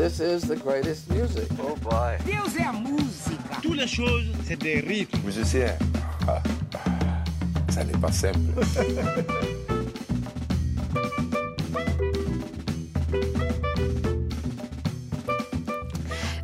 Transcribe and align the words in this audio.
This 0.00 0.18
is 0.18 0.48
the 0.48 0.56
greatest 0.56 1.10
music. 1.10 1.46
Oh 1.60 1.76
boy. 1.76 2.16
Deus 2.24 2.56
é 2.56 2.62
a 2.62 2.72
música. 2.72 3.60
Toutes 3.60 3.76
les 3.76 3.86
choses, 3.86 4.24
c'est 4.46 4.56
des 4.56 4.80
rythmes. 4.80 5.20
Musicien, 5.26 5.76
ah, 6.26 6.42
ça 7.68 7.84
n'est 7.84 7.98
pas 7.98 8.10
simple. 8.10 8.38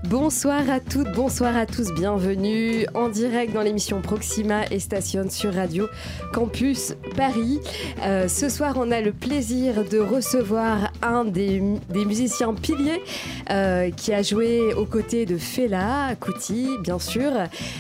Bonsoir 0.09 0.71
à 0.71 0.79
toutes, 0.79 1.11
bonsoir 1.13 1.57
à 1.57 1.67
tous, 1.67 1.93
bienvenue 1.93 2.87
en 2.95 3.09
direct 3.09 3.53
dans 3.53 3.63
l'émission 3.63 4.01
Proxima 4.01 4.65
et 4.71 4.79
stationne 4.79 5.31
sur 5.31 5.53
Radio 5.53 5.89
Campus 6.33 6.95
Paris. 7.17 7.61
Euh, 8.03 8.29
ce 8.29 8.49
soir, 8.49 8.77
on 8.77 8.93
a 8.93 9.01
le 9.01 9.13
plaisir 9.13 9.85
de 9.85 9.99
recevoir 9.99 10.86
un 11.03 11.25
des, 11.25 11.63
des 11.89 12.05
musiciens 12.05 12.55
piliers 12.55 13.03
euh, 13.51 13.91
qui 13.91 14.13
a 14.13 14.23
joué 14.23 14.73
aux 14.75 14.85
côtés 14.87 15.27
de 15.27 15.37
Fela 15.39 16.15
Kuti, 16.21 16.69
bien 16.83 16.99
sûr, 16.99 17.33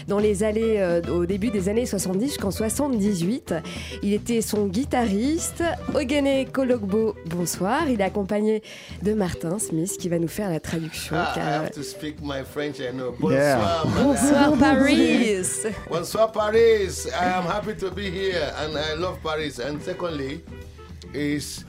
dans 0.08 0.18
les 0.18 0.42
années, 0.42 0.80
euh, 0.82 1.00
au 1.10 1.26
début 1.26 1.50
des 1.50 1.68
années 1.68 1.86
70 1.86 2.26
jusqu'en 2.26 2.50
78. 2.50 3.54
Il 4.02 4.12
était 4.12 4.40
son 4.40 4.66
guitariste. 4.66 5.62
Ogene 5.94 6.46
Kologbo, 6.52 7.14
bonsoir. 7.26 7.88
Il 7.88 8.00
est 8.00 8.04
accompagné 8.04 8.62
de 9.02 9.12
Martin 9.14 9.58
Smith 9.58 9.96
qui 9.98 10.08
va 10.08 10.18
nous 10.18 10.28
faire 10.28 10.50
la 10.50 10.60
traduction. 10.60 11.16
Ah, 11.18 11.32
I 11.32 11.34
car- 11.38 11.62
have 11.64 11.70
to 11.72 11.82
speak 11.82 12.16
my 12.22 12.42
French, 12.44 12.76
I 12.78 12.92
know. 12.92 13.14
Yeah. 13.30 13.82
Bonsoir, 14.02 14.52
Paris. 14.58 15.66
Bonsoir, 15.90 16.32
Paris. 16.32 17.06
I 17.08 17.24
am 17.38 17.44
happy 17.44 17.74
to 17.76 17.90
be 17.90 18.10
here 18.10 18.52
and 18.62 18.76
I 18.76 18.94
love 18.98 19.18
Paris. 19.22 19.58
And 19.58 19.80
secondly, 19.82 20.42
is 21.14 21.64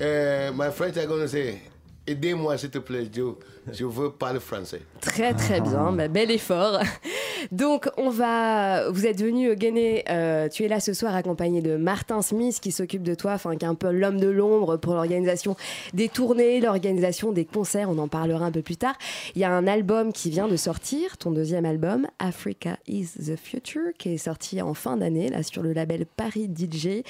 uh, 0.00 0.52
my 0.54 0.70
French 0.70 0.96
are 0.96 1.06
going 1.06 1.20
to 1.20 1.28
say, 1.28 1.60
aidez-moi 2.06 2.56
s'il 2.58 2.70
te 2.70 2.78
plaît, 2.78 3.08
Joe. 3.12 3.38
Je 3.72 3.84
veux 3.84 4.10
parler 4.10 4.40
français. 4.40 4.82
Très 5.00 5.34
très 5.34 5.60
bien, 5.60 5.92
bah, 5.92 6.08
bel 6.08 6.30
effort. 6.30 6.80
Donc 7.52 7.88
on 7.96 8.10
va, 8.10 8.90
vous 8.90 9.06
êtes 9.06 9.20
venu 9.22 9.54
Guéné, 9.54 10.04
euh, 10.10 10.48
tu 10.48 10.64
es 10.64 10.68
là 10.68 10.80
ce 10.80 10.92
soir 10.92 11.14
accompagné 11.14 11.62
de 11.62 11.76
Martin 11.76 12.20
Smith 12.22 12.58
qui 12.60 12.72
s'occupe 12.72 13.02
de 13.02 13.14
toi, 13.14 13.32
enfin 13.32 13.56
qui 13.56 13.64
est 13.64 13.68
un 13.68 13.74
peu 13.74 13.90
l'homme 13.90 14.18
de 14.18 14.28
l'ombre 14.28 14.76
pour 14.76 14.94
l'organisation 14.94 15.56
des 15.94 16.08
tournées, 16.08 16.60
l'organisation 16.60 17.32
des 17.32 17.44
concerts, 17.44 17.90
on 17.90 17.98
en 17.98 18.08
parlera 18.08 18.46
un 18.46 18.50
peu 18.50 18.62
plus 18.62 18.76
tard. 18.76 18.94
Il 19.34 19.40
y 19.40 19.44
a 19.44 19.50
un 19.50 19.66
album 19.66 20.12
qui 20.12 20.30
vient 20.30 20.48
de 20.48 20.56
sortir, 20.56 21.16
ton 21.16 21.30
deuxième 21.30 21.64
album, 21.64 22.06
Africa 22.18 22.76
is 22.86 23.10
the 23.24 23.36
Future, 23.36 23.92
qui 23.98 24.14
est 24.14 24.18
sorti 24.18 24.60
en 24.60 24.74
fin 24.74 24.96
d'année 24.96 25.28
là 25.28 25.42
sur 25.42 25.62
le 25.62 25.72
label 25.72 26.06
Paris 26.06 26.50
DJ. 26.54 27.02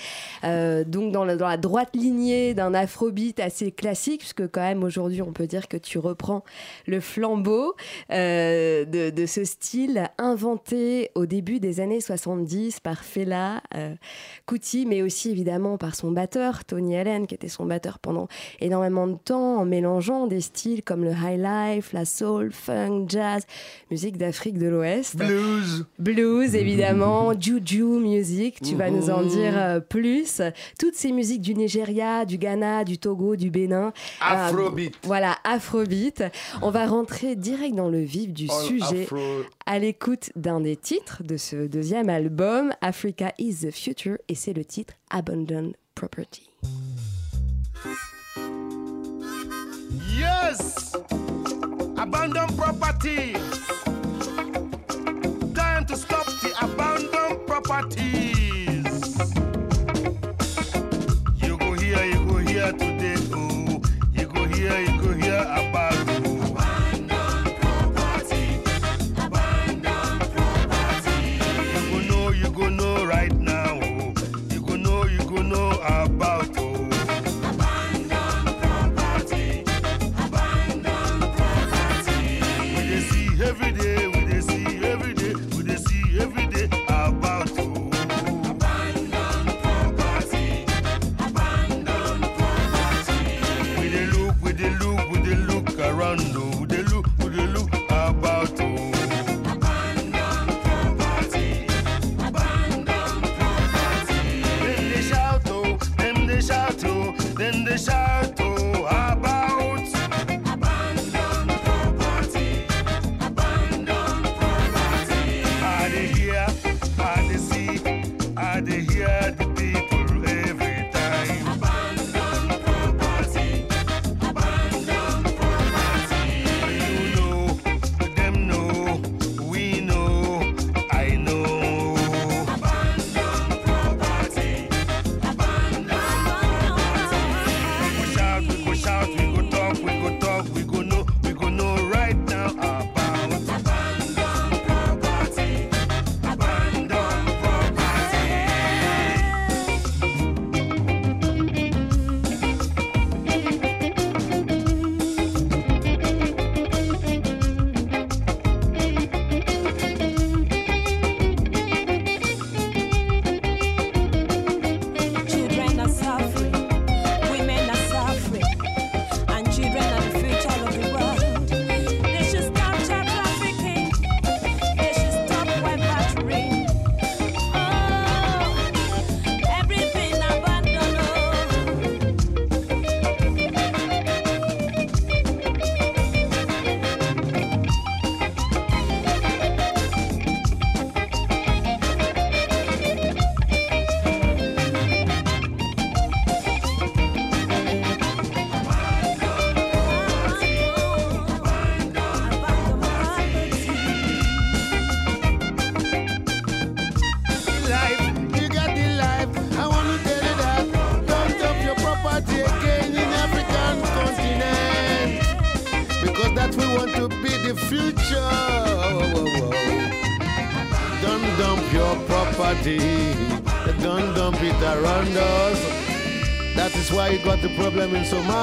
Euh, 0.44 0.84
donc 0.84 1.12
dans 1.12 1.24
la, 1.24 1.36
dans 1.36 1.48
la 1.48 1.56
droite 1.56 1.90
lignée 1.94 2.54
d'un 2.54 2.74
afrobeat 2.74 3.40
assez 3.40 3.72
classique, 3.72 4.20
puisque 4.20 4.46
quand 4.50 4.60
même 4.60 4.82
aujourd'hui 4.82 5.22
on 5.22 5.32
peut 5.32 5.46
dire 5.46 5.68
que 5.68 5.76
tu 5.76 5.98
reprends 5.98 6.44
le 6.86 7.00
flambeau 7.00 7.74
euh, 8.10 8.84
de, 8.84 9.10
de 9.10 9.26
ce 9.26 9.44
style 9.44 10.08
inventé 10.18 11.10
au 11.14 11.26
début 11.26 11.60
des 11.60 11.80
années 11.80 12.00
70 12.00 12.80
par 12.80 13.04
Fela 13.04 13.62
euh, 13.74 13.94
Kuti, 14.46 14.86
mais 14.86 15.02
aussi 15.02 15.30
évidemment 15.30 15.78
par 15.78 15.94
son 15.94 16.10
batteur, 16.10 16.64
Tony 16.64 16.96
Allen, 16.96 17.26
qui 17.26 17.34
était 17.34 17.48
son 17.48 17.66
batteur 17.66 17.98
pendant 17.98 18.28
énormément 18.60 19.06
de 19.06 19.16
temps, 19.16 19.58
en 19.58 19.64
mélangeant 19.64 20.26
des 20.26 20.40
styles 20.40 20.82
comme 20.82 21.04
le 21.04 21.12
high 21.12 21.40
life, 21.40 21.92
la 21.92 22.04
soul, 22.04 22.52
funk, 22.52 23.06
jazz, 23.08 23.44
musique 23.90 24.16
d'Afrique 24.16 24.58
de 24.58 24.66
l'Ouest. 24.66 25.16
Blues. 25.16 25.86
Blues, 25.98 26.54
évidemment, 26.54 27.32
juju 27.40 27.84
music, 27.84 28.60
tu 28.62 28.74
vas 28.74 28.90
nous 28.90 29.10
en 29.10 29.22
dire 29.22 29.52
euh, 29.56 29.80
plus. 29.80 30.40
Toutes 30.78 30.94
ces 30.94 31.12
musiques 31.12 31.40
du 31.40 31.54
Nigeria, 31.54 32.24
du 32.24 32.38
Ghana, 32.38 32.84
du 32.84 32.98
Togo, 32.98 33.36
du 33.36 33.50
Bénin. 33.50 33.88
Euh, 33.88 34.48
Afrobeat. 34.48 34.94
voilà, 35.02 35.36
Afrobeat. 35.44 36.24
On 36.62 36.70
va 36.70 36.86
rentrer 36.86 37.36
direct 37.36 37.74
dans 37.74 37.88
le 37.88 38.00
vif 38.00 38.32
du 38.32 38.48
All 38.50 38.66
sujet 38.66 39.02
Afro. 39.04 39.18
à 39.66 39.78
l'écoute 39.78 40.30
d'un 40.36 40.60
des 40.60 40.76
titres 40.76 41.22
de 41.22 41.36
ce 41.36 41.66
deuxième 41.66 42.08
album, 42.08 42.72
Africa 42.80 43.32
is 43.38 43.66
the 43.66 43.70
Future, 43.70 44.16
et 44.28 44.34
c'est 44.34 44.52
le 44.52 44.64
titre 44.64 44.94
Abandoned 45.10 45.74
Property. 45.94 46.48
Yes! 50.18 50.92
Abandoned 51.96 52.56
property. 52.56 53.32
Time 55.54 55.84
to 55.86 55.96
stop 55.96 56.26
the 56.42 56.52
abandoned 56.60 57.46
properties. 57.46 58.84
You 61.42 61.56
go 61.58 61.72
here, 61.72 62.04
you 62.04 62.26
go 62.26 62.36
here 62.38 62.72
today, 62.72 63.16
oh. 63.32 63.80
You 64.12 64.26
go 64.26 64.44
here, 64.46 64.80
you 64.80 65.02
go 65.02 65.12
here 65.12 65.67
about 75.88 76.37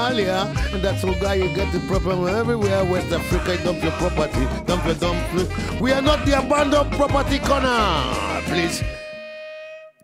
Somalia, 0.06 0.46
and 0.72 0.82
that's 0.82 1.02
why 1.02 1.34
you 1.34 1.52
get 1.54 1.72
the 1.72 1.80
problem 1.88 2.28
everywhere. 2.28 2.84
West 2.84 3.12
Africa, 3.12 3.62
dump 3.64 3.82
your 3.82 3.92
property, 3.92 4.46
dump 4.64 4.84
your 4.86 4.94
dump. 4.94 5.80
We 5.80 5.92
are 5.92 6.02
not 6.02 6.24
the 6.24 6.38
abandoned 6.38 6.92
property 6.92 7.38
corner. 7.40 8.40
Please 8.44 8.82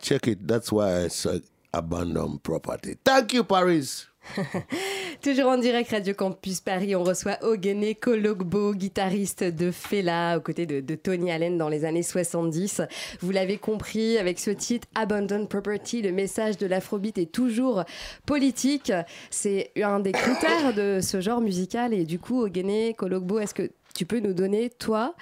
check 0.01 0.27
it. 0.27 0.47
That's 0.47 0.73
why 0.73 1.05
I 1.05 1.09
said 1.09 1.43
abandoned 1.73 2.43
property. 2.43 2.97
Thank 3.05 3.33
you, 3.33 3.45
Paris. 3.45 4.07
Toujours 5.23 5.51
en 5.51 5.59
direct 5.59 5.91
Radio 5.93 6.15
Campus 6.15 6.61
Paris, 6.61 6.97
on 6.97 7.05
reçoit 7.05 7.39
Ogene 7.43 7.95
Kologbo, 7.95 8.75
guitariste 8.75 9.45
de 9.45 9.71
Fela, 9.71 10.37
aux 10.37 10.41
côtés 10.41 10.67
de, 10.67 10.81
de 10.81 10.95
Tony 10.97 11.31
Allen 11.31 11.57
dans 11.57 11.69
les 11.69 11.85
années 11.85 12.03
70. 12.03 12.83
Vous 13.21 13.31
l'avez 13.31 13.57
compris, 13.57 14.19
avec 14.19 14.41
ce 14.41 14.51
titre 14.51 14.89
Abandon 14.97 15.47
Property, 15.47 16.03
le 16.03 16.11
message 16.11 16.57
de 16.59 16.67
l'afrobeat 16.67 17.19
est 17.19 17.31
toujours 17.31 17.85
politique. 18.27 18.93
C'est 19.31 19.71
un 19.81 20.01
des 20.01 20.11
critères 20.11 20.75
de 20.75 20.99
ce 21.01 21.21
genre 21.21 21.41
musical. 21.41 21.95
Et 21.95 22.05
du 22.05 22.19
coup, 22.19 22.43
Ogene 22.43 22.93
Kologbo, 22.97 23.39
est-ce 23.39 23.55
que 23.55 23.71
tu 23.95 24.07
peux 24.07 24.19
nous 24.19 24.33
donner, 24.35 24.71
toi, 24.71 25.15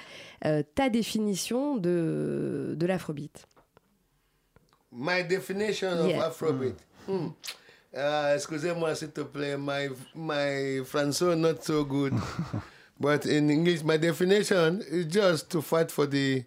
euh, 0.46 0.62
ta 0.74 0.88
définition 0.88 1.76
de, 1.76 2.72
de 2.74 2.86
l'afrobeat? 2.86 3.46
My 4.92 5.24
definition 5.28 6.06
Yeah. 6.06 6.18
of 6.20 6.24
Afrobeat. 6.28 6.74
Hmm. 7.06 7.28
Uh, 7.96 8.32
excusez-moi, 8.36 8.94
s'il 8.94 9.10
te 9.10 9.22
plaît. 9.22 9.56
My 9.56 9.88
my 10.14 10.80
Français 10.84 11.36
not 11.36 11.64
so 11.64 11.84
good, 11.84 12.12
but 13.00 13.26
in 13.26 13.50
English, 13.50 13.82
my 13.82 13.96
definition 13.96 14.80
is 14.88 15.06
just 15.06 15.50
to 15.50 15.60
fight 15.60 15.90
for 15.90 16.06
the 16.06 16.44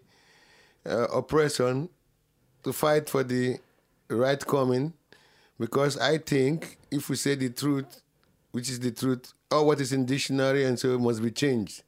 uh, 0.86 1.06
oppression, 1.12 1.90
to 2.62 2.72
fight 2.72 3.10
for 3.10 3.22
the 3.22 3.58
right 4.08 4.44
coming, 4.46 4.94
because 5.58 5.98
I 5.98 6.16
think 6.16 6.78
if 6.90 7.10
we 7.10 7.16
say 7.16 7.34
the 7.34 7.50
truth, 7.50 8.00
which 8.52 8.70
is 8.70 8.80
the 8.80 8.90
truth, 8.90 9.34
or 9.50 9.66
what 9.66 9.80
is 9.82 9.92
in 9.92 10.06
dictionary, 10.06 10.64
and 10.64 10.78
so 10.78 10.94
it 10.94 10.98
must 11.00 11.22
be 11.22 11.30
changed, 11.30 11.82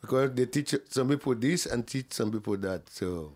because 0.00 0.30
they 0.34 0.46
teach 0.46 0.76
some 0.90 1.08
people 1.08 1.34
this 1.34 1.66
and 1.66 1.84
teach 1.84 2.12
some 2.12 2.30
people 2.30 2.56
that. 2.58 2.88
So. 2.88 3.32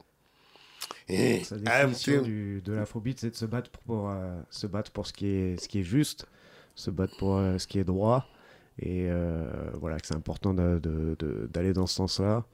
Eh, 1.09 1.45
Sa 1.45 1.57
I'm 1.57 1.63
définition 1.91 2.23
du, 2.23 2.61
de 2.65 2.73
l'afrobeat, 2.73 3.19
c'est 3.21 3.31
de 3.31 3.37
se 3.37 3.45
battre 3.47 3.71
pour, 3.87 4.11
euh, 4.11 4.41
se 4.51 4.67
battre 4.67 4.91
pour 4.91 5.07
ce 5.07 5.13
qui 5.13 5.27
est, 5.27 5.61
ce 5.63 5.69
qui 5.69 5.81
est 5.81 5.85
juste, 5.85 6.27
se 6.75 6.91
battre 6.91 7.17
pour 7.17 7.37
euh, 7.37 7.59
ce 7.59 7.67
qui 7.67 7.79
est 7.79 7.85
droit. 7.85 8.27
Et 8.79 9.09
euh, 9.11 9.71
voilà, 9.81 9.99
que 9.99 10.07
c'est 10.07 10.15
important 10.17 10.53
de- 10.53 10.79
de- 10.79 11.17
de- 11.19 11.49
d'aller 11.53 11.73
dans 11.73 11.87
ce 11.87 11.95
sens-là. 11.97 12.45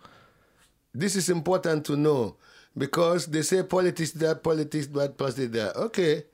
this 0.94 1.14
is 1.16 1.30
important 1.32 1.80
to 1.82 1.96
know 1.96 2.36
because 2.76 3.26
they 3.30 3.42
say 3.42 3.62
politics 3.64 4.12
that, 4.12 4.36
politics 4.42 4.86
that, 4.92 5.16
politics 5.16 5.50
that. 5.52 5.74
Okay, 5.76 6.26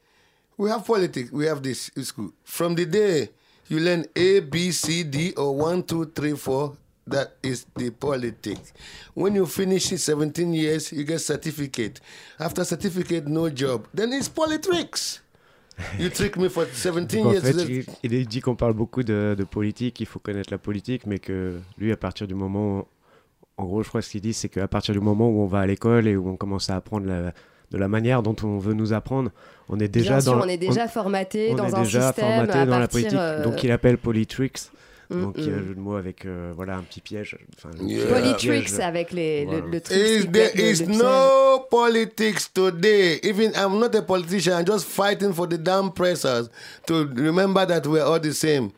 we 0.59 0.69
have 0.71 0.85
politics, 0.85 1.31
we 1.33 1.47
have 1.47 1.63
this 1.63 1.91
in 1.97 2.03
school. 2.05 2.33
From 2.45 2.75
the 2.75 2.85
day 2.85 3.31
you 3.69 3.79
learn 3.79 4.05
A, 4.17 4.41
B, 4.41 4.73
C, 4.73 5.05
D, 5.05 5.33
or 5.37 5.55
one, 5.57 5.83
two, 5.85 6.05
three, 6.07 6.35
four, 6.37 6.77
that 7.11 7.29
is 7.43 7.67
the 7.77 7.91
politics. 7.91 8.73
When 9.15 9.35
you 9.35 9.47
finish 9.47 9.93
it, 9.93 9.99
17 9.99 10.53
years, 10.55 10.93
you 10.93 11.05
get 11.07 11.19
certificate. 11.19 12.01
After 12.39 12.65
certificate, 12.65 13.27
no 13.29 13.49
job. 13.55 13.87
Then 13.95 14.13
it's 14.13 14.29
politics. 14.29 15.23
You 15.99 16.09
trick 16.11 16.37
me 16.37 16.49
for 16.49 16.67
17 16.67 17.23
Donc, 17.23 17.27
en 17.29 17.33
years. 17.35 17.43
fait, 17.45 17.85
il, 18.03 18.13
il 18.15 18.27
dit 18.27 18.41
qu'on 18.41 18.57
parle 18.57 18.73
beaucoup 18.73 19.05
de, 19.05 19.37
de 19.39 19.45
politique, 19.45 20.01
il 20.01 20.07
faut 20.07 20.19
connaître 20.19 20.51
la 20.51 20.59
politique, 20.59 21.07
mais 21.07 21.21
que 21.21 21.61
lui, 21.79 21.93
à 21.93 21.97
partir 21.97 22.27
du 22.27 22.35
moment 22.35 22.79
où- 22.81 22.85
en 23.59 23.65
gros, 23.65 23.83
je 23.85 23.89
crois 23.89 24.01
que 24.01 24.07
ce 24.07 24.11
qu'il 24.11 24.21
dit, 24.21 24.33
c'est 24.35 24.49
qu'à 24.49 24.67
partir 24.67 24.93
du 24.93 25.01
moment 25.01 25.29
où 25.31 25.41
on 25.41 25.47
va 25.47 25.61
à 25.61 25.67
l'école 25.67 26.09
et 26.09 26.17
où 26.17 26.29
on 26.29 26.37
commence 26.37 26.69
à 26.69 26.75
apprendre 26.77 27.07
la- 27.07 27.33
de 27.71 27.79
la 27.79 27.87
manière 27.87 28.23
dont 28.25 28.35
on 28.43 28.59
veut 28.59 28.73
nous 28.75 28.93
apprendre, 28.93 29.31
on 29.69 29.79
est 29.79 29.87
déjà 29.89 30.15
Bien 30.15 30.21
sûr, 30.21 30.33
dans 30.37 30.45
on 30.45 30.49
est 30.49 30.57
déjà 30.57 30.89
formaté 30.89 31.51
on 31.53 31.57
dans 31.57 31.69
est 31.69 31.75
un 31.75 31.83
déjà 31.83 32.07
système 32.09 32.25
formaté 32.27 32.59
à 32.59 32.67
dans 32.67 32.79
la 32.81 32.89
politique. 32.89 33.13
euh, 33.15 33.45
Donc 33.45 33.63
il 33.63 33.71
appelle 33.71 33.99
Politrix. 33.99 34.53
Mm, 35.11 35.23
Donc 35.23 35.35
il 35.39 35.45
y 35.45 35.49
a 35.49 35.53
mm. 35.53 35.55
un 35.59 35.65
jeu 35.67 35.75
de 35.75 35.81
mots 35.81 35.95
avec 35.97 36.27
euh, 36.27 36.53
voilà 36.55 36.77
un 36.77 36.83
petit 36.83 37.01
piège. 37.01 37.39
Enfin, 37.57 37.71
le 37.79 37.85
Yeah. 37.89 38.07
Politrix 38.07 38.65
piège. 38.65 38.81
avec 38.81 39.13
les, 39.13 39.45
le, 39.45 39.51
Voilà. 39.51 39.67
le 39.67 39.81
truc. 39.81 39.97
Is 39.97 40.27
there 40.31 40.51
le- 40.55 40.61
is 40.61 40.81
le 40.81 40.87
piège. 40.87 40.99
no 40.99 41.61
politics 41.71 42.53
today. 42.53 43.19
Even 43.23 43.53
I'm 43.55 43.79
not 43.79 43.95
a 43.95 44.03
politician. 44.03 44.59
I'm 44.59 44.67
just 44.67 44.85
fighting 44.87 45.33
for 45.33 45.47
the 45.49 45.57
damn 45.59 45.91
pressers 45.93 46.49
to 46.87 47.07
remember 47.15 47.65
that 47.67 47.87
we're 47.87 48.03
all 48.05 48.21
the 48.21 48.33
same. 48.33 48.71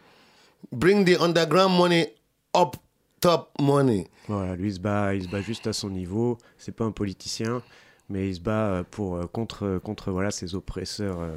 Bring 0.72 1.04
the 1.04 1.16
underground 1.20 1.76
money 1.76 2.06
up 2.54 2.76
top 3.20 3.50
money. 3.58 4.06
Voilà, 4.28 4.54
lui 4.54 4.68
il 4.68 4.74
se 4.74 4.78
bat, 4.80 5.14
il 5.14 5.24
se 5.24 5.28
bat 5.28 5.40
juste 5.40 5.66
à 5.66 5.72
son 5.72 5.90
niveau. 5.90 6.38
C'est 6.58 6.74
pas 6.74 6.84
un 6.84 6.92
politicien, 6.92 7.60
mais 8.08 8.28
il 8.28 8.34
se 8.36 8.40
bat 8.40 8.68
euh, 8.68 8.82
pour 8.88 9.16
euh, 9.16 9.26
contre 9.26 9.80
contre 9.82 10.12
voilà 10.12 10.30
ses 10.30 10.54
oppresseurs 10.54 11.20
euh, 11.20 11.36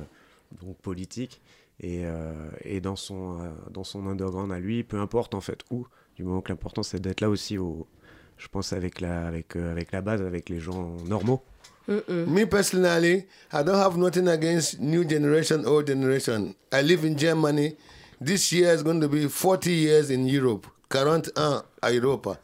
donc 0.61 0.77
politiques. 0.77 1.41
Et, 1.79 2.05
euh, 2.05 2.33
et 2.63 2.79
dans 2.81 2.95
son 2.95 3.39
euh, 3.41 3.49
dans 3.71 3.83
son 3.83 4.07
underground 4.07 4.51
à 4.51 4.59
lui, 4.59 4.83
peu 4.83 4.99
importe 4.99 5.33
en 5.33 5.41
fait 5.41 5.59
où. 5.71 5.87
Du 6.15 6.23
moment 6.23 6.41
que 6.41 6.49
l'important 6.51 6.83
c'est 6.83 6.99
d'être 7.01 7.21
là 7.21 7.29
aussi 7.29 7.57
au, 7.57 7.87
je 8.37 8.47
pense 8.47 8.73
avec 8.73 9.01
la 9.01 9.25
avec 9.27 9.55
euh, 9.55 9.71
avec 9.71 9.91
la 9.91 10.01
base, 10.01 10.21
avec 10.21 10.49
les 10.49 10.59
gens 10.59 10.95
normaux. 11.07 11.43
Mm, 11.87 11.93
mm. 12.07 12.25
Me 12.33 12.45
personally, 12.45 13.25
I 13.51 13.63
don't 13.63 13.75
have 13.75 13.97
nothing 13.97 14.27
against 14.27 14.79
new 14.79 15.03
generation, 15.03 15.65
old 15.65 15.87
generation. 15.87 16.55
I 16.71 16.81
live 16.81 17.03
in 17.03 17.17
Germany. 17.17 17.75
This 18.21 18.51
year 18.53 18.73
is 18.73 18.83
going 18.83 19.01
to 19.01 19.09
be 19.09 19.27
40 19.27 19.71
years 19.71 20.09
in 20.09 20.25
Europe. 20.25 20.65
40 20.89 21.31
ans 21.37 21.63
à 21.81 21.91
Europe. 21.91 22.37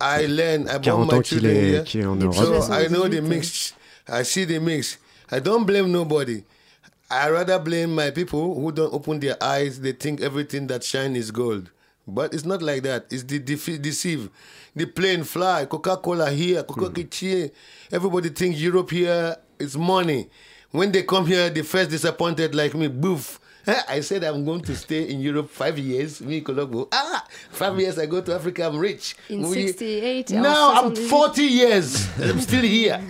I 0.00 0.26
learn, 0.26 0.68
I 0.68 0.78
40 0.78 0.90
born 0.90 1.06
my 1.06 1.22
children 1.22 1.54
est 1.56 1.88
here. 1.88 2.32
So 2.32 2.72
I 2.72 2.88
know 2.88 3.08
the 3.08 3.20
78, 3.20 3.22
mix. 3.22 3.74
I 4.08 4.22
see 4.24 4.44
the 4.44 4.58
mix. 4.58 4.98
I 5.30 5.40
don't 5.40 5.64
blame 5.64 5.92
nobody. 5.92 6.42
I 7.10 7.30
rather 7.30 7.58
blame 7.58 7.94
my 7.94 8.10
people 8.10 8.54
who 8.54 8.70
don't 8.70 8.92
open 8.92 9.18
their 9.20 9.42
eyes. 9.42 9.80
They 9.80 9.92
think 9.92 10.20
everything 10.20 10.66
that 10.66 10.84
shine 10.84 11.16
is 11.16 11.30
gold. 11.30 11.70
But 12.06 12.34
it's 12.34 12.44
not 12.44 12.62
like 12.62 12.82
that. 12.82 13.06
It's 13.10 13.22
the 13.22 13.40
defe- 13.40 13.80
deceive. 13.80 14.30
The 14.76 14.86
plane 14.86 15.24
fly, 15.24 15.64
Coca-Cola 15.66 16.30
here, 16.30 16.62
Coca-Cola 16.62 16.90
hmm. 16.90 17.08
here. 17.10 17.50
Everybody 17.90 18.28
think 18.28 18.58
Europe 18.58 18.90
here 18.90 19.36
is 19.58 19.76
money. 19.76 20.28
When 20.70 20.92
they 20.92 21.02
come 21.02 21.26
here, 21.26 21.48
they 21.48 21.62
first 21.62 21.90
disappointed 21.90 22.54
like 22.54 22.74
me. 22.74 22.88
Boof. 22.88 23.40
I 23.88 24.00
said 24.00 24.24
I'm 24.24 24.44
going 24.44 24.62
to 24.62 24.74
stay 24.74 25.02
in 25.10 25.20
Europe 25.20 25.50
five 25.50 25.78
years. 25.78 26.20
Me, 26.20 26.40
Colombo. 26.40 26.88
Ah, 26.92 27.24
five 27.50 27.78
years 27.78 27.98
I 27.98 28.06
go 28.06 28.20
to 28.20 28.34
Africa, 28.34 28.64
I'm 28.66 28.78
rich. 28.78 29.14
In 29.28 29.42
We- 29.48 29.66
68, 29.66 30.30
en 30.32 30.42
Now 30.42 30.72
I'm 30.74 30.94
78. 30.94 31.08
40 31.08 31.42
years. 31.42 32.08
I'm 32.22 32.40
still 32.40 32.62
here. 32.64 33.00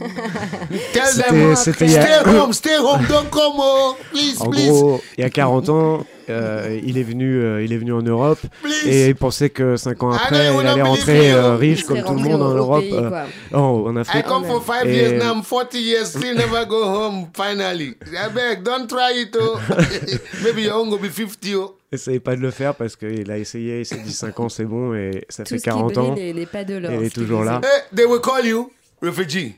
Tell 0.93 1.13
them, 1.15 1.57
stay 1.57 2.23
home, 2.25 2.53
stay 2.63 2.77
home, 2.77 3.05
don't 3.07 3.31
come 3.31 3.53
home, 3.57 3.97
please, 4.11 4.41
En 4.41 4.51
please. 4.51 4.69
gros, 4.71 5.01
il 5.17 5.23
y 5.23 5.25
a 5.25 5.31
40 5.31 5.69
ans, 5.73 6.07
euh, 6.31 6.81
il, 6.85 6.99
est 6.99 7.03
venu, 7.03 7.41
euh, 7.43 7.63
il 7.65 7.73
est 7.73 7.77
venu 7.79 7.93
en 7.93 8.03
Europe 8.03 8.39
Please. 8.63 8.87
et 8.87 9.09
il 9.09 9.15
pensait 9.15 9.51
que 9.51 9.77
5 9.77 10.03
ans 10.03 10.13
I 10.13 10.17
après, 10.17 10.55
il 10.55 10.67
allait 10.67 10.83
rentrer 10.83 11.33
euh, 11.33 11.57
riche 11.57 11.85
comme 11.85 12.03
tout 12.03 12.15
le 12.15 12.21
monde 12.21 12.43
en 12.43 12.55
Europe, 12.55 12.81
pays, 12.83 12.95
euh, 12.95 13.09
quoi. 13.09 13.25
oh, 13.55 13.85
en 13.89 13.97
I 13.97 14.01
Afrique. 14.01 14.27
come 14.27 14.45
for 14.45 14.63
five 14.65 14.87
Et- 14.87 14.95
years 14.97 15.13
now. 15.23 15.35
I'm 15.35 15.43
40 15.43 15.79
years, 15.79 16.05
still 16.11 16.35
never 16.37 16.65
go 16.67 16.85
home. 16.85 17.27
Finally, 17.35 17.95
I 18.13 18.29
beg, 18.35 18.63
don't 18.63 18.87
try 18.89 19.13
it. 19.23 19.37
Oh, 19.41 19.59
maybe 20.45 20.63
your 20.63 20.75
own 20.75 20.89
will 20.91 20.99
be 20.99 21.11
50. 21.11 21.55
Oh. 21.57 21.75
Essayez 21.91 22.21
pas 22.21 22.37
de 22.37 22.43
le 22.43 22.51
faire 22.51 22.75
parce 22.75 22.97
qu'il 22.97 23.31
a 23.31 23.39
essayé, 23.39 23.81
il 23.81 23.87
s'est 23.87 23.97
dit 24.05 24.13
5 24.13 24.39
ans 24.41 24.49
c'est 24.51 24.65
bon 24.67 24.95
et 24.95 25.25
ça 25.31 25.43
Tout 25.45 25.51
fait 25.51 25.59
ce 25.59 25.63
qui 25.65 25.71
40 25.71 25.93
brille 25.95 25.99
ans. 26.11 26.15
Il 26.19 26.39
est 27.05 27.15
toujours 27.15 27.45
là. 27.45 27.61
disait. 27.63 27.73
Eh, 27.93 27.97
they 27.97 28.05
will 28.05 28.21
call 28.21 28.45
you 28.45 28.71
refugee. 29.01 29.55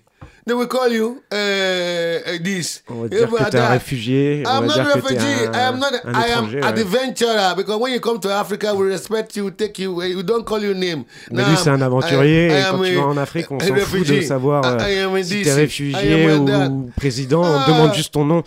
They 0.47 0.55
will 0.55 0.67
call 0.69 0.91
you 0.91 1.23
uh, 1.33 2.39
this. 2.43 2.83
On 2.89 3.03
va 3.03 3.07
Eh, 3.07 3.09
dire 3.11 3.29
but 3.29 3.39
que 3.45 3.51
t'es 3.51 3.59
un 3.59 3.69
réfugié, 3.69 4.43
I'm 4.47 4.67
not 4.67 4.73
que 4.73 4.75
t'es 4.75 4.83
refugee. 4.83 5.47
un, 5.49 5.53
I 5.53 5.61
am 5.61 5.79
not. 5.79 5.87
un 6.05 6.13
I 6.13 6.31
am 6.33 6.49
ouais. 6.55 6.63
adventurer 6.63 7.55
because 7.57 7.77
when 7.79 7.93
you 7.93 8.01
come 8.01 8.19
to 8.21 8.31
Africa, 8.31 8.75
we 8.75 8.89
respect 8.89 9.37
you, 9.37 9.51
take 9.51 9.79
you. 9.79 9.95
We 9.97 10.23
don't 10.25 10.45
call 10.45 10.63
you 10.63 10.73
name. 10.75 11.05
Mais 11.31 11.45
lui, 11.45 11.57
c'est 11.63 11.69
un 11.71 11.79
I- 11.79 11.83
aventurier, 11.83 12.49
I 12.49 12.53
et 12.53 12.63
am 12.63 12.77
quand 12.79 12.83
tu 12.85 12.97
a- 12.97 13.01
vas 13.01 13.07
en 13.07 13.17
Afrique, 13.19 13.51
on 13.51 13.59
a 13.61 13.61
s'en 13.61 13.67
fout 13.67 13.77
de 13.77 13.81
refugee. 13.81 14.23
savoir 14.27 14.65
euh, 14.65 14.79
I- 14.89 14.95
I 14.95 15.21
a 15.21 15.23
si 15.25 15.43
t'es 15.43 15.51
I 15.51 15.53
réfugié 15.53 16.31
a 16.31 16.37
ou 16.39 16.47
that. 16.47 16.71
président, 16.97 17.43
on 17.43 17.59
Ah. 17.61 17.65
demande 17.69 17.95
juste 17.95 18.13
ton 18.15 18.25
nom. 18.25 18.43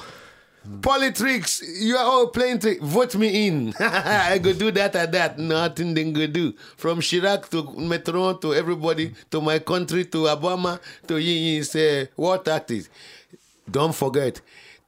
Politics, 0.82 1.62
you 1.62 1.96
are 1.98 2.06
all 2.06 2.28
playing 2.28 2.60
trick. 2.60 2.82
Vote 2.82 3.16
me 3.16 3.48
in. 3.48 3.74
I 3.80 4.38
go 4.38 4.54
do 4.54 4.72
that 4.72 4.96
or 4.96 5.06
that. 5.08 5.38
Nothing 5.38 5.94
they 5.94 6.10
go 6.12 6.26
do. 6.28 6.54
From 6.78 7.00
Chirac 7.02 7.50
to 7.50 7.64
Metron 7.64 8.40
to 8.42 8.54
everybody 8.54 9.14
to 9.32 9.42
my 9.42 9.60
country 9.60 10.06
to 10.06 10.18
Obama 10.26 10.80
to 11.08 11.16
his 11.16 11.76
uh, 11.76 12.06
war 12.16 12.38
tactics. 12.38 12.90
Don't 13.70 13.94
forget, 13.94 14.40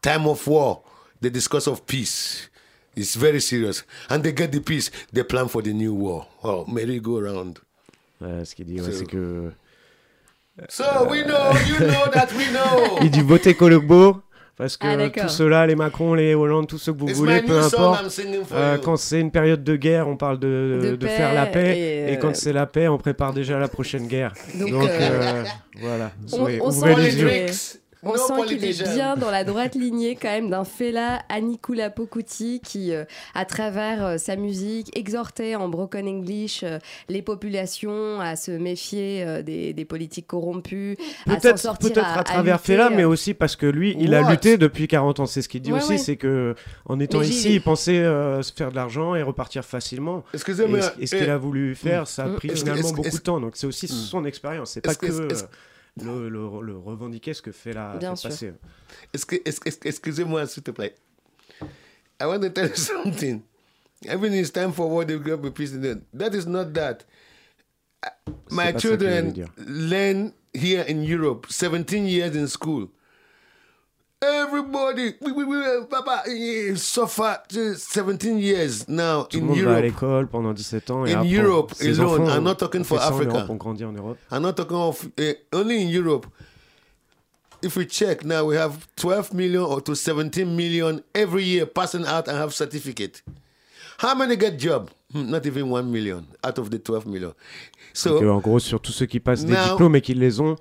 time 0.01 0.27
of 0.27 0.45
war, 0.47 0.81
they 1.19 1.29
discuss 1.29 1.67
of 1.67 1.85
peace. 1.85 2.47
It's 2.95 3.15
very 3.15 3.41
serious. 3.41 3.83
And 4.09 4.23
they 4.23 4.31
get 4.31 4.53
the 4.53 4.61
peace, 4.61 4.89
they 5.11 5.23
plan 5.23 5.49
for 5.49 5.61
the 5.61 5.73
new 5.73 5.93
war. 5.93 6.25
Oh, 6.43 6.65
merry-go-round. 6.65 7.59
Ouais, 8.21 8.45
ce 8.45 8.55
qu'il 8.55 8.65
dit, 8.65 8.79
ouais, 8.79 8.91
So- 8.91 8.97
c'est 8.99 9.05
que 9.05 9.51
So 10.69 11.05
we 11.09 11.21
know, 11.23 11.51
you 11.67 11.77
know 11.79 12.09
that 12.13 12.31
we 12.33 12.45
know. 12.51 12.97
il 13.01 13.09
dit 13.11 13.21
votez 13.21 13.55
Colombo, 13.55 14.21
Parce 14.57 14.77
que 14.77 14.87
Ah, 14.87 15.09
tous 15.23 15.27
ceux-là, 15.29 15.67
les 15.67 15.75
Macron, 15.75 16.13
les 16.13 16.33
Hollande, 16.33 16.67
tous 16.67 16.77
ceux 16.77 16.93
que 16.93 16.99
vous 16.99 17.09
It's 17.09 17.17
voulez, 17.17 17.41
peu 17.41 17.59
importe. 17.59 18.05
Euh, 18.53 18.77
quand 18.77 18.95
c'est 18.95 19.19
une 19.19 19.31
période 19.31 19.63
de 19.65 19.75
guerre, 19.75 20.07
on 20.07 20.15
parle 20.15 20.39
de, 20.39 20.79
De 20.81 20.95
de 20.95 21.05
paix 21.05 21.11
faire 21.17 21.33
la 21.33 21.45
paix. 21.45 21.77
et, 21.77 22.11
Et, 22.11 22.15
euh, 22.15 22.19
quand 22.21 22.33
c'est 22.35 22.53
la 22.53 22.65
paix, 22.65 22.87
on 22.87 22.97
prépare 22.97 23.33
déjà 23.33 23.59
la 23.59 23.67
prochaine 23.67 24.07
guerre. 24.07 24.33
Donc, 24.57 24.69
Donc, 24.71 24.89
euh, 24.89 24.97
euh, 25.01 25.43
voilà. 25.81 26.11
on- 26.31 26.37
Ouvrez- 26.39 26.59
on 26.61 26.69
ouvrez 26.69 26.95
les 26.95 27.01
les 27.11 27.21
yeux. 27.21 27.27
On 28.05 28.13
no 28.13 28.17
sent 28.17 28.33
qu'il 28.47 28.63
est 28.65 28.93
bien 28.93 29.15
dans 29.15 29.31
la 29.31 29.43
droite 29.43 29.75
lignée 29.75 30.15
quand 30.15 30.29
même 30.29 30.49
d'un 30.49 30.63
Fela 30.63 31.21
Anikula 31.29 31.89
Pokuti 31.89 32.61
qui, 32.63 32.93
euh, 32.93 33.03
à 33.33 33.45
travers 33.45 34.05
euh, 34.05 34.17
sa 34.17 34.35
musique, 34.35 34.95
exhortait 34.97 35.55
en 35.55 35.67
broken 35.69 36.07
English 36.07 36.61
euh, 36.63 36.79
les 37.09 37.21
populations 37.21 38.19
à 38.21 38.35
se 38.35 38.51
méfier 38.51 39.23
euh, 39.23 39.41
des, 39.41 39.73
des 39.73 39.85
politiques 39.85 40.27
corrompus, 40.27 40.97
à 41.27 41.31
s'en 41.33 41.39
Peut-être 41.39 41.59
sortir 41.59 41.93
peut-être 41.93 42.17
à, 42.17 42.23
travers 42.23 42.57
lutter, 42.57 42.73
Fela, 42.73 42.87
euh, 42.87 42.95
mais 42.95 43.03
aussi 43.03 43.33
parce 43.33 43.55
que 43.55 43.65
lui, 43.65 43.95
il 43.99 44.13
a 44.13 44.21
What 44.21 44.31
lutté 44.31 44.57
depuis 44.57 44.87
40 44.87 45.19
ans. 45.21 45.25
C'est 45.25 45.41
ce 45.41 45.49
qu'il 45.49 45.61
dit 45.61 45.71
Ouais, 45.73 45.79
aussi, 45.79 45.91
ouais. 45.93 45.97
c'est 45.97 46.15
que 46.15 46.55
en 46.85 46.99
étant 46.99 47.19
Mais 47.19 47.27
ici, 47.27 47.55
il 47.55 47.61
pensait 47.61 47.97
euh, 47.99 48.41
se 48.41 48.53
faire 48.53 48.69
de 48.71 48.75
l'argent 48.75 49.15
et 49.15 49.23
repartir 49.23 49.63
facilement. 49.65 50.23
Et, 50.33 50.35
Excusez-moi. 50.35 50.81
ce- 50.81 50.91
et 51.01 51.07
ce 51.07 51.15
qu'il 51.15 51.29
a 51.29 51.37
voulu 51.37 51.75
faire, 51.75 52.07
ça 52.07 52.23
a 52.23 52.27
Mm. 52.27 52.35
pris 52.35 52.49
finalement 52.49 52.91
beaucoup 52.91 53.09
de 53.09 53.17
temps. 53.17 53.39
Donc 53.39 53.53
c'est 53.55 53.67
aussi 53.67 53.87
son 53.87 54.25
expérience. 54.25 54.71
C'est 54.71 54.81
pas 54.81 54.95
que 54.95 55.07
le, 56.01 56.29
le- 56.29 56.61
le 56.61 56.77
revendiquer 56.77 57.33
ce 57.33 57.41
que 57.41 57.51
Bien 57.99 58.15
fait 58.15 58.15
sûr. 58.15 58.29
passer. 58.29 58.53
Est-ce 59.13 59.25
que- 59.25 59.35
est-ce 59.45 59.59
que- 59.59 59.69
est-ce 59.69 59.79
que- 59.79 59.87
Excusez-moi, 59.87 60.45
s'il 60.47 60.63
te 60.63 60.71
plaît. 60.71 60.95
I 62.21 62.25
want 62.25 62.39
to 62.41 62.49
tell 62.49 62.69
you 62.69 62.75
something. 62.75 63.41
Even 64.03 64.33
it's 64.33 64.51
time 64.51 64.71
for 64.73 64.89
war, 64.89 65.05
they 65.05 65.15
will 65.15 65.37
be 65.37 65.49
president. 65.51 66.03
That 66.13 66.33
is 66.35 66.45
not 66.45 66.73
that. 66.73 67.05
My 68.51 68.71
children 68.73 69.33
learn 69.57 70.33
here 70.53 70.83
in 70.87 71.01
Europe, 71.03 71.47
17 71.49 72.05
years 72.05 72.35
in 72.35 72.47
school. 72.47 72.89
Everybody, 74.25 75.13
we, 75.21 75.31
we, 75.31 75.43
we, 75.45 75.85
Papa, 75.89 76.23
eh, 76.27 76.75
suffer 76.75 77.37
to 77.49 77.75
17 77.75 78.39
years 78.39 78.87
now 78.87 79.23
Tout 79.23 79.39
le 79.39 79.43
in 79.43 79.47
va 79.47 79.53
à 79.53 79.57
Europe. 79.79 79.83
l'école 79.83 80.27
pendant 80.27 80.53
17 80.53 80.91
ans. 80.91 81.05
Et 81.05 81.13
In 81.13 81.23
Europe 81.23 81.73
alone, 81.81 82.21
enfants 82.21 82.35
I'm 82.37 82.43
not 82.43 82.55
talking 82.55 82.83
for 82.83 82.97
en 82.99 83.01
Africa. 83.07 83.45
Europe, 83.47 83.49
en 83.67 83.95
Europe. 83.95 84.17
I'm 84.31 84.41
not 84.41 84.53
talking 84.53 84.77
of 84.77 85.05
uh, 85.19 85.33
only 85.53 85.81
in 85.83 85.89
Europe. 85.89 86.25
If 87.61 87.75
we 87.77 87.85
check 87.87 88.23
now, 88.23 88.45
we 88.45 88.55
have 88.57 88.85
12 88.97 89.33
million 89.33 89.63
or 89.63 89.81
to 89.81 89.95
17 89.95 90.55
million 90.55 91.01
every 91.13 91.43
year 91.43 91.65
passing 91.65 92.05
out 92.05 92.27
and 92.27 92.37
have 92.37 92.53
certificate. 92.53 93.21
How 93.97 94.13
many 94.13 94.35
get 94.35 94.57
job? 94.59 94.91
Hmm, 95.13 95.29
Not 95.31 95.45
even 95.45 95.69
1 95.69 95.91
million 95.91 96.25
out 96.43 96.57
of 96.59 96.69
the 96.69 96.77
12 96.79 97.05
million. 97.07 97.33
So 97.93 98.15
Donc, 98.15 98.23
euh, 98.23 98.29
en 98.31 98.39
gros, 98.39 98.59
sur 98.59 98.79
tous 98.81 98.91
ceux 98.91 99.05
qui 99.05 99.19
passent 99.19 99.45
des 99.45 99.55
diplômes 99.55 99.95
et 99.95 100.01
qui 100.01 100.13
les 100.13 100.39
ont, 100.41 100.57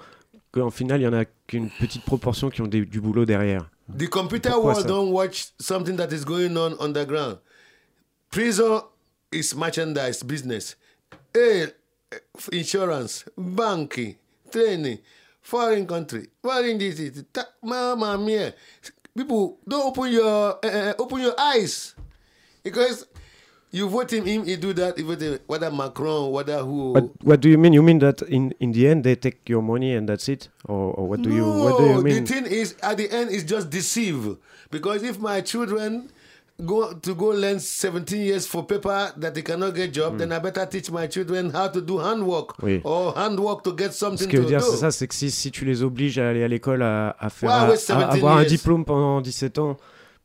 qu'en 0.54 0.70
final, 0.70 1.00
il 1.00 1.04
y 1.04 1.08
en 1.08 1.12
a 1.12 1.24
qu'une 1.46 1.68
petite 1.68 2.04
proportion 2.04 2.48
qui 2.50 2.62
ont 2.62 2.66
des- 2.66 2.86
du 2.86 3.00
boulot 3.00 3.24
derrière. 3.24 3.68
the 3.98 4.08
computer 4.08 4.48
Pourquoi 4.50 4.72
world 4.72 4.82
ça? 4.82 4.88
don't 4.88 5.10
watch 5.12 5.48
something 5.60 5.96
that 5.96 6.08
is 6.12 6.24
going 6.24 6.56
on 6.56 6.74
underground. 6.80 7.38
Prison 8.30 8.80
is 9.32 9.54
merchandise 9.54 10.22
business. 10.24 10.76
Eh, 11.34 11.66
insurance, 12.52 13.24
banking, 13.36 14.16
training, 14.50 14.98
foreign 15.42 15.86
country, 15.86 16.30
foreign 16.42 16.78
that, 17.32 17.48
mama 17.62 18.16
mia. 18.16 18.54
People 19.16 19.58
don't 19.68 19.86
open 19.86 20.10
your 20.12 20.58
eh, 20.62 20.94
open 20.98 21.20
your 21.20 21.34
eyes 21.38 21.94
because 22.64 23.06
you 23.74 23.88
vote 23.88 24.12
him, 24.12 24.24
him, 24.24 24.44
he 24.46 24.56
do 24.56 24.72
that. 24.74 24.98
Vote 24.98 25.20
him, 25.20 25.38
whether 25.46 25.70
Macron, 25.70 26.30
whether 26.30 26.58
who. 26.58 26.92
What, 26.92 27.10
what 27.22 27.40
do 27.40 27.48
you 27.48 27.58
mean? 27.58 27.72
You 27.72 27.82
mean 27.82 27.98
that 27.98 28.22
in, 28.22 28.54
in 28.60 28.72
the 28.72 28.86
end 28.88 29.04
they 29.04 29.16
take 29.16 29.48
your 29.48 29.62
money 29.62 29.94
and 29.94 30.08
that's 30.08 30.28
it? 30.28 30.48
Or, 30.66 30.92
or 30.94 31.08
what 31.08 31.22
do 31.22 31.30
you 31.30 31.44
what 31.44 31.78
do 31.78 31.84
you 31.86 32.02
mean? 32.02 32.24
the 32.24 32.32
thing 32.32 32.46
is, 32.46 32.74
at 32.82 32.96
the 32.96 33.10
end, 33.10 33.30
it's 33.30 33.44
just 33.44 33.68
deceive. 33.70 34.36
Because 34.70 35.02
if 35.02 35.18
my 35.18 35.40
children 35.40 36.10
go 36.64 36.92
to 36.92 37.14
go 37.16 37.26
learn 37.34 37.58
17 37.58 38.20
years 38.20 38.46
for 38.46 38.64
paper 38.64 39.12
that 39.16 39.34
they 39.34 39.42
cannot 39.42 39.74
get 39.74 39.92
job, 39.92 40.18
then 40.18 40.30
I 40.30 40.38
better 40.38 40.64
teach 40.66 40.88
my 40.90 41.08
children 41.08 41.50
how 41.50 41.66
to 41.68 41.80
do 41.80 41.98
handwork 41.98 42.62
Oui. 42.62 42.80
or 42.84 43.12
handwork 43.16 43.64
to 43.64 43.72
get 43.72 43.92
Ce 43.92 43.98
something 43.98 44.28
que 44.28 44.36
veut 44.38 44.44
to 44.44 44.48
dire, 44.50 44.60
do. 44.60 44.66
c'est 44.70 44.76
ça, 44.76 44.92
c'est 44.92 45.08
que 45.08 45.14
si, 45.16 45.32
si 45.32 45.50
tu 45.50 45.64
les 45.64 45.82
obliges 45.82 46.16
à 46.18 46.28
aller 46.28 46.44
à 46.44 46.48
l'école 46.48 46.82
à, 46.82 47.16
à 47.18 47.28
faire 47.28 47.48
Ouais, 47.50 47.54
à- 47.56 47.64
ouais, 47.66 47.72
à 47.72 47.76
17 47.76 47.90
avoir 48.14 48.36
un 48.38 48.44
diplôme 48.44 48.84
pendant 48.84 49.20
17 49.20 49.58
ans 49.58 49.76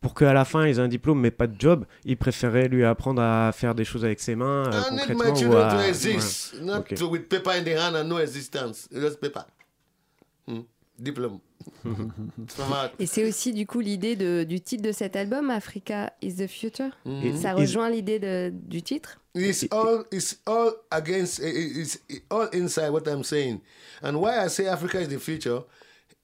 pour 0.01 0.13
qu'à 0.13 0.33
la 0.33 0.45
fin 0.45 0.65
ils 0.67 0.77
aient 0.77 0.81
un 0.81 0.87
diplôme 0.87 1.19
mais 1.19 1.31
pas 1.31 1.47
de 1.47 1.59
job, 1.59 1.85
ils 2.05 2.17
préféraient 2.17 2.67
lui 2.69 2.85
apprendre 2.85 3.21
à 3.21 3.51
faire 3.51 3.75
des 3.75 3.83
choses 3.85 4.05
avec 4.05 4.19
ses 4.19 4.35
mains 4.35 4.65
euh, 4.67 4.71
I 4.71 4.91
need 4.93 4.99
concrètement 4.99 5.23
my 5.25 5.31
ou 5.31 5.35
children 5.35 5.67
à- 5.67 5.71
to 5.71 5.77
ouais. 5.79 5.89
exist, 5.89 6.55
not 6.61 6.77
Ok. 6.79 6.93
to 6.95 7.09
with 7.09 7.27
paper 7.27 7.51
in 7.51 7.63
the 7.63 7.77
hand 7.77 7.95
and 7.95 8.05
no 8.05 8.19
existence. 8.19 8.87
Just 8.91 9.19
paper. 9.19 9.41
Hmm. 10.47 10.61
Out. 11.17 12.91
Et 12.99 13.05
c'est 13.05 13.25
aussi 13.27 13.53
du 13.53 13.65
coup 13.65 13.79
l'idée 13.79 14.15
de- 14.15 14.43
du 14.43 14.59
titre 14.61 14.83
de 14.83 14.91
cet 14.91 15.15
album, 15.15 15.49
Africa 15.49 16.11
is 16.21 16.35
the 16.35 16.47
Future. 16.47 16.89
Et- 17.05 17.35
Ça 17.37 17.51
et- 17.51 17.53
rejoint 17.53 17.89
l'idée 17.89 18.19
de- 18.19 18.51
du 18.53 18.81
titre. 18.81 19.19
It's 19.35 19.65
all 19.71 20.03
it's 20.11 20.39
all 20.45 20.71
against 20.91 21.39
it's 21.39 21.99
all 22.29 22.49
inside 22.53 22.89
what 22.91 23.03
I'm 23.07 23.23
saying. 23.23 23.59
And 24.03 24.15
why 24.15 24.45
I 24.45 24.49
say 24.49 24.65
Africa 24.67 24.99
is 25.01 25.07
the 25.07 25.19
future 25.19 25.59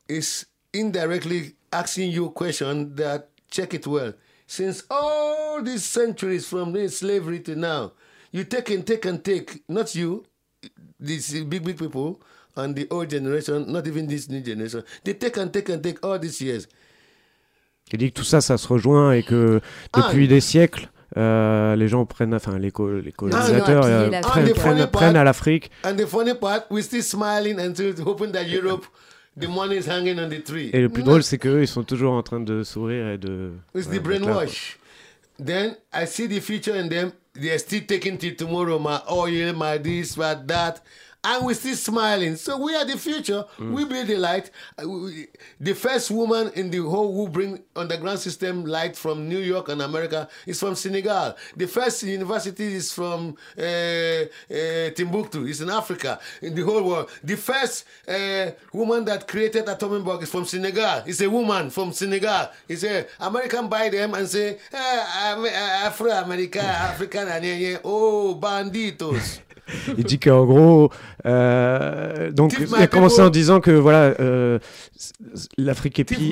is 0.09 0.45
indirectly 0.73 1.55
asking 1.71 2.11
you 2.11 2.25
a 2.25 2.31
question 2.33 2.93
that 2.95 3.29
check 3.55 3.73
it 3.73 3.87
well. 3.87 4.13
Since 4.47 4.83
all 4.89 5.61
these 5.63 5.83
centuries 5.83 6.45
from 6.47 6.73
the 6.73 6.87
slavery 6.89 7.39
to 7.43 7.55
now, 7.55 7.93
you 8.31 8.43
take 8.43 8.69
and 8.75 8.83
take 8.85 9.05
and 9.05 9.23
take, 9.23 9.63
not 9.67 9.95
you, 9.95 10.23
these 10.99 11.31
big 11.45 11.63
big 11.63 11.77
people 11.77 12.19
and 12.55 12.75
the 12.75 12.87
old 12.91 13.09
generation, 13.09 13.65
not 13.71 13.87
even 13.87 14.07
this 14.07 14.29
new 14.29 14.41
generation. 14.41 14.83
They 15.03 15.13
take 15.13 15.37
and 15.37 15.51
take 15.51 15.69
and 15.69 15.81
take 15.81 15.99
all 16.05 16.19
these 16.19 16.41
years. 16.41 16.67
Il 17.91 17.99
dit 17.99 18.11
que 18.11 18.15
tout 18.19 18.23
ça, 18.25 18.41
ça 18.41 18.57
se 18.57 18.67
rejoint 18.67 19.13
et 19.13 19.23
que 19.23 19.61
Ah, 19.93 20.01
depuis 20.01 20.27
des 20.27 20.41
siècles, 20.41 20.89
euh, 21.17 21.75
les 21.75 21.87
gens 21.87 22.05
prennent, 22.05 22.33
enfin 22.33 22.57
les, 22.57 22.71
co- 22.71 22.99
les 22.99 23.11
colonisateurs 23.11 23.81
pillé 23.83 23.93
euh, 23.93 24.09
prennent, 24.09 24.21
Ah, 24.23 24.27
prennent- 24.29 24.55
funny 24.55 24.87
prennent 24.87 25.13
part- 25.13 25.21
à 25.21 25.23
l'Afrique 25.23 25.71
And 25.83 25.95
the 25.95 26.05
funny 26.07 26.33
part, 26.33 26.61
we're 26.71 26.81
still 26.83 27.03
smiling 27.03 27.59
and 27.59 27.73
still 27.73 27.93
hoping 28.03 28.31
that 28.31 28.45
Europe, 28.47 28.85
the 29.37 29.47
money 29.47 29.77
is 29.77 29.87
hanging 29.87 30.19
on 30.19 30.29
the 30.29 30.43
tree. 30.43 30.69
et 30.73 30.81
le 30.81 30.89
plus 30.89 31.03
No, 31.03 31.09
drôle, 31.11 31.23
c'est 31.23 31.37
qu'eux, 31.37 31.61
ils 31.61 31.67
sont 31.67 31.83
toujours 31.83 32.13
en 32.13 32.23
train 32.23 32.39
de 32.39 32.63
sourire 32.63 33.09
et 33.09 33.17
de. 33.17 33.51
It's 33.75 33.87
ouais, 33.87 33.99
the 33.99 34.01
brainwash. 34.03 34.77
Then 35.43 35.75
I 35.93 36.05
see 36.07 36.27
the 36.27 36.39
future 36.39 36.75
in 36.75 36.87
them. 36.87 37.11
They're 37.33 37.59
still 37.59 37.81
taking 37.85 38.17
till 38.17 38.35
tomorrow, 38.35 38.79
my 38.79 39.01
oil, 39.11 39.53
my 39.53 39.77
this, 39.77 40.15
my 40.15 40.35
that. 40.47 40.81
And 41.25 41.43
we're 41.45 41.55
still 41.55 41.75
smiling. 41.75 42.35
So 42.35 42.57
we 42.57 42.75
are 42.75 42.85
the 42.85 42.97
future. 42.97 43.43
We 43.59 43.83
be 43.85 44.03
the 44.03 44.17
light. 44.17 44.51
Uh, 44.77 44.85
The 45.59 45.73
first 45.73 46.11
woman 46.11 46.51
in 46.55 46.69
the 46.69 46.79
whole 46.91 47.11
who 47.15 47.27
bring 47.27 47.63
underground 47.75 48.19
system 48.19 48.63
light 48.65 48.95
from 48.95 49.27
New 49.27 49.39
York 49.39 49.69
and 49.69 49.81
America 49.81 50.27
is 50.45 50.59
from 50.59 50.75
Senegal. 50.75 51.35
The 51.57 51.65
first 51.67 52.03
university 52.03 52.75
is 52.75 52.91
from 52.93 53.35
uh, 53.57 53.61
uh, 53.61 54.89
Timbuktu. 54.97 55.45
It's 55.47 55.61
in 55.61 55.69
Africa, 55.69 56.19
in 56.41 56.53
the 56.53 56.61
whole 56.63 56.83
world. 56.83 57.09
The 57.23 57.37
first 57.37 57.85
uh, 58.07 58.51
woman 58.71 59.05
that 59.05 59.27
created 59.27 59.67
atomic 59.67 60.03
bomb 60.05 60.21
is 60.21 60.29
from 60.29 60.45
Senegal. 60.45 61.03
It's 61.07 61.21
a 61.21 61.29
woman 61.29 61.69
from 61.71 61.91
Senegal. 61.93 62.49
It's 62.67 62.83
a 62.83 63.07
American 63.19 63.67
buy 63.67 63.89
them 63.89 64.13
and 64.13 64.27
say, 64.27 64.57
eh, 64.73 65.85
Afro 65.87 66.11
America, 66.11 66.61
African, 66.91 67.27
and 67.29 67.43
yeah, 67.45 67.55
yeah, 67.55 67.77
oh, 67.83 68.37
banditos. 68.39 69.39
Il 69.97 70.03
dit 70.03 70.19
qu'en 70.19 70.45
gros, 70.45 70.91
euh, 71.25 72.31
donc 72.31 72.53
il 72.59 72.75
a 72.75 72.87
commencé 72.87 73.21
en 73.21 73.29
disant 73.29 73.59
que 73.59 73.71
voilà, 73.71 74.13
euh, 74.19 74.59
l'Afrique 75.57 75.99
est, 75.99 76.03
pi- 76.03 76.31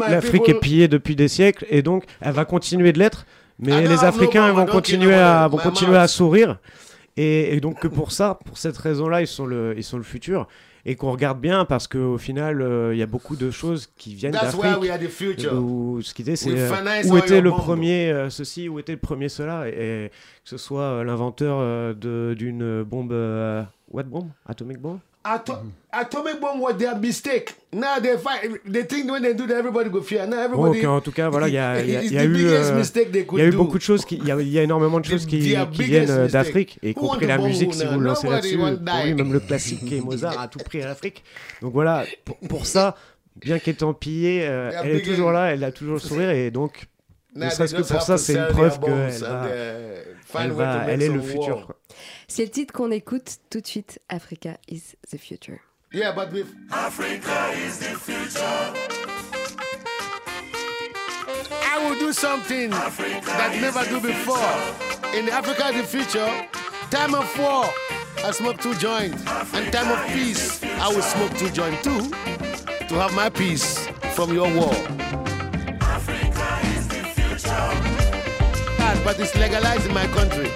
est 0.52 0.60
pillée 0.60 0.88
depuis 0.88 1.16
des 1.16 1.28
siècles 1.28 1.66
et 1.70 1.82
donc 1.82 2.06
elle 2.22 2.34
va 2.34 2.46
continuer 2.46 2.94
de 2.94 3.00
l'être, 3.00 3.26
mais 3.60 3.72
Ah 3.74 3.82
les 3.82 4.04
Africains 4.04 4.52
vont 4.52 4.66
continuer 4.66 5.16
à 5.16 5.48
vont 5.48 5.58
My 5.58 5.64
continuer 5.64 5.98
à 5.98 6.08
sourire. 6.08 6.58
Et, 7.18 7.56
et 7.56 7.60
donc 7.60 7.80
que 7.80 7.88
pour 7.88 8.12
ça, 8.12 8.40
pour 8.46 8.58
cette 8.58 8.78
raison-là, 8.78 9.22
ils 9.22 9.28
sont 9.28 9.46
le 9.46 9.74
ils 9.78 9.84
sont 9.84 9.98
le 9.98 10.04
futur 10.04 10.48
et 10.86 10.96
qu'on 10.96 11.12
regarde 11.12 11.40
bien 11.40 11.66
parce 11.66 11.88
qu'au 11.88 12.18
final, 12.18 12.62
euh, 12.62 12.94
il 12.94 13.00
y 13.00 13.04
a 13.04 13.08
beaucoup 13.08 13.36
de 13.36 13.52
choses 13.52 13.88
qui 13.98 14.16
viennent 14.16 14.34
d'Afrique. 14.34 15.48
Où, 15.54 16.02
ce 16.02 16.14
qui 16.14 16.24
était, 16.24 16.36
c'est 16.36 16.52
euh, 16.52 17.04
où 17.06 17.18
était 17.18 17.42
le 17.42 17.52
bomb. 17.52 17.58
premier 17.58 18.12
euh, 18.12 18.30
ceci, 18.30 18.68
où 18.68 18.80
était 18.80 18.92
le 18.92 19.00
premier 19.00 19.30
cela, 19.30 19.70
et, 19.70 19.72
et 19.72 20.10
que 20.10 20.50
ce 20.50 20.58
soit 20.58 20.82
euh, 20.82 21.04
l'inventeur 21.04 21.96
d'une 21.96 22.84
bombe, 22.84 23.14
what 23.92 24.04
bomb, 24.04 24.30
atomic 24.46 24.80
bomb? 24.80 25.00
Ato- 25.26 25.60
atomic 25.92 26.42
bomb 26.42 26.60
was 26.62 26.74
their 26.78 26.96
mistake. 26.98 27.54
Now 27.72 27.98
they 28.02 28.18
fight. 28.18 28.60
They 28.66 28.84
think 28.86 29.10
when 29.10 29.22
they 29.22 29.34
do 29.34 29.48
that, 29.48 29.56
everybody 29.58 29.90
go 29.90 30.02
fear. 30.02 30.28
Now 30.28 30.40
everybody. 30.44 30.82
Donc, 30.82 30.92
en 30.98 31.00
tout 31.02 31.14
cas, 31.14 31.30
voilà, 31.30 31.48
il 31.48 31.54
y 31.54 31.58
a, 31.58 31.80
il 31.82 31.90
y 31.92 31.96
a- 31.96 32.02
It's 32.02 32.12
il 32.12 32.16
y 32.16 32.18
a 32.18 32.24
the 32.24 32.26
eu, 32.26 32.34
biggest 32.34 32.72
euh, 32.72 32.76
mistake 32.78 33.12
they 33.14 33.22
il 33.22 33.26
could 33.26 33.40
y 33.40 33.44
a 33.44 33.48
eu 33.48 33.52
do. 33.52 33.58
beaucoup 33.58 33.78
de 33.78 33.84
choses, 33.84 34.04
qui, 34.04 34.16
il 34.18 34.28
y 34.28 34.32
a, 34.32 34.42
il 34.42 34.50
y 34.50 34.60
a 34.60 34.64
énormément 34.64 35.00
de 35.00 35.06
choses 35.06 35.26
qui, 35.26 35.40
Their 35.50 35.70
qui 35.70 35.78
biggest 35.84 36.06
viennent 36.08 36.10
euh, 36.20 36.24
mistake. 36.26 36.32
d'Afrique, 36.46 36.80
y 36.84 36.90
Who 36.90 37.02
want 37.04 37.08
compris 37.12 37.28
la 37.28 37.38
bomb 37.38 37.48
musique 37.48 37.74
si 37.74 37.86
vous 37.86 38.00
le 38.00 38.06
lancez 38.06 38.28
Nobody 38.28 38.56
là-dessus. 38.58 38.62
want 38.62 38.86
Pour 38.86 39.04
lui, 39.06 39.12
die. 39.14 39.16
même 39.16 39.32
le 39.34 39.40
classique 39.40 39.92
est 39.94 40.02
Mozart 40.02 40.40
a 40.42 40.48
tout 40.50 40.60
pris 40.60 40.82
à 40.82 40.88
l'Afrique. 40.88 41.24
Donc 41.62 41.72
voilà, 41.74 42.04
pour, 42.26 42.38
pour 42.50 42.66
ça, 42.66 42.96
bien 43.38 43.60
qu'étant 43.60 43.94
pillée, 43.94 44.46
euh, 44.46 44.72
Their 44.72 44.82
elle 44.84 44.90
est 44.90 44.94
biggest- 44.96 45.10
toujours 45.10 45.32
là, 45.32 45.54
elle 45.54 45.64
a 45.64 45.72
toujours 45.72 45.94
le 45.94 46.00
sourire, 46.02 46.32
et 46.32 46.52
donc 46.52 46.84
ne 47.34 47.50
serait-ce 47.50 47.76
que 47.76 47.82
pour 47.82 48.02
ça, 48.02 48.18
c'est 48.18 48.34
une 48.36 48.48
preuve 48.48 48.78
qu'elle 48.82 48.92
va, 49.22 49.48
uh, 49.48 50.38
elle, 50.40 50.52
va, 50.52 50.86
elle 50.90 51.02
est 51.02 51.08
le 51.10 51.22
futur. 51.22 51.66
quoi. 51.66 51.76
C'est 52.28 52.44
le 52.44 52.50
titre 52.50 52.74
qu'on 52.74 52.92
écoute 52.92 53.38
tout 53.50 53.62
de 53.62 53.68
suite. 53.68 54.00
Africa 54.10 54.58
is 54.68 54.96
the 55.12 55.18
future. 55.18 55.60
Yeah, 55.92 56.12
but 56.12 56.32
with 56.32 56.48
Africa 56.72 57.52
is 57.56 57.80
the 57.80 57.96
future. 58.00 58.74
I 61.66 61.78
will 61.84 62.00
do 62.00 62.12
something 62.14 62.72
that 62.72 63.58
never 63.62 63.84
do 63.86 64.00
before. 64.00 64.38
In 65.16 65.30
Africa 65.30 65.70
in 65.70 65.78
the 65.78 65.84
future, 65.84 66.28
time 66.90 67.14
of 67.14 67.28
war, 67.38 67.66
I 68.26 68.32
smoke 68.32 68.60
two 68.60 68.74
joints. 68.76 69.24
And 69.54 69.72
time 69.72 69.92
of 69.92 70.00
peace, 70.14 70.64
I 70.64 70.88
will 70.90 71.02
smoke 71.02 71.38
two 71.38 71.50
joints 71.50 71.84
too. 71.84 72.10
To 72.88 72.96
have 72.96 73.14
my 73.14 73.30
peace 73.30 73.88
from 74.16 74.34
your 74.34 74.52
war. 74.56 74.74
God, 78.78 79.04
but 79.04 79.20
it's 79.20 79.36
legalized 79.36 79.86
in 79.86 79.94
my 79.94 80.08
country. 80.08 80.50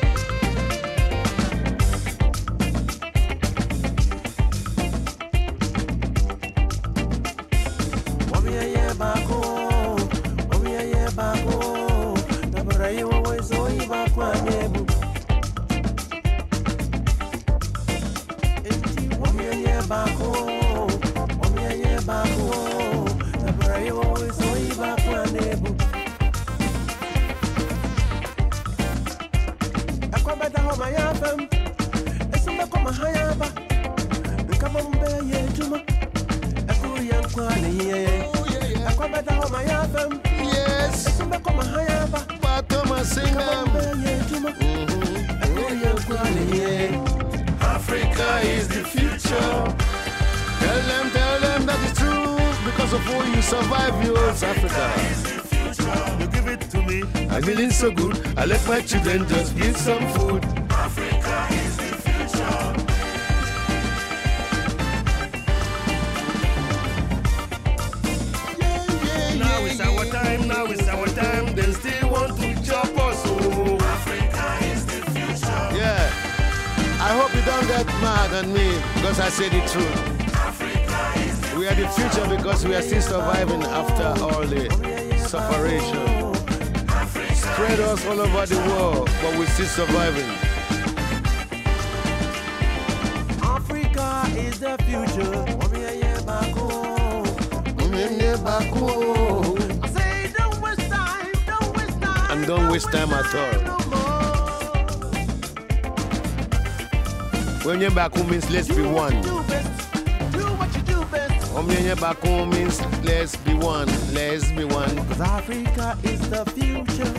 When 108.07 108.15
you're 108.15 108.15
back 108.15 108.23
home 108.23 108.31
means 108.31 108.49
let's 108.49 108.67
be 108.69 108.83
one. 108.83 109.21
Do 109.21 109.43
best, 109.43 109.93
do 110.31 110.45
what 110.55 110.73
you 110.75 110.81
do 110.83 111.03
best. 111.05 111.99
Back 111.99 112.19
home 112.19 112.49
means 112.51 112.79
let's 113.03 113.35
be 113.35 113.53
one, 113.53 113.87
let's 114.13 114.49
be 114.51 114.63
one. 114.63 114.95
Cause 115.07 115.19
Africa 115.19 115.97
is 116.03 116.29
the 116.29 116.45
future. 116.55 117.13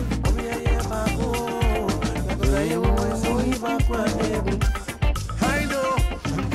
I 5.41 5.65
know, 5.65 5.95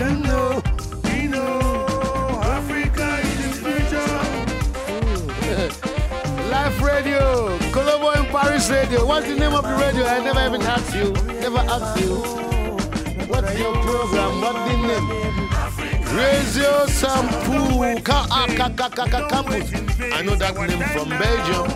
you 0.02 0.10
know, 0.26 0.62
we 1.04 1.28
know. 1.28 2.40
Africa 2.42 3.20
is 3.22 3.38
the 3.38 3.70
future. 3.70 4.10
Life 6.50 6.80
Radio, 6.82 7.56
Colombo 7.70 8.10
in 8.20 8.26
Paris 8.32 8.68
Radio. 8.68 9.06
What's 9.06 9.28
the 9.28 9.36
name 9.36 9.54
of 9.54 9.62
the 9.62 9.76
radio? 9.76 10.04
I 10.06 10.18
never 10.24 10.44
even 10.44 10.62
asked 10.62 10.92
you. 10.92 11.12
Never 11.40 11.58
asked 11.58 12.00
you. 12.00 12.53
Your 13.58 13.74
program? 13.82 14.40
What's 14.40 14.58
the 14.68 14.76
name? 14.88 15.06
Radio 16.16 16.86
Sampu 16.86 18.04
Ka- 18.04 18.26
ah, 18.30 18.46
Ka- 18.56 18.70
Ka- 18.70 18.88
Ka- 18.88 19.06
Ka- 19.06 19.28
Campus. 19.28 19.70
I 20.12 20.22
know 20.22 20.34
that 20.36 20.54
name 20.56 20.82
from 20.94 21.08
Belgium. 21.08 21.66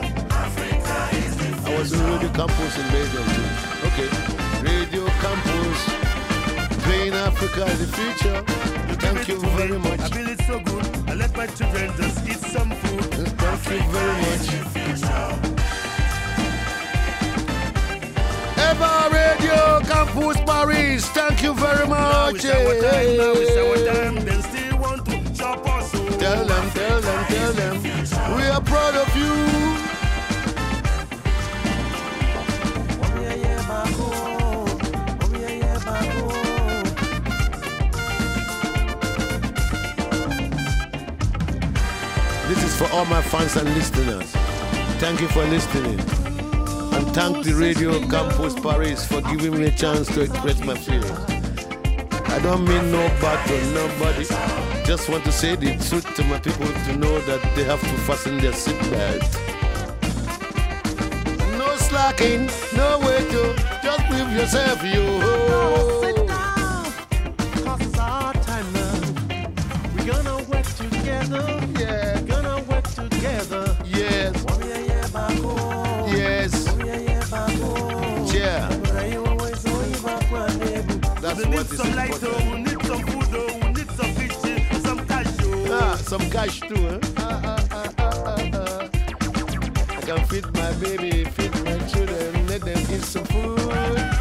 I 1.66 1.78
was 1.78 1.92
in 1.92 2.00
Radio 2.06 2.28
Campus 2.30 2.76
in 2.78 2.86
Belgium 2.94 3.24
too. 3.34 3.48
Okay. 3.88 4.08
Radio 4.62 5.04
Campus. 5.22 5.78
Playing 6.84 7.14
Africa 7.14 7.64
is 7.66 7.78
the 7.80 7.96
future. 7.96 8.42
Thank 9.00 9.28
you 9.28 9.40
very 9.58 9.78
much. 9.78 10.00
I 10.00 10.08
feel 10.08 10.28
it 10.28 10.40
so 10.46 10.60
good. 10.60 10.84
I 11.08 11.14
let 11.14 11.36
my 11.36 11.46
children 11.46 11.92
just 11.96 12.26
eat 12.28 12.40
some 12.54 12.70
food. 12.70 13.04
Thank 13.38 13.70
you 13.70 13.82
very 13.92 14.16
much. 14.26 15.58
Eva 18.68 19.08
Radio 19.12 19.80
Campus 19.86 20.36
Paris, 20.46 21.04
thank 21.40 21.56
you 21.56 21.64
very 21.64 21.86
Now 21.86 22.26
much. 22.26 22.34
it's 22.36 22.44
our 22.46 22.74
time, 22.80 23.16
now 23.16 23.32
it's 23.36 23.56
our 23.56 23.94
time. 23.94 24.24
They 24.24 24.40
still 24.42 24.78
want 24.78 25.06
to 25.06 25.34
chop 25.34 25.68
us. 25.68 25.90
Tell 25.92 26.44
them, 26.44 26.70
tell 26.70 27.00
them, 27.00 27.24
tell 27.26 27.52
them. 27.52 28.36
We 28.36 28.42
are 28.42 28.60
proud 28.60 28.96
of 28.96 29.16
you. 29.16 29.78
This 42.48 42.64
is 42.64 42.74
for 42.76 42.90
all 42.92 43.04
my 43.04 43.20
fans 43.22 43.56
and 43.56 43.68
listeners. 43.74 44.32
Thank 44.98 45.20
you 45.20 45.28
for 45.28 45.44
listening. 45.44 46.17
Thank 47.18 47.44
the 47.44 47.52
Radio 47.54 47.98
Campus 48.08 48.54
Paris 48.54 49.04
for 49.04 49.20
giving 49.22 49.58
me 49.60 49.66
a 49.66 49.70
chance 49.72 50.06
to 50.14 50.20
express 50.20 50.60
my 50.60 50.76
feelings. 50.76 51.10
I 52.30 52.38
don't 52.42 52.64
mean 52.64 52.92
no 52.92 53.08
bad 53.20 53.44
to 53.48 53.56
nobody. 53.72 54.24
Just 54.86 55.08
want 55.08 55.24
to 55.24 55.32
say 55.32 55.56
the 55.56 55.72
truth 55.88 56.06
to 56.14 56.22
my 56.24 56.38
people 56.38 56.66
to 56.66 56.96
know 56.96 57.18
that 57.22 57.40
they 57.56 57.64
have 57.64 57.80
to 57.80 57.96
fasten 58.06 58.38
their 58.38 58.52
seatbelt. 58.52 59.22
No 61.58 61.74
slacking, 61.76 62.48
no 62.76 62.98
way 63.00 63.18
to 63.32 63.54
just 63.82 64.10
live 64.10 64.30
yourself, 64.32 64.80
Sit 64.80 64.94
you. 64.94 66.26
down, 66.28 66.84
'cause 67.64 67.80
it's 67.80 67.98
our 67.98 68.32
time 68.34 68.72
now. 68.72 68.94
We're 69.96 70.12
gonna 70.12 70.36
work 70.52 70.66
together. 70.76 71.44
Yeah, 71.80 72.20
Gonna 72.20 72.62
work 72.70 72.84
together. 72.94 73.76
yes, 73.84 74.34
oh, 74.48 74.60
yes, 74.62 75.14
yeah. 78.34 78.68
That's 81.20 81.44
We 81.44 81.54
what 81.56 81.70
need 81.70 81.78
some 81.78 81.94
light, 81.94 82.18
oh. 82.22 82.50
we 82.52 82.62
need 82.62 82.82
some 82.86 83.02
food, 83.06 83.28
oh. 83.32 83.58
we 83.62 83.68
need 83.72 83.90
some 83.90 84.12
fish, 84.14 84.36
some 84.82 85.06
cash. 85.06 85.26
Oh. 85.42 85.66
Ah, 85.70 85.96
some 85.96 86.30
cash 86.30 86.60
too, 86.60 86.74
huh? 86.76 86.98
Ah, 87.18 87.66
ah, 87.70 87.92
ah. 87.98 88.88
I 89.90 90.00
can 90.00 90.24
feed 90.26 90.46
my 90.54 90.72
baby, 90.74 91.24
feed 91.24 91.52
my 91.64 91.78
children, 91.88 92.46
let 92.46 92.60
them 92.62 92.78
eat 92.94 93.02
some 93.02 93.24
food. 93.24 94.17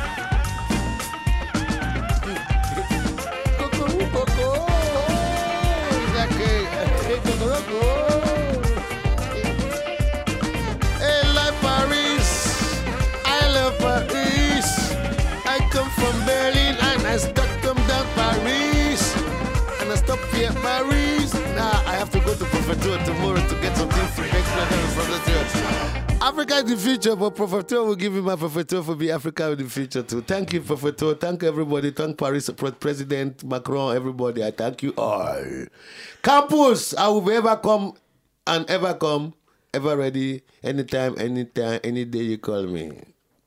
To 22.81 22.97
tomorrow 23.05 23.47
to 23.47 23.55
get 23.61 23.75
some 23.77 23.89
the 23.89 25.21
church. 25.25 26.21
Africa 26.21 26.55
is 26.55 26.63
the 26.65 26.77
future, 26.77 27.15
but 27.15 27.35
Prefecture 27.35 27.83
will 27.83 27.95
give 27.95 28.13
me 28.13 28.21
my 28.21 28.35
Prefecture 28.35 28.81
for 28.83 28.95
be 28.95 29.11
Africa 29.11 29.51
in 29.51 29.59
the 29.59 29.69
future 29.69 30.03
too. 30.03 30.21
Thank 30.21 30.53
you, 30.53 30.61
Prefecture. 30.61 31.13
Thank 31.13 31.43
everybody. 31.43 31.91
Thank 31.91 32.17
Paris 32.17 32.49
President 32.79 33.43
Macron, 33.43 33.95
everybody. 33.95 34.43
I 34.43 34.51
thank 34.51 34.83
you 34.83 34.93
all. 34.97 35.43
Campus, 36.23 36.93
I 36.95 37.07
will 37.07 37.29
ever 37.31 37.55
come 37.57 37.93
and 38.45 38.69
ever 38.69 38.93
come 38.95 39.33
ever 39.73 39.95
ready. 39.95 40.41
Anytime, 40.63 41.17
anytime, 41.19 41.79
any 41.83 42.05
day 42.05 42.23
you 42.23 42.37
call 42.37 42.63
me. 42.63 42.91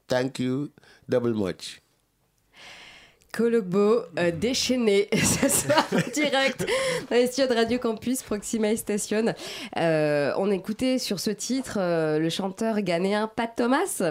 Thank 0.09 0.39
you 0.39 0.71
double 1.09 1.35
much. 1.35 1.81
Colobo 3.33 4.03
euh, 4.19 4.31
déchaîné 4.33 5.09
ce 5.15 5.49
soir 5.49 5.87
en 5.93 6.11
direct 6.13 6.67
dans 7.09 7.17
les 7.17 7.27
studios 7.27 7.49
de 7.49 7.55
Radio 7.55 7.79
Campus 7.79 8.23
Proxima 8.23 8.75
Station. 8.77 9.35
Euh, 9.77 10.33
on 10.37 10.51
écoutait 10.51 10.99
sur 10.99 11.21
ce 11.21 11.31
titre 11.31 11.79
euh, 11.79 12.19
le 12.19 12.29
chanteur 12.29 12.81
ghanéen 12.81 13.31
Pat 13.35 13.51
Thomas 13.55 14.03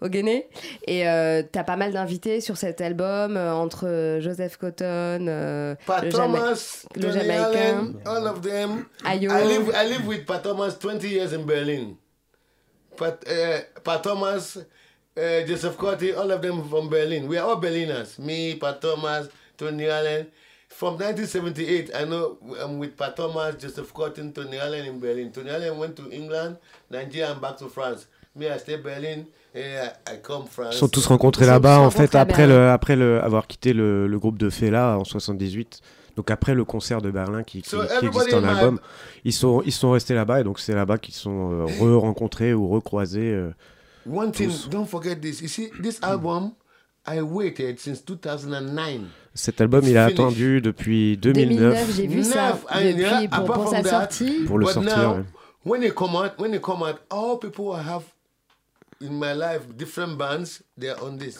au 0.00 0.08
Guinée 0.08 0.48
et 0.86 1.08
euh, 1.08 1.42
t'as 1.50 1.64
pas 1.64 1.76
mal 1.76 1.92
d'invités 1.92 2.40
sur 2.40 2.56
cet 2.56 2.80
album 2.80 3.36
entre 3.36 4.18
Joseph 4.20 4.56
Cotton, 4.56 5.76
Pat 5.86 6.04
le, 6.04 6.10
Thomas, 6.10 6.86
le 6.94 7.00
Tony 7.00 7.12
Jamaïcain. 7.14 7.44
Allen, 7.44 7.94
all 8.06 8.26
of 8.26 8.40
them. 8.40 8.86
Ayo. 9.04 9.30
I 9.30 9.44
live, 9.46 9.72
I 9.74 9.88
live 9.88 10.06
with 10.06 10.26
Pat 10.26 10.42
Thomas 10.42 10.72
20 10.80 11.04
years 11.04 11.32
in 11.32 11.44
Berlin. 11.44 11.96
Pat, 12.96 13.24
uh, 13.26 13.80
Pat 13.82 14.02
Thomas, 14.02 14.58
uh, 15.16 15.46
Joseph 15.46 15.76
Cotti, 15.76 16.12
all 16.16 16.30
of 16.30 16.42
them 16.42 16.68
from 16.68 16.88
Berlin. 16.88 17.26
We 17.28 17.38
are 17.38 17.48
all 17.48 17.56
Berliners. 17.60 18.18
Me, 18.18 18.56
Pat 18.56 18.80
Thomas, 18.80 19.28
Tony 19.56 19.86
Allen. 19.88 20.26
From 20.68 20.94
1978, 20.94 21.90
I 21.94 22.04
know 22.04 22.36
I'm 22.60 22.78
with 22.80 22.96
Pat 22.96 23.14
Thomas, 23.16 23.54
Joseph 23.60 23.92
Cotton, 23.94 24.32
Tony 24.32 24.58
Allen 24.58 24.86
in 24.86 24.98
Berlin. 24.98 25.30
Tony 25.30 25.50
Allen 25.50 25.78
went 25.78 25.94
to 25.96 26.10
England, 26.10 26.56
Nigeria, 26.90 27.30
and 27.32 27.40
back 27.40 27.56
to 27.58 27.68
France. 27.68 28.06
Me, 28.34 28.48
I 28.48 28.58
stay 28.58 28.76
Berlin, 28.78 29.26
and 29.54 29.90
I, 30.08 30.14
I 30.14 30.16
come 30.20 30.46
France. 30.46 30.74
Ils 30.74 30.78
sont 30.78 30.88
tous 30.88 31.06
rencontrés 31.06 31.46
là-bas 31.46 31.78
en 31.78 31.90
fait 31.90 32.16
après 32.16 32.48
le 32.48 32.70
après 32.70 32.96
le 32.96 33.22
avoir 33.22 33.46
quitté 33.46 33.72
le, 33.72 34.08
le 34.08 34.18
groupe 34.18 34.36
de 34.38 34.50
Fela 34.50 34.98
en 34.98 35.04
78. 35.04 35.80
Donc 36.16 36.30
après 36.32 36.54
le 36.54 36.64
concert 36.64 37.00
de 37.00 37.10
Berlin 37.12 37.44
qui, 37.44 37.62
qui, 37.62 37.68
So 37.70 37.78
qui 38.00 38.06
existe 38.06 38.34
en 38.34 38.42
album, 38.44 38.80
ils 39.24 39.32
sont 39.32 39.62
ils 39.64 39.72
sont 39.72 39.92
restés 39.92 40.14
là-bas 40.14 40.40
et 40.40 40.44
donc 40.44 40.58
c'est 40.58 40.74
là-bas 40.74 40.98
qu'ils 40.98 41.14
sont 41.14 41.52
euh, 41.52 41.64
re-rencontrés 41.66 42.52
ou 42.54 42.68
recroisés. 42.68 43.30
euh. 43.32 43.50
One 44.06 44.32
thing, 44.32 44.50
Tous. 44.50 44.68
don't 44.68 44.86
forget 44.88 45.20
this. 45.20 45.40
You 45.40 45.48
see, 45.48 45.70
this 45.80 45.98
album, 46.02 46.52
I 47.06 47.20
waited 47.22 47.78
since 47.80 48.00
2009. 48.04 49.08
Cet 49.34 49.60
album 49.60 49.82
il 49.86 49.96
a 49.98 50.06
Finish. 50.08 50.20
attendu 50.20 50.60
depuis 50.60 51.16
2009, 51.16 51.58
2009 51.58 51.96
j'ai 51.96 52.06
vu 52.06 52.22
ça 52.22 52.52
depuis 52.52 53.28
pour, 53.28 53.38
apart 53.40 53.54
pour 53.56 53.64
from 53.64 53.74
sa 53.74 53.82
that, 53.82 53.90
sortie. 54.10 54.44
pour 54.46 54.58
le 54.58 54.66
but 54.66 54.72
sortir. 54.74 54.96
now, 54.96 55.14
ouais. 55.16 55.24
when 55.64 55.80
they 55.80 55.90
come 55.90 56.14
out, 56.16 56.38
when 56.38 56.50
they 56.52 56.60
come 56.60 56.82
out, 56.82 57.00
all 57.10 57.36
people 57.38 57.72
I 57.72 57.82
have 57.82 58.04
in 59.00 59.18
my 59.18 59.32
life, 59.34 59.62
different 59.76 60.16
bands, 60.18 60.62
they 60.78 60.88
are 60.90 60.98
on 61.02 61.18
this. 61.18 61.38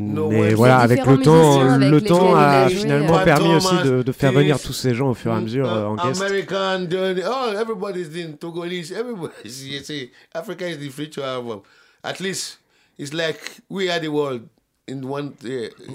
No 0.00 0.30
Mais 0.30 0.40
way. 0.40 0.54
voilà, 0.54 0.78
avec 0.78 1.04
le 1.04 1.18
temps, 1.18 1.60
avec 1.68 1.90
le 1.90 2.00
temps 2.00 2.34
a 2.36 2.68
finalement 2.68 3.14
Pat 3.14 3.24
permis 3.24 3.54
aussi 3.56 3.76
de, 3.84 4.02
de 4.04 4.12
faire 4.12 4.30
venir 4.32 4.58
tous 4.60 4.72
ces 4.72 4.94
gens 4.94 5.10
au 5.10 5.14
fur 5.14 5.32
et 5.32 5.36
à 5.36 5.40
mesure 5.40 5.68
euh, 5.70 5.86
en 5.86 5.96
Uh, 5.96 6.08
guest. 6.08 6.22
American, 6.22 6.86
oh, 7.26 7.52
everybody's 7.60 8.08
doing 8.08 8.36
Togolese, 8.38 8.92
everybody's, 8.92 9.66
you 9.68 9.80
see, 9.82 10.12
Africa 10.32 10.66
is 10.68 10.78
the 10.78 10.88
future 10.90 11.24
album. 11.24 11.60
At 12.02 12.20
least, 12.20 12.60
it's 12.98 13.12
like 13.12 13.40
we 13.70 13.90
are 13.90 14.00
the 14.00 14.08
world 14.08 14.42
in 14.90 15.02
one, 15.04 15.32
uh, 15.44 15.48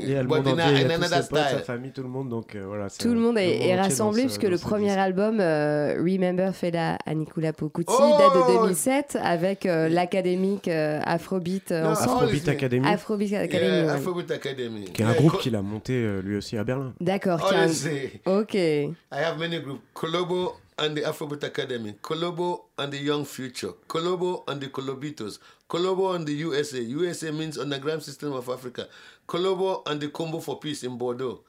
Il 0.03 0.07
y 0.11 0.15
a 0.15 0.21
le 0.21 0.27
but 0.27 0.35
monde 0.45 0.47
in, 0.49 0.51
entier, 0.53 0.85
in 0.85 0.89
another 0.91 1.27
potes, 1.27 1.39
sa 1.39 1.47
style. 1.49 1.59
famille, 1.65 1.91
tout 1.91 2.03
le 2.03 2.09
monde. 2.09 2.29
Donc 2.29 2.53
euh, 2.55 2.63
voilà. 2.67 2.89
Tout 2.91 3.11
le 3.11 3.19
monde 3.19 3.39
est, 3.39 3.67
est 3.69 3.75
rassemblé 3.75 4.21
ce- 4.21 4.27
puisque 4.27 4.43
le 4.43 4.57
premier 4.59 4.85
disque. 4.89 4.99
album, 4.99 5.39
euh, 5.39 5.95
Remember 5.97 6.53
Fela 6.53 6.99
Anikula 7.07 7.53
Pokuti, 7.53 7.91
Oh 7.91 8.15
date 8.19 8.35
de 8.49 8.53
2007 8.53 9.17
avec 9.19 9.65
euh, 9.65 9.89
l'académique 9.89 10.67
euh, 10.67 10.99
Afrobeat 11.05 11.71
euh, 11.71 11.81
Non, 11.85 11.89
ensemble. 11.89 12.25
Afrobeat 12.25 12.47
Academy, 12.49 12.87
Afrobeat 12.87 13.33
Academy. 13.33 13.71
Yeah, 13.71 13.85
ouais. 13.85 13.91
Afrobeat 13.93 14.29
Academy. 14.31 14.83
qui 14.93 15.01
est 15.01 15.05
un 15.05 15.13
groupe 15.13 15.39
qu'il 15.39 15.55
a 15.55 15.61
monté 15.63 15.93
euh, 15.93 16.21
lui 16.21 16.35
aussi 16.37 16.55
à 16.57 16.63
Berlin. 16.63 16.93
D'accord. 17.01 17.43
a 17.51 17.63
un- 17.63 18.41
Ok. 18.41 18.53
I 18.53 18.91
have 19.11 19.39
many 19.39 19.59
groups. 19.59 19.81
Colobo 19.95 20.53
and 20.77 20.95
the 20.97 21.01
Afrobeat 21.01 21.43
Academy, 21.43 21.93
Colobo 22.01 22.61
and 22.77 22.91
the 22.91 22.97
Young 22.97 23.25
Future, 23.25 23.73
Colobo 23.87 24.43
and 24.47 24.59
the 24.61 24.67
Colobitos, 24.67 25.39
Colobo 25.69 26.15
and 26.15 26.25
the 26.25 26.33
USA. 26.33 26.81
USA 26.81 27.31
means 27.31 27.57
Underground 27.57 28.01
System 28.03 28.33
of 28.33 28.49
Africa. 28.49 28.87
Colobo 29.27 29.81
and 29.87 29.99
the 30.01 30.07
Combo 30.09 30.39
for 30.39 30.59
Peace 30.59 30.83
in 30.83 30.97
Bordeaux. 30.97 31.41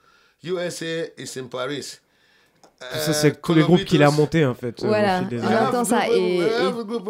USA 0.43 1.11
is 1.17 1.37
in 1.37 1.49
Paris. 1.49 2.01
Tout 2.81 2.99
ça, 2.99 3.11
Uh, 3.11 3.15
c'est 3.15 3.41
tous 3.41 3.55
les 3.55 3.63
groupes 3.63 3.85
qu'il 3.85 4.03
a 4.03 4.07
Colobitos- 4.09 4.17
montés 4.17 4.45
en 4.45 4.55
fait. 4.55 4.83
euh, 4.83 4.87
au 4.87 4.89
Voilà. 4.89 5.23
On 5.23 5.29
I 5.31 5.37
années. 5.39 5.55
have 5.55 5.69
entend 5.69 5.85
ça 5.85 6.09
et- 6.11 6.37
et- 6.37 6.43
a 6.43 6.71
group, 6.85 7.09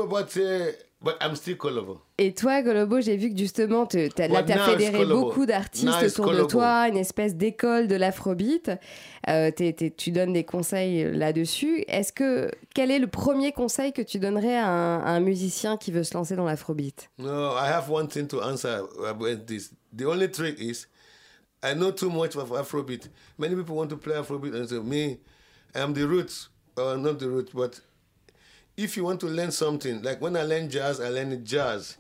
but, 1.05 1.15
I'm 1.21 1.37
still 1.37 1.57
Colobo. 1.57 2.01
Et 2.19 2.33
toi, 2.35 2.63
Golobo, 2.63 3.01
j'ai 3.01 3.17
vu 3.17 3.31
que 3.31 3.39
justement, 3.39 3.87
te- 3.87 4.09
t'as- 4.09 4.27
là, 4.29 4.43
tu 4.43 4.53
as 4.53 4.59
fédéré 4.65 4.99
Colobo. 4.99 5.21
beaucoup 5.27 5.47
d'artistes 5.47 5.87
autour 5.89 6.25
de 6.27 6.31
Colobo. 6.33 6.47
toi, 6.49 6.89
une 6.89 6.97
espèce 6.97 7.37
d'école 7.37 7.87
de 7.87 7.95
l'afrobeat. 7.97 8.71
Euh, 9.29 9.51
tu 9.97 10.11
donnes 10.11 10.33
des 10.33 10.45
conseils 10.45 11.13
là-dessus. 11.17 11.85
Est-ce 11.87 12.13
que 12.13 12.51
quel 12.75 12.91
est 12.91 12.99
le 12.99 13.07
premier 13.07 13.53
conseil 13.53 13.93
que 13.93 14.03
tu 14.03 14.19
donnerais 14.19 14.57
à 14.57 14.67
un, 14.69 15.01
à 15.01 15.11
un 15.11 15.21
musicien 15.21 15.77
qui 15.77 15.93
veut 15.93 16.05
se 16.05 16.15
lancer 16.15 16.35
dans 16.37 16.45
l'afrobeat? 16.47 17.11
No, 17.19 17.53
I 17.57 17.69
have 17.71 17.91
one 17.91 18.09
thing 18.09 18.27
to 18.29 18.41
answer 18.43 18.81
about 19.09 19.45
this. 19.47 19.71
The 19.97 20.05
only 20.07 20.31
trick 20.31 20.59
is 20.61 20.87
I 21.63 21.75
know 21.75 21.93
too 21.93 22.11
much 22.11 22.37
of 22.37 22.51
Afrobeat. 22.53 23.09
Many 23.39 23.55
people 23.57 23.77
want 23.77 23.89
to 23.89 23.97
play 23.97 24.15
Afrobeat 24.17 24.55
and 24.55 24.67
say, 24.67 24.81
me, 24.81 25.19
I 25.75 25.81
am 25.81 25.95
the 25.95 26.07
roots. 26.07 26.51
Or 26.77 26.97
not 26.99 27.19
the 27.21 27.29
roots, 27.29 27.53
but 27.55 27.81
if 28.77 28.97
you 28.97 29.05
want 29.05 29.21
to 29.21 29.27
learn 29.27 29.51
something, 29.51 30.03
like 30.03 30.21
when 30.21 30.37
I 30.37 30.43
learn 30.43 30.69
jazz, 30.69 31.01
I 31.01 31.09
learn 31.09 31.45
jazz. 31.45 31.97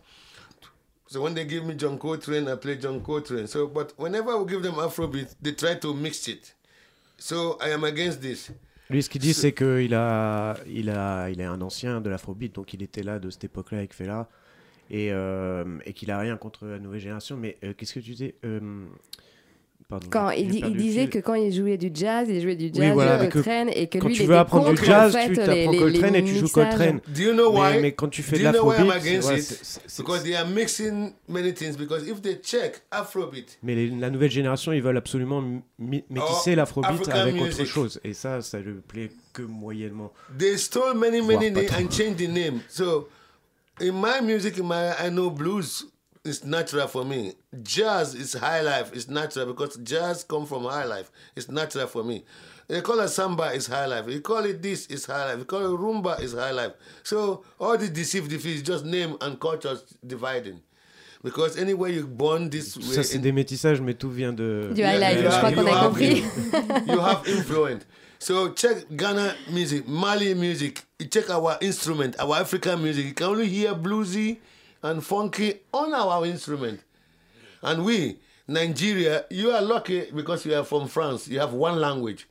So 1.06 1.20
when 1.20 1.34
they 1.34 1.44
give 1.44 1.64
me 1.64 1.74
John 1.74 1.98
Coltrane, 1.98 2.48
I 2.48 2.56
play 2.56 2.76
John 2.76 3.00
Coltrane. 3.00 3.46
So, 3.46 3.66
but 3.66 3.92
whenever 3.96 4.30
I 4.30 4.44
give 4.44 4.62
them 4.62 4.74
Afrobeat, 4.74 5.34
they 5.40 5.52
try 5.52 5.74
to 5.74 5.94
mix 5.94 6.26
it. 6.28 6.54
So 7.18 7.56
I 7.60 7.70
am 7.70 7.84
against 7.84 8.20
this. 8.20 8.50
Lui, 8.90 9.02
ce 9.02 9.08
qu'il 9.08 9.20
dit, 9.20 9.32
c'est 9.32 9.52
qu'il 9.52 9.94
a, 9.94 10.56
il 10.66 10.90
a, 10.90 11.28
il 11.30 11.40
est 11.40 11.44
un 11.44 11.60
ancien 11.62 12.00
de 12.00 12.10
l'afrobeat, 12.10 12.54
donc 12.54 12.74
il 12.74 12.82
était 12.82 13.02
là 13.02 13.18
de 13.18 13.30
cette 13.30 13.44
époque-là 13.44 13.78
avec 13.78 13.94
Fela, 13.94 14.28
et, 14.90 15.10
euh, 15.10 15.78
et 15.86 15.94
qu'il 15.94 16.10
a 16.10 16.18
rien 16.18 16.36
contre 16.36 16.66
la 16.66 16.78
nouvelle 16.78 17.00
génération. 17.00 17.36
Mais 17.36 17.56
euh, 17.64 17.72
qu'est-ce 17.72 17.94
que 17.94 18.00
tu 18.00 18.12
dis 18.12 18.34
Euh, 18.44 18.86
Pardon. 19.86 20.06
Quand 20.10 20.30
il, 20.30 20.48
dit- 20.48 20.62
il 20.66 20.76
disait 20.76 21.00
fil. 21.02 21.10
que 21.10 21.18
quand 21.18 21.34
il 21.34 21.52
jouait 21.52 21.76
du 21.76 21.90
jazz, 21.92 22.26
il 22.30 22.40
jouait 22.40 22.56
du 22.56 22.70
jazz 22.72 22.94
voilà, 22.94 23.18
de 23.18 23.26
que 23.26 23.34
Coltrane 23.34 23.68
et 23.68 23.86
que 23.86 23.98
quand 23.98 24.08
lui, 24.08 24.14
tu 24.14 24.22
il 24.22 24.28
veux 24.28 24.36
apprendre 24.36 24.72
du 24.74 24.82
jazz, 24.84 25.14
en 25.14 25.18
fait, 25.18 25.32
tu 25.34 25.50
les- 25.50 25.78
Coltrane 25.78 26.14
et 26.16 26.24
tu 26.24 26.34
joues. 26.36 26.48
Coltrane. 26.48 27.00
Do 27.06 27.20
you 27.22 27.32
know 27.32 27.52
why? 27.52 27.74
Mais, 27.74 27.80
mais 27.82 27.92
quand 27.92 28.08
tu 28.08 28.22
fais 28.22 28.38
Do 28.38 28.42
de 28.42 28.44
you 28.46 28.52
know 28.52 28.64
why 28.70 28.76
I'm 28.78 28.86
l'afrobeat, 28.88 29.06
against 29.06 29.28
ouais, 29.28 30.02
Because 30.02 30.22
they 30.24 30.34
are 30.34 30.46
mixing 30.48 31.12
many 31.28 31.52
things. 31.52 31.76
Because 31.76 32.08
if 32.08 32.22
they 32.22 32.40
check 32.42 32.80
Afrobeat, 32.90 33.58
mais 33.62 33.74
les- 33.74 33.90
la 33.90 34.08
nouvelle 34.08 34.30
génération, 34.30 34.72
ils 34.72 34.82
veulent 34.82 34.96
absolument 34.96 35.42
métisser 35.78 36.54
l'afrobeat 36.54 37.08
avec 37.10 37.34
autre 37.34 37.44
music. 37.44 37.66
chose. 37.66 38.00
Et 38.04 38.14
ça, 38.14 38.40
ça 38.40 38.58
lui 38.60 38.74
plaît 38.88 39.10
que 39.34 39.42
moyennement. 39.42 40.12
They 40.38 40.56
stole 40.58 40.96
many, 40.96 41.20
many 41.20 41.50
names 41.50 41.68
and 41.72 41.90
changed 41.90 42.16
the 42.16 42.28
name. 42.30 42.60
So, 42.68 43.08
in 43.80 43.92
my 43.92 44.22
music, 44.22 44.56
in 44.58 44.64
my 44.64 44.92
I 45.06 45.10
know 45.10 45.30
blues 45.30 45.86
is 46.24 46.44
natural 46.44 46.86
for 46.88 47.04
me. 47.04 47.34
Jazz 47.62 48.14
is 48.14 48.32
high 48.34 48.60
life. 48.62 48.90
It's 48.94 49.08
natural 49.08 49.46
because 49.46 49.76
jazz 49.76 50.24
come 50.24 50.46
from 50.46 50.64
high 50.64 50.84
life. 50.84 51.10
It's 51.36 51.48
natural 51.50 51.86
for 51.86 52.02
me. 52.02 52.24
They 52.66 52.80
call 52.80 53.00
it 53.00 53.08
samba 53.08 53.52
is 53.52 53.66
high 53.66 53.86
life. 53.86 54.08
You 54.08 54.20
call 54.20 54.44
it 54.46 54.62
this 54.62 54.86
is 54.86 55.04
high 55.04 55.26
life. 55.30 55.38
You 55.38 55.44
call 55.44 55.60
it 55.74 55.78
rumba 55.78 56.20
is 56.20 56.32
high 56.32 56.52
life. 56.52 56.72
So 57.02 57.44
all 57.60 57.76
the 57.76 57.88
deceive 57.88 58.28
defeat 58.28 58.56
is 58.56 58.62
just 58.62 58.84
name 58.86 59.16
and 59.20 59.38
culture 59.38 59.76
dividing. 60.06 60.60
Because 61.22 61.56
anywhere 61.58 61.90
you 61.90 62.06
born 62.06 62.50
this 62.50 62.76
way, 62.76 62.82
Ça, 62.96 63.02
c'est 63.02 63.18
des 63.18 63.32
métissages, 63.32 63.80
mais 63.80 63.94
tout 63.94 64.10
vient 64.10 64.32
de. 64.32 64.70
Du 64.74 64.82
high 64.82 64.98
life, 64.98 65.16
you 65.16 65.22
je 65.22 65.28
crois 65.28 65.48
have- 65.50 65.54
qu'on 65.54 65.66
a 65.66 65.80
compris. 65.80 66.22
in- 66.22 66.86
you 66.92 67.00
have 67.00 67.26
influence. 67.28 67.82
So 68.18 68.50
check 68.54 68.86
Ghana 68.94 69.34
music, 69.50 69.86
Mali 69.88 70.34
music. 70.34 70.82
Check 71.10 71.28
our 71.30 71.56
instrument, 71.60 72.14
our 72.18 72.36
African 72.36 72.78
music. 72.82 73.06
You 73.06 73.14
can 73.14 73.26
only 73.28 73.48
hear 73.48 73.74
bluesy 73.74 74.38
and 74.84 75.02
funky 75.02 75.60
on 75.72 75.92
our 75.94 76.24
instrument. 76.26 76.80
And 77.62 77.84
we, 77.84 78.18
Nigeria, 78.46 79.24
you 79.30 79.50
are 79.50 79.62
lucky 79.62 80.10
because 80.14 80.44
you 80.44 80.54
are 80.54 80.64
from 80.64 80.86
France. 80.88 81.26
You 81.26 81.40
have 81.40 81.54
one 81.54 81.80
language. 81.80 82.26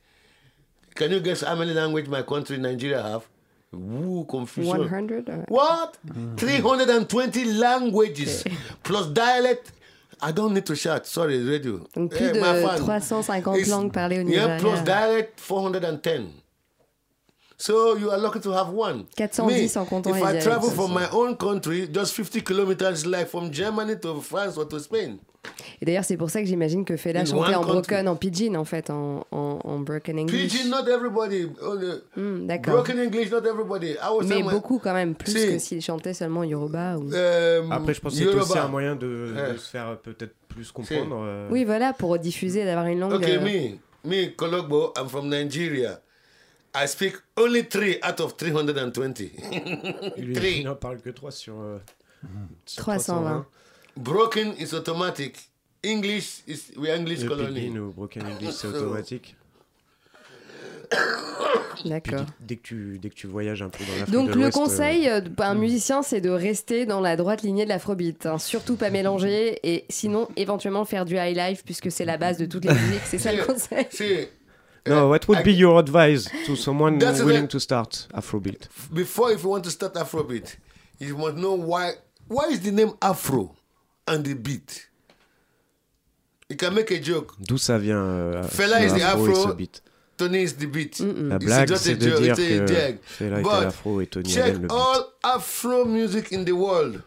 Can 0.94 1.10
you 1.10 1.20
guess 1.20 1.42
how 1.42 1.56
many 1.56 1.72
language 1.74 2.06
my 2.08 2.22
country, 2.22 2.56
Nigeria, 2.56 3.02
have? 3.02 3.26
Woo, 3.72 4.24
confusion. 4.24 4.78
100 4.88 5.28
euh, 5.28 5.44
What? 5.48 5.98
320 6.36 7.44
languages 7.58 8.44
plus 8.84 9.08
dialect. 9.08 9.72
I 10.22 10.30
don't 10.30 10.54
need 10.54 10.64
to 10.66 10.76
shout. 10.76 11.06
Sorry, 11.06 11.42
radio. 11.44 11.80
Donc 11.92 12.12
plus 12.12 12.20
Eh, 12.28 12.32
de 12.32 12.78
350 12.78 13.56
It's- 13.58 13.68
langues 13.68 13.92
parlées 13.92 14.20
au 14.24 14.28
Yeah, 14.28 14.58
plus 14.60 14.80
dialect 14.84 15.40
410. 15.40 16.28
So 17.56 17.96
you 17.96 18.10
are 18.10 18.18
lucky 18.20 18.40
to 18.40 18.52
have 18.52 18.68
one. 18.70 19.04
410 19.16 19.46
Me, 19.46 19.68
en 19.76 19.84
comptant 19.84 20.10
If 20.14 20.22
I 20.22 20.38
travel 20.40 20.70
from 20.70 20.92
my 20.92 21.06
own 21.12 21.36
country, 21.36 21.88
just 21.92 22.14
50 22.14 22.42
kilometers, 22.42 23.06
like 23.06 23.28
from 23.28 23.50
Germany 23.52 23.96
to 24.00 24.20
France 24.20 24.56
or 24.58 24.66
to 24.68 24.78
Spain. 24.80 25.18
Et 25.80 25.84
d'ailleurs, 25.84 26.04
c'est 26.04 26.16
pour 26.16 26.30
ça 26.30 26.40
que 26.40 26.46
j'imagine 26.46 26.84
que 26.86 26.96
Fela 26.96 27.24
chantait 27.24 27.54
en 27.54 27.60
country. 27.62 27.72
broken, 27.74 28.08
en 28.08 28.16
pidgin, 28.16 28.56
en 28.56 28.64
fait, 28.64 28.88
en, 28.90 29.26
en, 29.30 29.58
en 29.62 29.78
broken 29.80 30.18
English. 30.18 30.52
Pidgin, 30.52 30.70
not 30.70 30.88
everybody. 30.88 31.46
Hmm, 32.16 32.46
D'accord. 32.46 32.74
broken 32.74 32.98
English, 32.98 33.30
not 33.30 33.44
everybody. 33.46 33.90
I 33.92 34.10
was 34.10 34.24
Mais 34.26 34.42
beaucoup 34.42 34.78
quand 34.78 34.94
même, 34.94 35.14
plus 35.14 35.32
Si. 35.32 35.46
que 35.46 35.58
s'il 35.58 35.82
chantait 35.82 36.14
seulement 36.14 36.44
Yoruba. 36.44 36.96
Ou... 36.96 37.12
Um, 37.12 37.72
Après, 37.72 37.92
je 37.94 38.00
pense 38.00 38.18
que 38.18 38.18
c'est 38.18 38.34
aussi 38.34 38.58
un 38.58 38.68
moyen 38.68 38.96
de, 38.96 39.34
se 39.58 39.68
faire 39.70 39.98
peut-être 39.98 40.34
plus 40.48 40.72
comprendre. 40.72 41.22
euh, 41.24 41.48
Oui, 41.50 41.64
voilà, 41.64 41.92
pour 41.92 42.18
diffuser, 42.18 42.64
d'avoir 42.64 42.86
une 42.86 43.00
langue. 43.00 43.12
Okay, 43.12 43.36
euh, 43.36 43.40
me, 43.40 44.08
me, 44.10 44.34
Kologbo, 44.34 44.92
I'm 44.96 45.08
from 45.08 45.28
Nigeria. 45.28 46.00
I 46.74 46.86
speak 46.86 47.14
only 47.36 47.62
three 47.62 47.98
out 48.02 48.20
of 48.20 48.34
320. 48.36 49.30
Lui, 50.18 50.34
Three. 50.34 50.58
il 50.58 50.64
n'en 50.64 50.74
parle 50.74 51.00
que 51.00 51.10
3 51.10 51.30
sur, 51.30 51.54
euh, 51.60 51.78
sur 52.66 52.82
320. 52.82 53.46
Broken 53.96 54.54
is 54.58 54.74
automatic. 54.74 55.36
English 55.84 56.42
is 56.48 56.72
we 56.76 56.90
English 56.90 57.20
Le 57.20 57.28
colony. 57.28 57.54
Pidgin 57.66 57.78
ou 57.78 57.92
Broken 57.92 58.22
English, 58.26 58.54
c'est 58.54 58.66
automatique. 58.74 59.36
D'accord. 61.84 62.24
dès, 62.40 62.56
que 62.56 62.62
tu, 62.62 62.98
dès 63.00 63.08
que 63.10 63.14
tu 63.14 63.26
voyages 63.26 63.60
un 63.62 63.68
peu 63.68 63.84
dans 63.84 63.92
l'Afrique 63.98 64.10
Donc 64.14 64.30
de 64.30 64.34
le 64.38 64.46
euh, 64.46 64.50
conseil 64.50 65.08
euh, 65.08 65.20
d'un 65.20 65.54
musicien, 65.54 66.02
c'est 66.02 66.20
de 66.20 66.30
rester 66.30 66.86
dans 66.86 67.00
la 67.00 67.16
droite 67.16 67.42
lignée 67.42 67.64
de 67.64 67.68
l'afrobeat. 67.68 68.26
hein. 68.26 68.38
Surtout 68.38 68.76
pas 68.76 68.90
mélanger 68.90 69.58
et 69.62 69.84
sinon 69.88 70.28
éventuellement 70.36 70.84
faire 70.84 71.04
du 71.04 71.16
high 71.16 71.36
life 71.36 71.64
puisque 71.64 71.90
c'est 71.90 72.04
la 72.04 72.16
base 72.16 72.38
de 72.38 72.46
toutes 72.46 72.64
les 72.64 72.72
musiques. 72.72 73.02
C'est 73.04 73.18
ça 73.18 73.32
le 73.32 73.44
conseil. 73.46 73.86
See, 73.90 74.28
No, 74.86 75.08
what 75.08 75.26
would 75.28 75.38
I- 75.38 75.42
be 75.42 75.52
your 75.54 75.78
advice 75.80 76.28
to 76.46 76.56
someone 76.56 76.98
willing 76.98 77.48
to 77.48 77.58
start 77.58 78.06
Afrobeat? 78.12 78.68
before 78.92 79.32
if 79.32 79.42
you 79.42 79.48
want 79.50 79.64
to 79.64 79.70
start 79.70 79.94
Afrobeat, 79.94 80.56
you 80.98 81.16
must 81.16 81.36
know 81.36 81.54
why 81.54 81.92
why 82.28 82.48
is 82.50 82.60
the 82.60 82.70
name 82.70 82.92
Afro 83.00 83.54
and 84.06 84.24
the 84.24 84.34
beat? 84.34 84.88
You 86.50 86.56
can 86.56 86.74
make 86.74 86.90
a 86.90 87.00
joke. 87.00 87.32
D'où 87.40 87.56
ça 87.58 87.78
vient 87.78 87.98
euh, 88.04 88.42
Fela 88.48 88.84
is 88.84 88.92
the 88.92 89.02
afro 89.02 89.32
afro. 89.32 89.54
beat? 89.54 89.80
Tony 90.18 90.42
is 90.42 90.52
the 90.58 90.66
beat. 90.66 91.00
La 91.00 91.38
blague, 91.38 91.68
just 91.68 91.86
a 91.86 91.88
c'est 91.88 91.96
de 91.96 92.10
joke, 92.10 92.20
dire 92.22 92.32
it's 92.32 92.38
a 92.40 92.58
que 92.58 92.66
jag. 92.66 92.98
Fela 93.02 93.40
était 93.40 93.42
But 93.42 93.62
l'afro 93.64 94.00
et 94.02 94.06
Tony 94.06 94.28
check 94.30 94.52
le 94.52 94.58
beat. 94.60 94.70
all 94.70 95.04
Afro 95.24 95.84
music 95.86 96.30
in 96.32 96.44
the 96.44 96.52
world. 96.52 97.02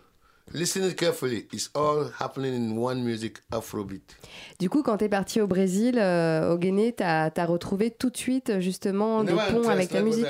Listen 0.53 0.93
carefully. 0.93 1.47
It's 1.51 1.69
all 1.75 2.05
happening 2.19 2.53
in 2.55 2.77
one 2.77 3.03
music, 3.03 3.37
Afrobeat. 3.51 4.15
Du 4.59 4.69
coup, 4.69 4.81
quand 4.81 4.97
t'es 4.97 5.09
parti 5.09 5.41
au 5.41 5.47
Brésil, 5.47 5.97
euh, 5.99 6.53
au 6.53 6.57
Guinée, 6.57 6.93
t'as 6.93 7.29
as 7.35 7.45
retrouvé 7.45 7.91
tout 7.91 8.09
de 8.09 8.17
suite 8.17 8.59
justement 8.59 9.23
des 9.23 9.33
ponts 9.33 9.67
avec 9.69 9.91
la 9.91 10.01
musique. 10.01 10.25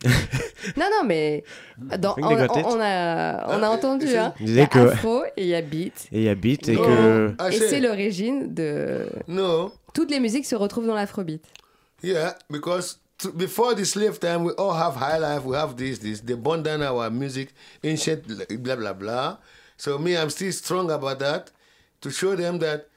Non, 0.76 0.84
non, 0.92 1.06
mais 1.06 1.42
dans, 1.98 2.14
on, 2.18 2.22
on- 2.22 2.30
on 2.30 2.80
a, 2.80 3.46
on 3.48 3.62
a 3.62 3.66
Ah, 3.66 3.70
entendu. 3.70 4.14
Hein. 4.16 4.32
Il 4.40 4.54
y 4.54 4.60
a 4.60 4.66
que- 4.66 4.78
afro 4.78 5.24
et 5.36 5.42
il 5.42 5.46
y 5.48 5.54
a 5.56 5.60
beat. 5.62 6.08
Et 6.12 6.18
il 6.18 6.22
y 6.22 6.28
a 6.28 6.34
beat 6.36 6.68
et 6.68 6.74
No, 6.76 6.82
que... 6.84 7.34
I 7.40 7.54
Et 7.56 7.58
c'est 7.58 7.80
l'origine 7.80 8.54
de. 8.54 9.06
No, 9.26 9.72
Toutes 9.94 10.10
les 10.12 10.20
musiques 10.20 10.46
se 10.46 10.54
retrouvent 10.54 10.86
dans 10.86 10.94
l'afrobeat. 10.94 11.42
yeah, 12.04 12.36
because 12.50 13.00
t- 13.18 13.30
before 13.30 13.74
the 13.74 13.84
slave 13.84 14.18
time, 14.20 14.44
we 14.44 14.52
all 14.52 14.74
have 14.74 14.94
high 14.96 15.18
life, 15.18 15.44
we 15.44 15.56
have 15.56 15.76
this, 15.76 15.98
this. 15.98 16.20
They 16.20 16.34
burn 16.34 16.62
down 16.62 16.82
our 16.82 17.10
music, 17.10 17.52
ancient, 17.82 18.26
blah, 18.62 18.76
blah, 18.76 18.92
blah. 18.92 19.36
So 19.76 19.98
me, 19.98 20.16
I'm 20.16 20.30
still 20.30 20.52
strong 20.52 20.90
about 20.90 21.18
that 21.20 21.50
to 22.00 22.10
show 22.10 22.34
them 22.36 22.58
that 22.58 22.88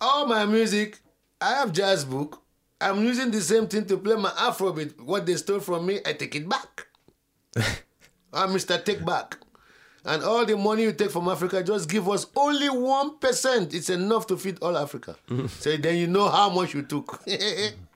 all 0.00 0.26
my 0.26 0.46
music, 0.46 0.98
I 1.40 1.54
have 1.54 1.72
jazz 1.72 2.04
book. 2.04 2.42
I'm 2.80 3.02
using 3.02 3.30
the 3.30 3.40
same 3.40 3.66
thing 3.66 3.86
to 3.86 3.96
play 3.98 4.14
my 4.16 4.30
Afrobeat. 4.30 5.00
What 5.00 5.26
they 5.26 5.34
stole 5.36 5.60
from 5.60 5.86
me, 5.86 6.00
I 6.06 6.12
take 6.12 6.34
it 6.34 6.48
back. 6.48 6.86
Ah, 8.30 8.44
I'm 8.44 8.50
Mr. 8.50 8.84
Take 8.84 9.02
Back. 9.06 9.38
And 10.04 10.22
all 10.22 10.44
the 10.44 10.54
money 10.54 10.82
you 10.82 10.92
take 10.92 11.10
from 11.10 11.28
Africa, 11.28 11.62
just 11.62 11.88
give 11.88 12.06
us 12.08 12.26
only 12.36 12.68
1%. 12.68 13.72
It's 13.72 13.88
enough 13.88 14.26
to 14.26 14.36
feed 14.36 14.58
all 14.60 14.76
Africa. 14.76 15.16
Mm. 15.30 15.48
so 15.48 15.76
then 15.78 15.96
you 15.96 16.06
know 16.06 16.28
how 16.28 16.50
much 16.50 16.74
you 16.74 16.82
took. 16.82 17.22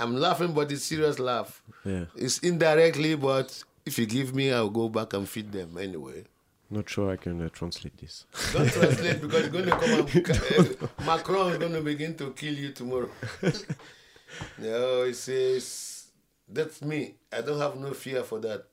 I'm 0.00 0.16
laughing, 0.16 0.52
but 0.52 0.70
it's 0.72 0.84
serious 0.84 1.18
laugh. 1.18 1.62
Yeah. 1.84 2.06
It's 2.16 2.38
indirectly, 2.38 3.14
but 3.14 3.62
if 3.86 3.98
you 3.98 4.06
give 4.06 4.34
me, 4.34 4.52
I'll 4.52 4.70
go 4.70 4.88
back 4.88 5.12
and 5.12 5.28
feed 5.28 5.52
them 5.52 5.76
anyway. 5.78 6.24
Not 6.70 6.88
sure 6.88 7.10
I 7.12 7.16
can 7.16 7.40
uh, 7.40 7.48
translate 7.50 7.96
this. 7.98 8.24
Don't 8.52 8.68
translate 8.70 9.20
because 9.20 9.48
going 9.48 9.66
to 9.66 9.70
come 9.70 9.90
and 9.90 10.76
uh, 10.82 11.04
Macron 11.06 11.52
is 11.52 11.58
going 11.58 11.72
to 11.72 11.82
begin 11.82 12.16
to 12.16 12.32
kill 12.32 12.54
you 12.54 12.72
tomorrow. 12.72 13.10
no, 14.58 15.02
it 15.02 15.14
says 15.14 16.06
that's 16.48 16.82
me. 16.82 17.14
I 17.32 17.42
don't 17.42 17.60
have 17.60 17.76
no 17.76 17.92
fear 17.92 18.24
for 18.24 18.40
that. 18.40 18.66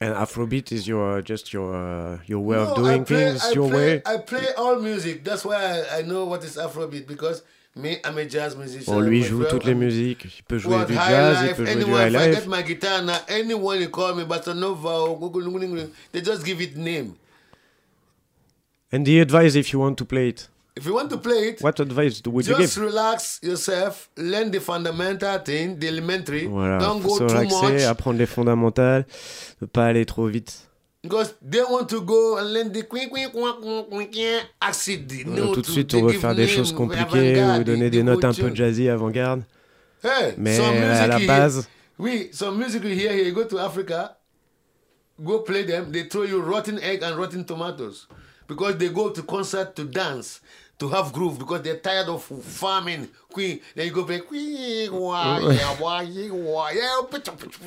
And 0.00 0.14
Afrobeat 0.14 0.70
is 0.70 0.86
your 0.86 1.20
just 1.22 1.52
your 1.52 1.74
uh, 1.74 2.18
your 2.26 2.38
way 2.38 2.56
of 2.56 2.76
doing 2.76 3.04
play, 3.04 3.30
things, 3.30 3.44
I 3.44 3.50
your 3.50 3.68
play, 3.68 3.96
way. 3.96 4.02
I 4.06 4.16
play 4.18 4.46
all 4.56 4.78
music. 4.78 5.24
That's 5.24 5.44
why 5.44 5.56
I, 5.56 5.98
I 5.98 6.02
know 6.02 6.24
what 6.24 6.44
is 6.44 6.56
Afrobeat 6.56 7.08
because 7.08 7.42
me, 7.76 7.98
I'm 8.04 8.18
a 8.18 8.24
jazz 8.24 8.56
musician. 8.56 8.92
Bon, 8.92 9.00
lui 9.00 9.22
joue 9.22 9.44
toutes 9.44 9.64
les 9.64 9.74
musiques. 9.74 10.24
Il 10.38 10.42
peut 10.44 10.58
jouer 10.58 10.84
du 10.86 10.94
jazz, 10.94 11.38
il 11.48 11.54
peut 11.54 11.64
jouer 11.66 11.84
du 11.84 11.90
high 11.90 12.10
I 12.10 12.10
life. 12.10 12.34
get 12.40 12.46
my 12.48 12.62
guitar 12.62 13.02
now, 13.02 13.14
anyone 13.28 13.80
you 13.80 13.88
call 13.88 14.14
me, 14.14 14.24
Gugulungulungu, 14.24 15.90
they 16.12 16.20
just 16.22 16.44
give 16.44 16.60
it 16.60 16.76
name. 16.76 17.14
And 18.92 19.04
the 19.04 19.20
advice 19.20 19.54
if 19.54 19.72
you 19.72 19.80
want 19.80 19.96
to 19.98 20.04
play 20.04 20.28
it. 20.30 20.48
If 20.76 20.86
you 20.86 20.94
want 20.94 21.10
to 21.10 21.18
play 21.18 21.48
it, 21.48 21.60
What 21.60 21.80
advice 21.80 22.22
would 22.24 22.46
you 22.46 22.54
just 22.56 22.76
give? 22.76 22.84
relax 22.84 23.40
yourself, 23.42 24.08
learn 24.16 24.50
the 24.52 24.60
fundamental 24.60 25.38
thing, 25.40 25.76
the 25.78 25.88
elementary. 25.88 26.46
Voilà, 26.46 26.78
Don't 26.78 27.02
go 27.02 27.18
se 27.18 27.26
too 27.26 27.34
relaxer, 27.34 27.72
much 27.72 27.82
apprendre 27.82 28.18
les 28.18 28.26
fondamentales, 28.26 29.04
ne 29.60 29.66
pas 29.66 29.86
aller 29.86 30.06
trop 30.06 30.26
vite. 30.28 30.67
Because 31.02 31.34
they 31.40 31.62
want 31.62 31.88
to 31.88 32.00
go 32.00 32.38
and 32.38 32.52
learn 32.52 32.72
the 32.72 32.82
Voilà, 32.82 33.06
note, 35.26 35.54
tout 35.54 35.62
de 35.62 35.66
suite, 35.66 35.94
on 35.94 36.06
veut 36.06 36.18
faire 36.18 36.34
des 36.34 36.48
choses 36.48 36.72
compliquées 36.72 37.42
ou 37.42 37.64
donner 37.64 37.90
des 37.90 38.02
notes 38.02 38.24
un 38.24 38.32
peu 38.32 38.54
jazzy 38.54 38.88
avant-garde. 38.88 39.42
Hey, 40.02 40.34
Mais 40.36 40.58
à 40.58 41.06
la 41.06 41.18
base, 41.20 41.68
oui, 41.98 42.30
some 42.32 42.56
music 42.56 42.84
you 42.84 42.90
hear 42.90 43.12
here, 43.12 43.24
you 43.24 43.32
go 43.32 43.44
to 43.44 43.58
Africa, 43.58 44.16
go 45.20 45.40
play 45.40 45.64
them, 45.64 45.90
they 45.90 46.04
throw 46.04 46.22
you 46.22 46.40
rotten 46.40 46.78
egg 46.80 47.02
and 47.02 47.16
rotten 47.16 47.44
tomatoes 47.44 48.06
because 48.46 48.76
they 48.78 48.88
go 48.88 49.10
to 49.10 49.22
concert 49.22 49.74
to 49.74 49.84
dance, 49.84 50.40
to 50.78 50.88
have 50.88 51.12
groove 51.12 51.38
because 51.38 51.62
they're 51.62 51.78
tired 51.80 52.08
of 52.08 52.22
farming. 52.22 53.08
Queen, 53.38 53.58
then 53.76 53.86
you 53.86 53.92
go 53.92 54.02
play 54.04 54.18
queen, 54.20 54.90
yeah, 54.90 54.90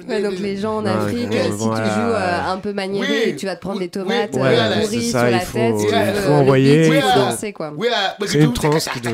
yeah, 0.10 0.22
donc 0.22 0.40
les 0.40 0.58
gens 0.58 0.78
en 0.80 0.86
Afrique, 0.86 1.30
euh, 1.32 1.44
si 1.46 1.50
tu 1.60 1.64
voilà. 1.64 1.86
joues 1.86 2.12
euh, 2.14 2.52
un 2.52 2.58
peu 2.58 2.74
maniéré, 2.74 3.24
Oui, 3.28 3.36
tu 3.38 3.46
vas 3.46 3.56
te 3.56 3.62
prendre 3.62 3.78
oui, 3.80 3.86
des 3.86 3.90
tomates 3.90 4.32
oui, 4.34 4.42
euh, 4.44 4.82
pourries 4.82 5.10
sur 5.10 5.26
il 5.26 5.32
la 5.32 5.40
faut- 5.40 5.58
tête. 5.58 5.76
tu 5.78 5.84
il 5.86 6.22
faut 6.22 6.30
le 6.30 6.34
envoyer, 6.34 6.88
il 6.88 6.94
il 6.94 7.02
C'est 8.28 8.40
une 8.40 8.54
transe 8.54 8.90
qui 8.90 9.00
doit- 9.00 9.14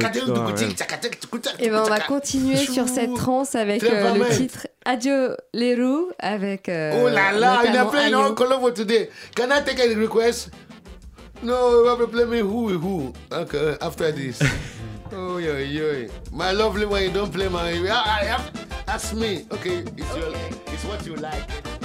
Et 1.60 1.70
ben 1.70 1.84
on 1.86 1.90
va 1.90 2.00
continuer 2.00 2.58
sur 2.58 2.88
cette 2.90 3.14
transe 3.14 3.54
avec 3.54 3.84
euh, 3.84 4.14
le 4.16 4.36
titre 4.36 4.68
Adieu 4.84 5.38
les 5.54 5.76
roues 5.76 6.10
avec 6.18 6.70
euh, 6.70 7.04
Oh 7.04 7.10
là 7.10 7.32
là, 7.34 7.58
notamment 7.66 7.90
playing 7.92 8.14
Ayo. 8.16 8.20
all 8.22 8.34
Colombo 8.34 8.72
today. 8.72 9.10
Can 9.36 9.50
I 9.52 9.62
take 9.64 9.80
a 9.82 9.88
request? 10.00 10.50
No, 11.44 11.96
to 11.98 12.08
play 12.08 12.26
me 12.26 12.40
who 12.42 12.70
who? 12.80 13.14
Okay, 13.32 13.76
after 13.82 14.12
this. 14.12 14.40
oh 15.14 15.38
yeah, 15.38 15.58
yeah. 15.60 16.08
My 16.32 16.52
lovely 16.52 16.86
one, 16.86 17.04
you 17.04 17.12
don't 17.12 17.32
play 17.32 17.48
my. 17.50 17.72
I, 17.72 18.22
I 18.22 18.24
have, 18.26 18.86
that's 18.86 19.14
me. 19.14 19.46
Okay, 19.52 19.84
it's 19.96 20.16
your, 20.16 20.34
it's 20.68 20.84
what 20.86 21.06
you 21.06 21.16
like. 21.16 21.77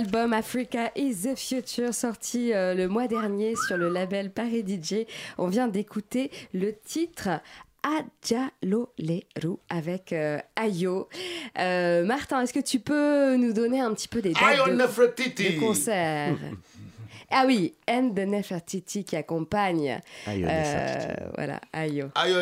L'album 0.00 0.32
Africa 0.32 0.90
is 0.96 1.24
the 1.24 1.36
Future 1.36 1.92
sorti 1.92 2.54
euh, 2.54 2.74
le 2.74 2.88
mois 2.88 3.06
dernier 3.06 3.54
sur 3.66 3.76
le 3.76 3.90
label 3.90 4.30
Paris 4.30 4.64
DJ. 4.66 5.06
On 5.36 5.46
vient 5.48 5.68
d'écouter 5.68 6.30
le 6.54 6.74
titre 6.74 7.28
Adjaloleru 7.82 9.58
avec 9.68 10.14
euh, 10.14 10.38
Ayo. 10.56 11.08
Euh, 11.58 12.04
Martin, 12.06 12.40
est-ce 12.40 12.54
que 12.54 12.60
tu 12.60 12.80
peux 12.80 13.36
nous 13.36 13.52
donner 13.52 13.80
un 13.80 13.92
petit 13.92 14.08
peu 14.08 14.22
des 14.22 14.32
dates 14.32 14.66
de, 14.68 15.52
de 15.52 15.60
concert? 15.60 16.36
Ah 17.32 17.44
oui, 17.46 17.74
and 17.88 18.10
the 18.16 18.26
Nefertiti 18.26 19.04
qui 19.04 19.14
accompagne. 19.14 20.00
Ayo 20.26 20.46
euh, 20.48 20.48
Nefertiti. 20.48 21.22
voilà, 21.36 21.60
Ayo. 21.72 22.06
Ayo 22.16 22.40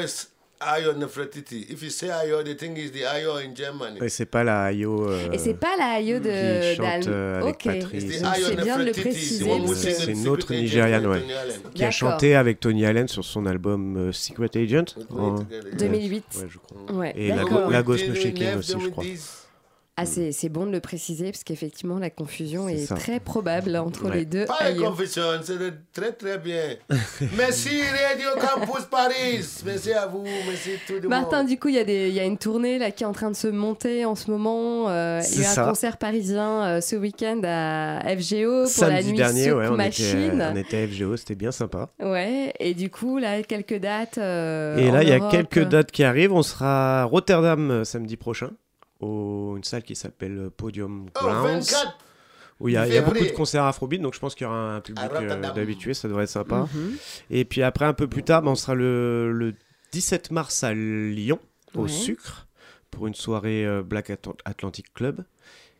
Ayo 0.60 0.92
Nefertiti. 0.92 1.66
If 1.70 1.82
you 1.82 1.90
say 1.90 2.08
Ayo, 2.08 2.42
the 2.44 2.54
thing 2.56 2.76
is 2.76 2.90
the 2.90 3.04
Ayo 3.04 3.36
in 3.44 3.54
Germany. 3.54 4.00
Ouais, 4.00 4.08
c'est 4.08 4.26
pas 4.26 4.42
la 4.42 4.64
Ayo. 4.64 5.08
euh, 5.08 5.30
Et 5.32 5.38
c'est 5.38 5.54
pas 5.54 5.76
la 5.78 5.92
Ayo 6.00 6.18
de 6.18 6.70
qui 6.70 6.76
chante, 6.76 6.84
d'Al- 6.84 7.02
euh, 7.08 7.40
avec 7.42 7.62
Patrice. 7.62 8.04
C'est 8.08 8.56
bien 8.56 8.78
de 8.78 8.84
le 8.84 8.90
préciser. 8.92 9.50
C'est 9.74 10.12
une 10.12 10.26
autre 10.28 10.52
Nigériane, 10.52 11.06
ouais. 11.06 11.22
Qui 11.74 11.84
a 11.84 11.90
chanté 11.92 12.34
avec 12.34 12.58
Tony 12.60 12.84
Allen 12.86 13.06
sur 13.06 13.24
son 13.24 13.46
album 13.46 13.96
euh, 13.96 14.12
Secret 14.12 14.50
Agent. 14.56 14.96
En- 15.10 15.32
me 15.32 15.38
together, 15.38 15.68
yeah. 15.70 15.76
2008. 15.78 16.24
Ouais, 16.36 16.46
je 16.50 16.58
crois. 16.58 16.96
Ouais, 16.96 17.12
Et 17.16 17.28
la- 17.28 17.36
d'accord. 17.36 17.70
la- 17.70 17.78
Lagos 17.78 17.94
aussi, 17.94 18.34
je 18.80 18.88
crois. 18.88 19.04
90s. 19.98 20.02
Ah, 20.02 20.06
c'est 20.06 20.32
c'est 20.32 20.48
bon 20.48 20.66
de 20.66 20.70
le 20.70 20.80
préciser 20.80 21.30
parce 21.32 21.44
qu'effectivement, 21.44 21.98
la 21.98 22.10
confusion 22.10 22.68
est 22.68 22.86
très 22.94 23.20
probable 23.20 23.76
entre 23.76 24.04
Ouais. 24.08 24.18
les 24.18 24.24
deux. 24.24 24.44
Pas 24.44 24.72
de 24.72 24.80
confusion, 24.80 25.22
c'est 25.42 25.58
très 25.92 26.12
très 26.12 26.38
bien. 26.38 26.76
merci 27.36 27.80
Radio 27.82 28.28
Campus 28.40 28.84
Paris. 28.90 29.40
Merci 29.64 29.92
à 29.92 30.06
vous, 30.06 30.22
merci 30.24 30.70
tout 30.86 30.94
le 31.02 31.08
Martin, 31.08 31.38
monde. 31.38 31.46
du 31.48 31.58
coup, 31.58 31.68
il 31.68 31.74
y, 31.74 31.78
a 31.78 31.84
des- 31.84 32.08
il 32.08 32.14
y 32.14 32.20
a 32.20 32.24
une 32.24 32.38
tournée 32.38 32.78
là, 32.78 32.90
qui 32.90 33.02
est 33.04 33.06
en 33.06 33.12
train 33.12 33.30
de 33.30 33.36
se 33.36 33.48
monter 33.48 34.04
en 34.04 34.14
ce 34.14 34.30
moment. 34.30 34.88
Euh, 34.88 35.20
il 35.32 35.40
y 35.42 35.44
a 35.44 35.50
un 35.50 35.54
ça. 35.54 35.64
concert 35.64 35.96
parisien 35.96 36.64
euh, 36.64 36.80
ce 36.80 36.96
week-end 36.96 37.40
à 37.44 38.00
FGO 38.16 38.62
pour 38.62 38.68
Samedi 38.68 38.94
la 38.94 39.02
nuit 39.02 39.16
dernier, 39.16 39.44
Souk 39.48 39.58
ouais, 39.58 39.66
on, 39.68 39.74
était, 39.74 39.76
Machine. 39.76 40.48
on 40.52 40.56
était 40.56 40.82
à 40.82 40.86
FGO, 40.86 41.16
c'était 41.16 41.34
bien 41.34 41.50
sympa. 41.52 41.90
Ouais, 42.00 42.52
et 42.60 42.74
du 42.74 42.90
coup, 42.90 43.18
là, 43.18 43.42
quelques 43.42 43.78
dates. 43.78 44.18
euh, 44.18 44.76
Et 44.78 44.90
en 44.90 44.92
là, 44.92 45.02
il 45.02 45.08
y 45.08 45.12
a 45.12 45.20
quelques 45.30 45.64
dates 45.68 45.90
qui 45.90 46.04
arrivent. 46.04 46.32
On 46.32 46.42
sera 46.42 47.02
à 47.02 47.04
Rotterdam 47.04 47.70
euh, 47.70 47.84
samedi 47.84 48.16
prochain, 48.16 48.50
au 49.00 49.54
une 49.56 49.64
salle 49.64 49.82
qui 49.82 49.94
s'appelle 49.96 50.50
Podium 50.56 51.06
Oh, 51.14 51.18
Grounds, 51.20 51.60
24. 51.70 51.98
où 52.60 52.68
il 52.68 52.72
y 52.72 52.76
a, 52.76 52.86
il 52.86 52.92
y 52.94 52.96
a 52.98 53.02
beaucoup 53.02 53.24
de 53.24 53.30
concerts 53.30 53.64
afrobeat, 53.64 54.00
donc 54.02 54.14
je 54.14 54.18
pense 54.20 54.34
qu'il 54.34 54.44
y 54.46 54.48
aura 54.48 54.74
un 54.76 54.80
public 54.80 55.04
euh, 55.14 55.52
d'habitués, 55.52 55.94
ça 55.94 56.08
devrait 56.08 56.24
être 56.24 56.30
sympa. 56.30 56.66
Mhm. 56.74 56.96
Et 57.30 57.44
puis 57.44 57.62
après, 57.62 57.84
un 57.84 57.94
peu 57.94 58.08
plus 58.08 58.22
tard, 58.24 58.42
bah, 58.42 58.50
on 58.50 58.54
sera 58.56 58.74
le, 58.74 59.32
le 59.32 59.54
17 59.92 60.30
mars 60.32 60.64
à 60.64 60.74
Lyon, 60.74 61.38
au 61.74 61.82
Ouais. 61.82 61.88
Sucre, 61.88 62.46
pour 62.90 63.06
une 63.06 63.14
soirée 63.14 63.64
euh, 63.66 63.82
Black 63.82 64.10
Atl- 64.10 64.36
Atlantic 64.44 64.92
Club. 64.94 65.24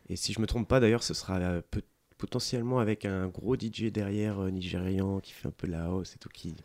Et 0.09 0.15
si 0.15 0.33
je 0.33 0.39
me 0.39 0.47
trompe 0.47 0.67
pas, 0.67 0.79
d'ailleurs, 0.79 1.03
ce 1.03 1.13
sera 1.13 1.37
euh, 1.37 1.61
peut- 1.69 1.81
potentiellement 2.17 2.79
avec 2.79 3.05
un 3.05 3.27
gros 3.27 3.55
DJ 3.55 3.85
derrière 3.91 4.39
euh, 4.43 4.49
nigérian 4.49 5.19
qui 5.19 5.31
fait 5.33 5.47
un 5.47 5.51
peu 5.55 5.67
de 5.67 5.71
la 5.73 5.85
house 5.85 6.13
et 6.15 6.17
tout. 6.19 6.29
Qui... 6.33 6.55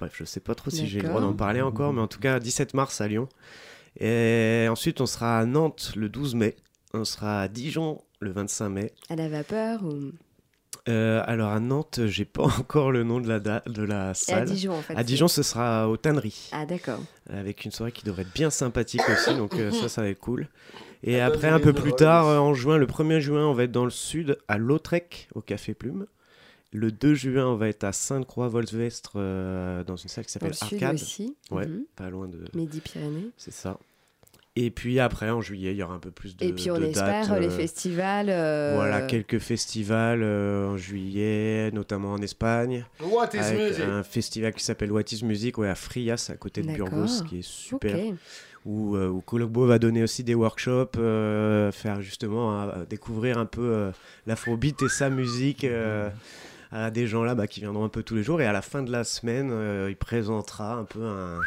Bref, 0.00 0.12
je 0.14 0.24
sais 0.24 0.40
pas 0.40 0.54
trop 0.54 0.70
si 0.70 0.86
j'ai 0.86 1.00
le 1.00 1.08
droit 1.08 1.20
d'en 1.20 1.32
parler 1.34 1.60
encore, 1.60 1.92
mais 1.92 2.00
en 2.00 2.08
tout 2.08 2.18
cas, 2.20 2.38
17 2.40 2.74
mars 2.74 3.00
à 3.00 3.08
Lyon. 3.08 3.28
Et 3.98 4.66
ensuite, 4.70 5.00
on 5.00 5.06
sera 5.06 5.38
à 5.38 5.44
Nantes 5.44 5.92
le 5.96 6.08
12 6.08 6.34
mai. 6.34 6.56
On 6.94 7.04
sera 7.04 7.42
à 7.42 7.48
Dijon 7.48 8.00
le 8.20 8.30
25 8.30 8.68
mai. 8.68 8.92
À 9.08 9.16
la 9.16 9.28
vapeur 9.28 9.84
ou... 9.84 10.12
Euh, 10.88 11.22
alors 11.26 11.50
à 11.50 11.60
Nantes, 11.60 12.00
j'ai 12.06 12.24
pas 12.24 12.44
encore 12.58 12.92
le 12.92 13.02
nom 13.02 13.20
de 13.20 13.28
la, 13.28 13.40
da- 13.40 13.62
de 13.66 13.82
la 13.82 14.06
Et 14.06 14.10
à 14.10 14.14
salle. 14.14 14.48
Dijon, 14.48 14.72
en 14.72 14.80
fait. 14.80 14.94
À 14.96 15.02
Dijon, 15.04 15.28
ce 15.28 15.42
sera 15.42 15.88
aux 15.88 15.96
Tanneries, 15.98 16.48
Ah, 16.52 16.64
d'accord. 16.64 17.00
avec 17.28 17.64
une 17.66 17.70
soirée 17.72 17.92
qui 17.92 18.04
devrait 18.04 18.22
être 18.22 18.32
bien 18.32 18.48
sympathique 18.50 19.02
aussi, 19.10 19.34
donc 19.36 19.54
euh, 19.54 19.70
ça, 19.70 19.88
ça 19.90 20.00
va 20.02 20.08
être 20.08 20.18
cool. 20.20 20.48
Et 21.02 21.20
Ah, 21.20 21.26
après, 21.26 21.48
un 21.48 21.60
peu 21.60 21.72
plus 21.74 21.92
tard, 21.92 22.26
euh, 22.26 22.38
en 22.38 22.54
juin, 22.54 22.78
le 22.78 22.86
1er 22.86 23.20
juin, 23.20 23.46
on 23.46 23.52
va 23.52 23.64
être 23.64 23.72
dans 23.72 23.84
le 23.84 23.90
sud, 23.90 24.38
à 24.48 24.56
Lautrec, 24.56 25.28
au 25.34 25.42
Café 25.42 25.74
Plume. 25.74 26.06
Le 26.72 26.90
2 26.90 27.14
juin, 27.14 27.46
on 27.46 27.56
va 27.56 27.68
être 27.68 27.84
à 27.84 27.92
Sainte-Croix-Volsvestre, 27.92 29.12
euh, 29.16 29.84
dans 29.84 29.96
une 29.96 30.08
salle 30.08 30.24
qui 30.24 30.32
s'appelle 30.32 30.54
sud 30.54 30.74
Arcade. 30.82 30.94
aussi. 30.94 31.36
Ouais, 31.50 31.66
Mhm. 31.66 31.84
pas 31.96 32.08
loin 32.08 32.28
de... 32.28 32.44
Midi-Pyrénées. 32.54 33.30
C'est 33.36 33.52
ça. 33.52 33.78
Et 34.60 34.70
puis 34.70 34.98
après, 34.98 35.30
en 35.30 35.40
juillet, 35.40 35.70
il 35.72 35.76
y 35.76 35.82
aura 35.82 35.94
un 35.94 35.98
peu 35.98 36.10
plus 36.10 36.36
de 36.36 36.44
Et 36.44 36.52
puis, 36.52 36.70
on 36.70 36.76
espère 36.82 37.28
dates, 37.28 37.40
les 37.40 37.46
euh, 37.46 37.50
festivals. 37.50 38.28
euh, 38.28 38.72
Voilà, 38.74 39.02
quelques 39.02 39.38
festivals 39.38 40.22
euh, 40.22 40.68
en 40.68 40.76
juillet, 40.76 41.70
notamment 41.72 42.12
en 42.12 42.18
Espagne. 42.22 42.84
What 43.00 43.28
is 43.34 43.38
avec 43.38 43.58
music? 43.70 43.84
un 43.84 44.02
festival 44.02 44.52
qui 44.54 44.64
s'appelle 44.64 44.90
What 44.90 45.02
is 45.12 45.24
Music 45.24 45.58
ouais, 45.58 45.68
à 45.68 45.74
Frias, 45.74 46.30
à 46.32 46.36
côté 46.36 46.62
de. 46.62 46.72
Burgos, 46.72 47.22
qui 47.28 47.38
est 47.38 47.46
super. 47.46 47.96
Où, 48.66 48.96
euh, 48.96 49.08
où 49.08 49.20
Colombo 49.20 49.64
va 49.66 49.78
donner 49.78 50.02
aussi 50.02 50.24
des 50.24 50.34
workshops, 50.34 50.98
euh, 50.98 51.70
faire 51.72 52.02
justement 52.02 52.60
euh, 52.62 52.84
découvrir 52.90 53.38
un 53.38 53.46
peu 53.46 53.62
euh, 53.62 53.90
l'afrobeat 54.26 54.82
et 54.82 54.88
sa 54.88 55.08
musique 55.08 55.62
euh, 55.64 56.10
à 56.72 56.90
des 56.90 57.06
gens 57.06 57.22
là 57.22 57.34
bah, 57.34 57.46
qui 57.46 57.60
viendront 57.60 57.84
un 57.84 57.88
peu 57.88 58.02
tous 58.02 58.16
les 58.16 58.22
jours. 58.24 58.42
Et 58.42 58.46
à 58.46 58.52
la 58.52 58.60
fin 58.60 58.82
de 58.82 58.90
la 58.90 59.04
semaine, 59.04 59.50
euh, 59.52 59.86
il 59.88 59.96
présentera 59.96 60.74
un 60.74 60.84
peu 60.84 61.02
un- 61.02 61.40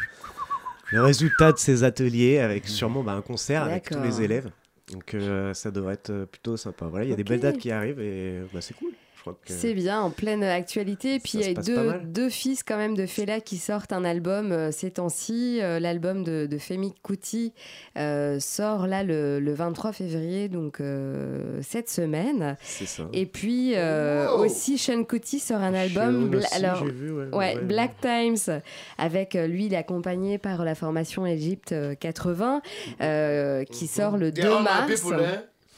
le 0.92 1.02
résultat 1.02 1.52
de 1.52 1.58
ses 1.58 1.84
ateliers 1.84 2.38
avec 2.38 2.68
sûrement 2.68 3.02
bah, 3.02 3.12
un 3.12 3.22
concert 3.22 3.62
avec 3.62 3.88
tous 3.90 4.02
les 4.02 4.20
élèves. 4.22 4.50
Donc 4.92 5.14
euh, 5.14 5.54
ça 5.54 5.70
devrait 5.70 5.94
être 5.94 6.10
euh, 6.10 6.26
plutôt 6.26 6.56
sympa. 6.56 6.86
Voilà, 6.86 7.06
il 7.06 7.10
y 7.10 7.12
a 7.14 7.16
des 7.16 7.24
belles 7.24 7.40
dates 7.40 7.58
qui 7.58 7.70
arrivent 7.70 8.00
et 8.00 8.42
bah, 8.52 8.60
c'est 8.60 8.74
cool. 8.74 8.92
Je 9.24 9.30
crois 9.30 9.38
que... 9.46 9.52
C'est 9.52 9.72
bien, 9.74 10.00
en 10.00 10.10
pleine 10.10 10.42
actualité. 10.42 11.14
Et 11.14 11.20
puis 11.20 11.34
il 11.34 11.40
y 11.42 11.44
a 11.56 11.98
deux, 12.04 12.28
fils 12.28 12.64
quand 12.64 12.76
même 12.76 12.96
de 12.96 13.06
Fela 13.06 13.40
qui 13.40 13.56
sortent 13.56 13.92
un 13.92 14.04
album 14.04 14.50
euh, 14.50 14.72
ces 14.72 14.90
temps-ci. 14.90 15.60
Euh, 15.62 15.78
L'album 15.78 16.24
de, 16.24 16.46
de 16.50 16.58
Femi 16.58 16.92
Kuti 17.04 17.52
euh, 17.96 18.40
sort 18.40 18.88
là 18.88 19.04
le, 19.04 19.38
le 19.38 19.54
23 19.54 19.92
février, 19.92 20.48
donc 20.48 20.80
euh, 20.80 21.60
cette 21.62 21.88
semaine. 21.88 22.56
C'est 22.62 22.86
ça. 22.86 23.04
Et 23.12 23.26
puis 23.26 23.74
euh, 23.76 24.26
Wow. 24.34 24.44
aussi 24.44 24.76
Sean 24.76 25.04
Kuti 25.04 25.38
sort 25.38 25.60
un 25.60 25.74
album. 25.74 26.28
Bla- 26.28 26.40
aussi, 26.40 26.54
alors, 26.56 26.84
j'ai 26.84 26.90
vu, 26.92 27.12
ouais, 27.12 27.26
Ouais, 27.32 27.54
ouais. 27.54 27.62
Black 27.62 27.92
Times, 28.00 28.60
avec 28.98 29.36
euh, 29.36 29.46
lui, 29.46 29.66
il 29.66 29.74
est 29.74 29.76
accompagné 29.76 30.38
par 30.38 30.64
la 30.64 30.74
formation 30.74 31.24
Égypte 31.26 31.70
euh, 31.70 31.94
80, 31.94 32.60
euh, 33.00 33.62
qui 33.64 33.86
sort 33.86 34.16
le 34.16 34.32
2 34.32 34.42
They're 34.42 34.52
all 34.56 34.62
my 34.62 34.64
mars. 34.64 35.04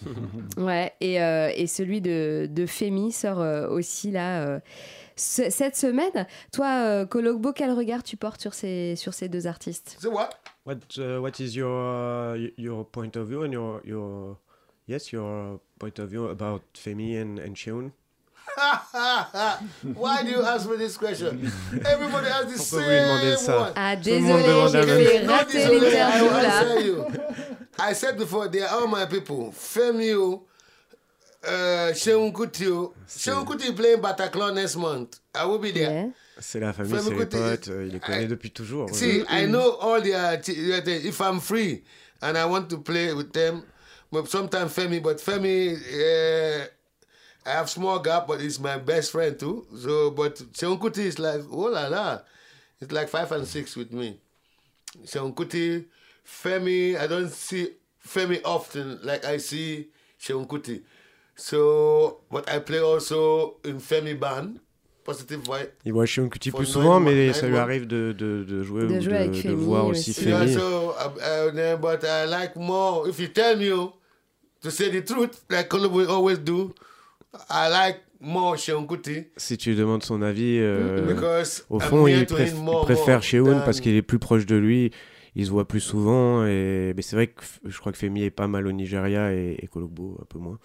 Ouais, 0.57 0.93
et, 1.01 1.21
euh, 1.23 1.51
et 1.55 1.67
celui 1.67 2.01
de, 2.01 2.47
de 2.51 2.67
Femi 2.67 3.13
sort 3.13 3.41
euh, 3.41 3.69
aussi 3.69 4.11
là 4.11 4.45
euh, 4.47 4.61
ce- 5.17 5.51
cette 5.51 5.77
semaine. 5.77 6.27
Toi, 6.53 6.67
euh, 6.85 7.07
Kologbo, 7.07 7.53
quel 7.53 7.71
regard 7.73 8.03
tu 8.03 8.17
portes 8.17 8.41
sur 8.41 8.55
ces, 8.55 8.97
sur 8.97 9.15
ces 9.15 9.29
deux 9.29 9.47
artistes? 9.47 9.97
So 10.01 10.11
what? 10.11 10.31
What 10.67 10.77
uh, 10.99 11.19
What 11.21 11.41
is 11.41 11.55
your 11.57 12.35
uh, 12.37 12.39
your 12.57 12.85
point 12.91 13.17
of 13.17 13.29
view 13.29 13.43
and 13.45 13.53
your 13.53 13.81
your 13.85 14.39
yes 14.89 15.13
your 15.13 15.61
point 15.79 15.99
of 15.99 16.09
view 16.09 16.29
about 16.29 16.63
Femi 16.75 17.17
and 17.21 17.39
and 17.39 17.55
Cheon? 17.55 17.91
Why 19.95 20.23
do 20.23 20.31
you 20.31 20.43
ask 20.45 20.69
me 20.69 20.77
this 20.77 20.97
question? 20.97 21.51
Everybody 21.87 22.29
has 22.29 22.47
the 22.47 22.57
Pourquoi 22.57 22.83
vous 22.83 22.89
lui 22.89 23.01
demandez 23.01 23.37
same 23.37 23.47
ça 23.47 23.59
one. 23.61 23.73
Ah, 23.77 23.97
Tout 23.97 24.11
le 24.11 24.19
monde 24.21 24.43
désolé, 24.43 24.49
demande 24.49 24.73
la 24.73 24.81
j'ai 24.81 24.87
même 24.87 25.07
fait 25.07 25.19
chose. 25.19 25.27
Not 25.27 25.33
rater 25.33 25.53
this 25.53 25.69
way, 25.69 25.77
I 25.77 25.81
l'interview 25.81 26.25
will 26.25 26.43
là. 26.43 26.61
answer 26.61 26.81
you. 26.81 27.07
I 27.79 27.93
said 27.95 28.17
before, 28.17 28.49
they 28.49 28.63
are 28.63 28.81
all 28.81 28.87
my 28.87 29.07
people. 29.07 29.53
Femio, 29.53 30.43
uh, 31.45 31.93
Seun 31.95 32.33
Kutio. 32.33 32.93
Seun 33.07 33.45
Kuti 33.45 33.73
playing 33.75 34.01
Bataclan 34.01 34.55
next 34.55 34.77
month. 34.77 35.19
I 35.35 35.45
will 35.47 35.59
be 35.59 35.73
there. 35.73 35.91
Yeah. 35.91 36.07
C'est 36.41 36.61
la 36.61 36.73
famille, 36.73 36.91
Femi 36.93 37.03
c'est 37.03 37.11
les 37.11 37.17
Kuti, 37.27 37.37
potes, 37.37 37.69
euh, 37.69 37.85
il 37.87 37.93
les 37.93 38.01
connaît 38.01 38.25
I- 38.25 38.29
depuis 38.29 38.51
toujours. 38.51 38.87
ouais. 38.89 38.93
See, 38.95 39.25
I 39.31 39.47
know 39.47 39.79
all 39.81 40.01
their. 40.03 40.41
their. 40.41 41.07
If 41.07 41.21
I'm 41.21 41.41
free 41.41 41.83
and 42.23 42.37
I 42.37 42.45
want 42.45 42.69
to 42.71 42.79
play 42.79 43.13
with 43.13 43.33
them, 43.33 43.63
but 44.13 44.29
sometimes 44.29 44.73
Femi, 44.73 45.01
but 45.03 45.19
Femi, 45.21 45.75
uh, 45.77 46.67
I 47.47 47.51
have 47.51 47.69
small 47.69 47.99
gap, 47.99 48.27
but 48.27 48.41
he's 48.41 48.59
my 48.59 48.79
best 48.79 49.13
friend 49.13 49.39
too. 49.39 49.67
So, 49.77 50.11
but 50.11 50.37
Seun 50.53 50.79
Kuti 50.79 50.99
is 51.05 51.19
like, 51.19 51.43
oh 51.51 51.69
la 51.71 51.89
la, 51.89 52.21
it's 52.81 52.91
like 52.93 53.09
five 53.09 53.31
and 53.33 53.47
six 53.47 53.77
with 53.77 53.93
me. 53.93 54.19
Seun 55.05 55.35
Kuti, 55.35 55.85
Femi, 56.27 56.99
I 56.99 57.07
don't 57.07 57.31
see 57.31 57.69
Femi 58.07 58.41
often 58.45 58.99
like 59.03 59.25
I 59.25 59.37
see 59.39 59.89
Seun 60.19 60.47
Kuti. 60.47 60.83
So, 61.37 62.21
but 62.31 62.49
I 62.49 62.61
play 62.61 62.81
also 62.81 63.57
in 63.65 63.79
Femi 63.81 64.19
band, 64.19 64.61
Positive 65.05 65.43
Vibe. 65.43 65.71
Il 65.85 65.93
voit 65.93 66.07
Cheon 66.07 66.29
Kuti 66.31 66.51
For 66.51 66.59
plus 66.59 66.67
nine 66.67 66.73
souvent, 66.73 67.01
months, 67.01 67.13
mais 67.13 67.25
nine 67.27 67.33
ça 67.35 67.43
lui 67.47 67.51
months. 67.53 67.61
arrive 67.63 67.87
de, 67.87 68.13
de, 68.13 68.45
de 68.45 68.63
jouer 68.63 68.83
De 68.87 68.95
ou 68.95 69.01
jouer 69.01 69.13
de, 69.13 69.17
avec 69.19 69.31
de 69.33 69.37
Femi 69.43 69.65
voir 69.65 69.87
aussi 69.87 70.11
aussi. 70.11 70.29
Yeah, 70.29 70.41
Femi. 70.47 70.55
so, 70.55 70.91
uh, 70.99 71.51
then, 71.53 71.81
but 71.81 72.05
I 72.05 72.25
like 72.27 72.57
more. 72.57 73.09
If 73.09 73.19
you 73.21 73.29
tell 73.29 73.57
me 73.57 73.71
oh, 73.73 73.95
to 74.63 74.71
say 74.71 74.91
the 74.91 75.03
truth, 75.03 75.45
like 75.51 75.69
Colombo 75.69 76.07
always 76.07 76.39
do, 76.39 76.73
I 77.51 77.69
like 77.71 78.01
more 78.21 78.57
Kuti 78.87 79.25
Si 79.37 79.57
tu 79.59 79.71
lui 79.71 79.77
demandes 79.77 80.03
son 80.03 80.23
avis, 80.23 80.59
euh, 80.61 81.07
because 81.07 81.65
au 81.69 81.81
fond, 81.81 82.07
il, 82.07 82.27
to 82.27 82.37
préf- 82.37 82.49
him 82.51 82.57
il 82.59 82.63
more, 82.65 82.85
préfère 82.85 83.21
than- 83.21 83.65
parce 83.65 83.81
qu'il 83.81 83.95
est 83.95 84.03
plus 84.03 84.19
proche 84.19 84.47
de 84.47 84.57
lui. 84.57 84.91
Il 85.37 85.45
se 85.45 85.51
voit 85.51 85.67
plus 85.67 85.81
souvent. 85.81 86.47
Et... 86.47 86.93
Mais 86.95 87.03
c'est 87.03 87.17
vrai 87.17 87.27
que 87.27 87.43
je 87.65 87.77
crois 87.81 87.91
que 87.91 87.99
Femi 87.99 88.23
est 88.23 88.31
pas 88.31 88.47
mal 88.47 88.69
au 88.69 88.73
Nigeria 88.73 89.33
et, 89.33 89.57
et 89.61 89.67
Kologbo 89.67 90.17
un 90.23 90.25
peu 90.27 90.39
moins. 90.39 90.61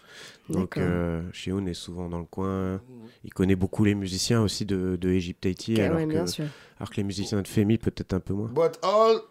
Donc 0.47 0.77
euh, 0.77 1.21
est 1.65 1.73
souvent 1.73 2.07
dans 2.07 2.19
le 2.19 2.25
coin. 2.25 2.79
Il 3.23 3.33
connaît 3.33 3.55
beaucoup 3.55 3.83
les 3.83 3.95
musiciens 3.95 4.41
aussi 4.41 4.65
de, 4.65 4.95
de 4.95 5.09
Egypt 5.09 5.43
Haiti, 5.45 5.81
alors, 5.81 5.97
ouais, 5.97 6.05
que, 6.07 6.25
sûr. 6.27 6.45
alors 6.77 6.91
que 6.91 6.97
les 6.97 7.03
musiciens 7.03 7.41
de 7.41 7.47
Femi 7.47 7.79
peut-être 7.79 8.13
un 8.13 8.19
peu 8.19 8.33
moins. 8.35 8.49
But 8.53 8.77
all 8.83 9.21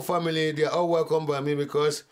family, 0.00 0.54
they 0.54 0.64
are 0.64 0.78
all 0.78 0.88
welcome 0.88 1.26
by 1.26 1.42
me 1.42 1.54
because 1.54 2.04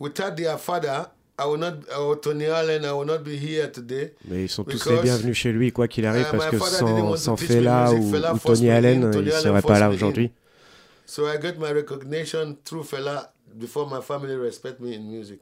without 0.00 0.34
their 0.36 0.58
father 0.58 1.06
I 1.42 1.46
will 1.46 1.58
not, 1.58 1.74
or 1.98 2.20
Tony 2.20 2.44
Allen, 2.46 2.84
I 2.84 2.92
will 2.92 3.06
not 3.06 3.20
be 3.24 3.30
here 3.36 3.70
today. 3.72 4.12
Mais 4.28 4.44
ils 4.44 4.48
sont 4.48 4.62
tous 4.64 4.84
les 4.90 5.00
bienvenus 5.00 5.36
chez 5.36 5.52
lui, 5.52 5.72
quoi 5.72 5.88
qu'il 5.88 6.04
arrive, 6.04 6.26
uh, 6.26 6.36
parce 6.36 6.50
que 6.50 6.58
sans, 6.58 7.36
Fela 7.36 7.90
music. 7.92 8.04
ou, 8.04 8.10
Fela 8.12 8.34
ou 8.34 8.36
forced 8.36 8.58
Tony 8.60 8.70
Allen, 8.70 9.00
Tony 9.10 9.16
il 9.16 9.24
ne 9.24 9.30
Allen 9.32 9.42
serait 9.42 9.62
pas 9.62 9.78
là 9.78 9.88
aujourd'hui. 9.90 10.30
So 11.06 11.26
I 11.26 11.38
got 11.38 11.54
my 11.58 11.72
recognition 11.72 12.56
through 12.64 12.84
Fela 12.84 13.32
before 13.54 13.88
my 13.88 14.02
family 14.02 14.36
respect 14.36 14.76
me 14.80 14.94
in 14.94 15.00
music. 15.00 15.40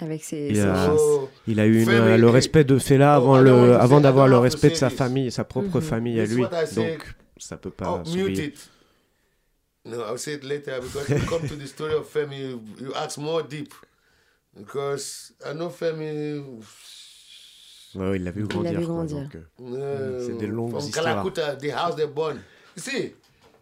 Avec 0.00 0.22
ses, 0.22 0.48
Il 0.50 0.56
ses 0.56 0.60
a- 0.62 0.90
fils. 0.90 1.00
So, 1.00 1.28
Il 1.48 1.58
a 1.60 1.66
eu 1.66 1.80
une- 1.80 1.86
Family- 1.86 2.20
le 2.20 2.28
respect 2.28 2.64
de 2.64 2.78
Fela 2.78 3.18
Oh, 3.20 3.34
avant, 3.34 3.96
le, 3.96 4.02
d'avoir 4.02 4.28
le 4.28 4.38
respect 4.38 4.70
de 4.70 4.74
sa 4.76 4.90
famille, 4.90 5.30
sa 5.32 5.44
propre 5.44 5.78
Mhm. 5.78 5.82
famille 5.82 6.20
à 6.20 6.24
lui. 6.26 6.42
what 6.42 6.50
I 6.52 6.66
say. 6.66 6.74
Donc, 6.92 7.14
ça 7.38 7.56
peut 7.56 7.70
pas 7.70 7.94
oh, 8.04 8.08
mute 8.10 8.18
s'oublier. 8.26 8.44
it. 8.48 8.70
No, 9.86 10.02
I'll 10.08 10.18
say 10.18 10.34
it 10.34 10.44
later 10.44 10.80
because 10.82 11.08
you 11.08 11.26
come 11.26 11.48
to 11.48 11.56
the 11.56 11.66
story 11.66 11.94
of 11.94 12.06
Femi, 12.12 12.38
you, 12.50 12.60
you 12.80 12.92
ask 12.94 13.16
more 13.18 13.42
deep. 13.42 13.72
Because 14.58 15.32
I 15.46 15.52
know 15.54 15.70
Femi. 15.70 16.42
Ouais, 17.94 18.16
il 18.16 18.24
l'a 18.24 18.30
vu 18.30 18.42
l'a 18.42 18.48
grandir. 18.48 18.80
euh, 19.60 20.18
Uh, 20.20 20.26
C'est 20.26 20.38
des 20.38 20.46
longues 20.46 20.70
from 20.70 20.80
histoires. 20.84 21.04
Kalakuta, 21.24 21.56
the 21.56 21.70
house 21.72 21.96
they 21.96 22.06
born. 22.06 22.36
You 22.76 22.82
see, 22.82 23.14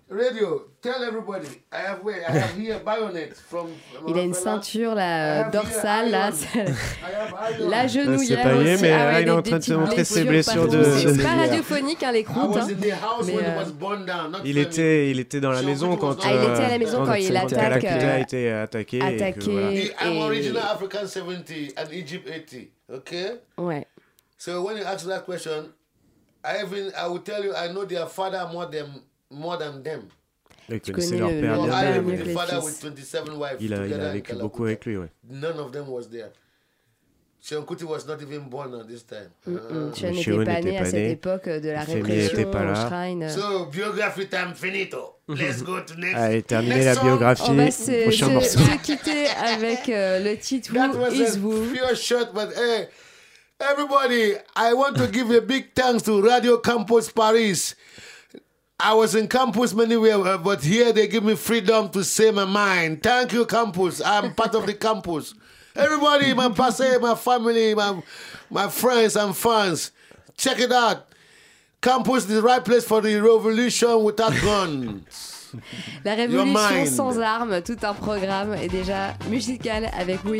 radio, 0.08 0.62
tell 0.80 1.02
everybody, 1.02 1.48
I 1.72 1.78
have 1.88 2.04
wait, 2.04 2.22
I 2.28 2.32
have 2.38 2.56
here 2.56 2.78
bayonet 2.84 3.34
from. 3.34 3.68
Il 4.06 4.16
a 4.16 4.22
une 4.22 4.34
ceinture 4.34 4.94
là, 4.94 5.50
dorsale, 5.50 6.10
là, 6.10 6.30
c'est- 6.32 6.64
la 7.68 7.86
genouillère. 7.88 8.38
c'est 8.38 8.42
pas 8.42 8.52
lié, 8.54 8.74
aussi. 8.74 8.82
mais 8.82 8.92
Ah 8.92 8.98
là, 8.98 9.12
ouais, 9.14 9.22
il 9.22 9.28
est 9.28 9.30
en 9.32 9.42
train 9.42 9.58
de 9.58 9.64
se 9.64 9.72
montrer 9.72 10.04
ses 10.04 10.24
blessures 10.24 10.68
de- 10.68 10.82
C'est 10.84 11.22
pas 11.22 11.34
de- 11.34 11.40
radiophonique, 11.40 12.02
hein, 12.04 12.12
les 12.12 12.22
croûtes. 12.24 12.56
hein. 12.56 12.66
Mais, 13.26 13.34
euh, 13.34 14.38
Il 14.44 14.58
était, 14.58 15.10
il 15.10 15.18
était 15.18 15.40
dans 15.40 15.50
la 15.50 15.62
maison 15.62 15.96
quand, 15.96 16.16
Ah, 16.24 16.30
il 16.32 16.52
était 16.52 16.62
à 16.64 16.68
la 16.70 16.78
maison 16.78 17.04
quand 17.04 17.14
il 17.14 17.36
attaque, 17.36 17.50
Kalakuta 17.58 17.88
euh, 18.06 18.14
a 18.16 18.18
été 18.20 18.52
attaqué. 18.52 18.96
et 18.98 19.00
que, 19.00 19.04
attaqué. 19.16 19.50
voilà. 19.50 19.70
He- 19.72 19.92
I'm 20.04 20.12
Et- 20.12 20.22
original 20.22 20.62
African 20.72 21.06
70 21.06 21.74
and 21.76 21.90
Egypt 21.92 22.28
80. 22.28 22.68
Okay? 22.92 23.30
Ouais. 23.58 23.86
So 24.38 24.62
when 24.62 24.76
you 24.76 24.84
ask 24.84 25.04
that 25.08 25.22
question, 25.24 25.72
I 26.44 26.62
even 26.62 26.92
I 26.96 27.08
will 27.08 27.22
tell 27.22 27.44
you 27.44 27.50
I 27.52 27.68
know 27.72 27.84
their 27.84 28.06
father 28.06 28.46
more 28.52 28.66
than 28.70 28.86
more 29.36 29.58
than 29.58 29.82
them. 29.82 30.02
Il 30.68 30.80
Tu 30.80 30.92
connaissait 30.92 31.18
connais 31.18 31.20
leur 31.20 31.30
le- 31.30 31.40
père 31.40 31.62
bien. 31.62 31.66
I 31.66 31.70
père 31.82 31.92
live 31.94 32.02
mieux 32.02 32.10
with 32.10 32.18
que 32.18 32.24
the 32.24 32.26
les 32.26 32.34
father 32.34 32.60
fils. 32.60 32.64
with 32.64 32.80
27 32.96 33.28
wives 33.36 33.56
Il 33.60 33.72
a, 33.72 33.76
il 33.76 33.82
together 33.82 34.04
a 34.04 34.08
in 34.08 34.12
vécu 34.14 34.34
beaucoup 34.34 34.64
avec 34.64 34.84
lui, 34.84 34.96
ouais. 34.96 35.10
None 35.30 35.58
of 35.60 35.70
them 35.72 35.88
was 35.88 36.08
there. 36.10 36.30
Sean 37.40 37.62
Kuti 37.64 37.84
was 37.84 38.04
not 38.08 38.20
even 38.20 38.48
born 38.48 38.74
at 38.74 38.88
this 38.88 39.04
time. 39.06 39.30
Mm, 39.46 39.90
n'était 40.12 40.44
pas 40.44 40.60
né 40.62 40.78
à 40.78 40.84
cette 40.84 40.94
époque 41.12 41.48
de 41.48 41.68
la 41.68 41.84
répression 41.84 42.50
pas 42.50 42.62
au 42.62 42.64
là. 42.64 42.88
shrine. 42.88 43.28
So 43.30 43.66
biography 43.66 44.26
time 44.28 44.52
finito. 44.56 45.14
Let's 45.28 45.62
go 45.62 45.78
to 45.80 45.94
next. 45.94 46.16
Allez, 46.16 46.42
terminer 46.42 46.74
next 46.84 46.96
la 46.96 47.02
biographie. 47.04 47.42
On 47.48 47.54
va 47.54 47.70
se, 47.70 48.02
Prochain 48.02 48.26
se- 48.26 48.32
morceau. 48.32 48.58
se 48.58 48.84
quitter 48.84 49.26
avec 49.28 49.88
euh, 49.88 50.18
le 50.24 50.36
titre 50.38 50.72
That 50.72 50.88
Who 50.94 50.98
was 50.98 51.12
is 51.14 51.36
a 51.36 51.38
Who? 51.38 51.72
pure 51.72 51.94
shot, 51.94 52.32
but 52.34 52.48
hey, 52.56 52.88
everybody, 53.60 54.34
I 54.56 54.72
want 54.74 54.94
to 54.96 55.06
give 55.06 55.30
a 55.30 55.40
big 55.40 55.72
thanks 55.74 56.02
to 56.04 56.20
Radio 56.20 56.58
Campus 56.58 57.10
Paris. 57.12 57.76
I 58.78 58.92
was 58.92 59.14
in 59.14 59.26
campus 59.26 59.72
many 59.72 59.96
where, 59.96 60.18
uh, 60.18 60.36
but 60.36 60.62
here 60.62 60.92
they 60.92 61.06
give 61.06 61.24
me 61.24 61.34
freedom 61.34 61.88
to 61.90 62.04
say 62.04 62.30
my 62.30 62.44
mind. 62.44 63.02
Thank 63.02 63.32
you, 63.32 63.46
campus. 63.46 64.02
I'm 64.04 64.34
part 64.34 64.54
of 64.54 64.66
the 64.66 64.74
campus. 64.74 65.34
Everybody, 65.74 66.34
my 66.34 66.48
passé, 66.48 67.00
my 67.00 67.14
family, 67.14 67.74
my 67.74 68.02
my 68.50 68.68
friends 68.68 69.16
and 69.16 69.34
fans, 69.34 69.92
check 70.36 70.60
it 70.60 70.72
out. 70.72 71.08
Campus 71.80 72.24
is 72.24 72.28
the 72.28 72.42
right 72.42 72.64
place 72.64 72.84
for 72.84 73.00
the 73.00 73.16
revolution 73.16 74.02
without 74.02 74.32
guns. 74.42 75.52
La 76.04 76.14
révolution 76.14 76.86
sans 76.86 77.18
armes, 77.18 77.62
tout 77.62 77.78
un 77.82 77.94
programme 77.94 78.52
est 78.54 78.68
déjà 78.68 79.14
musical 79.30 79.88
avec 79.98 80.22
Who 80.24 80.34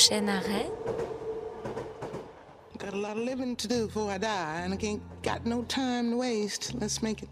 prochain 0.00 0.28
arrêt? 0.28 0.70
Got 2.78 2.94
a 2.94 2.96
lot 2.96 3.16
of 3.18 3.24
living 3.24 3.54
to 3.56 3.68
do 3.68 3.86
before 3.86 4.10
I 4.10 4.18
die, 4.18 4.62
and 4.64 4.72
I 4.72 4.78
ain't 4.86 5.02
got 5.22 5.44
no 5.44 5.62
time 5.62 6.12
to 6.12 6.16
waste. 6.16 6.72
Let's 6.80 7.02
make 7.02 7.22
it. 7.22 7.28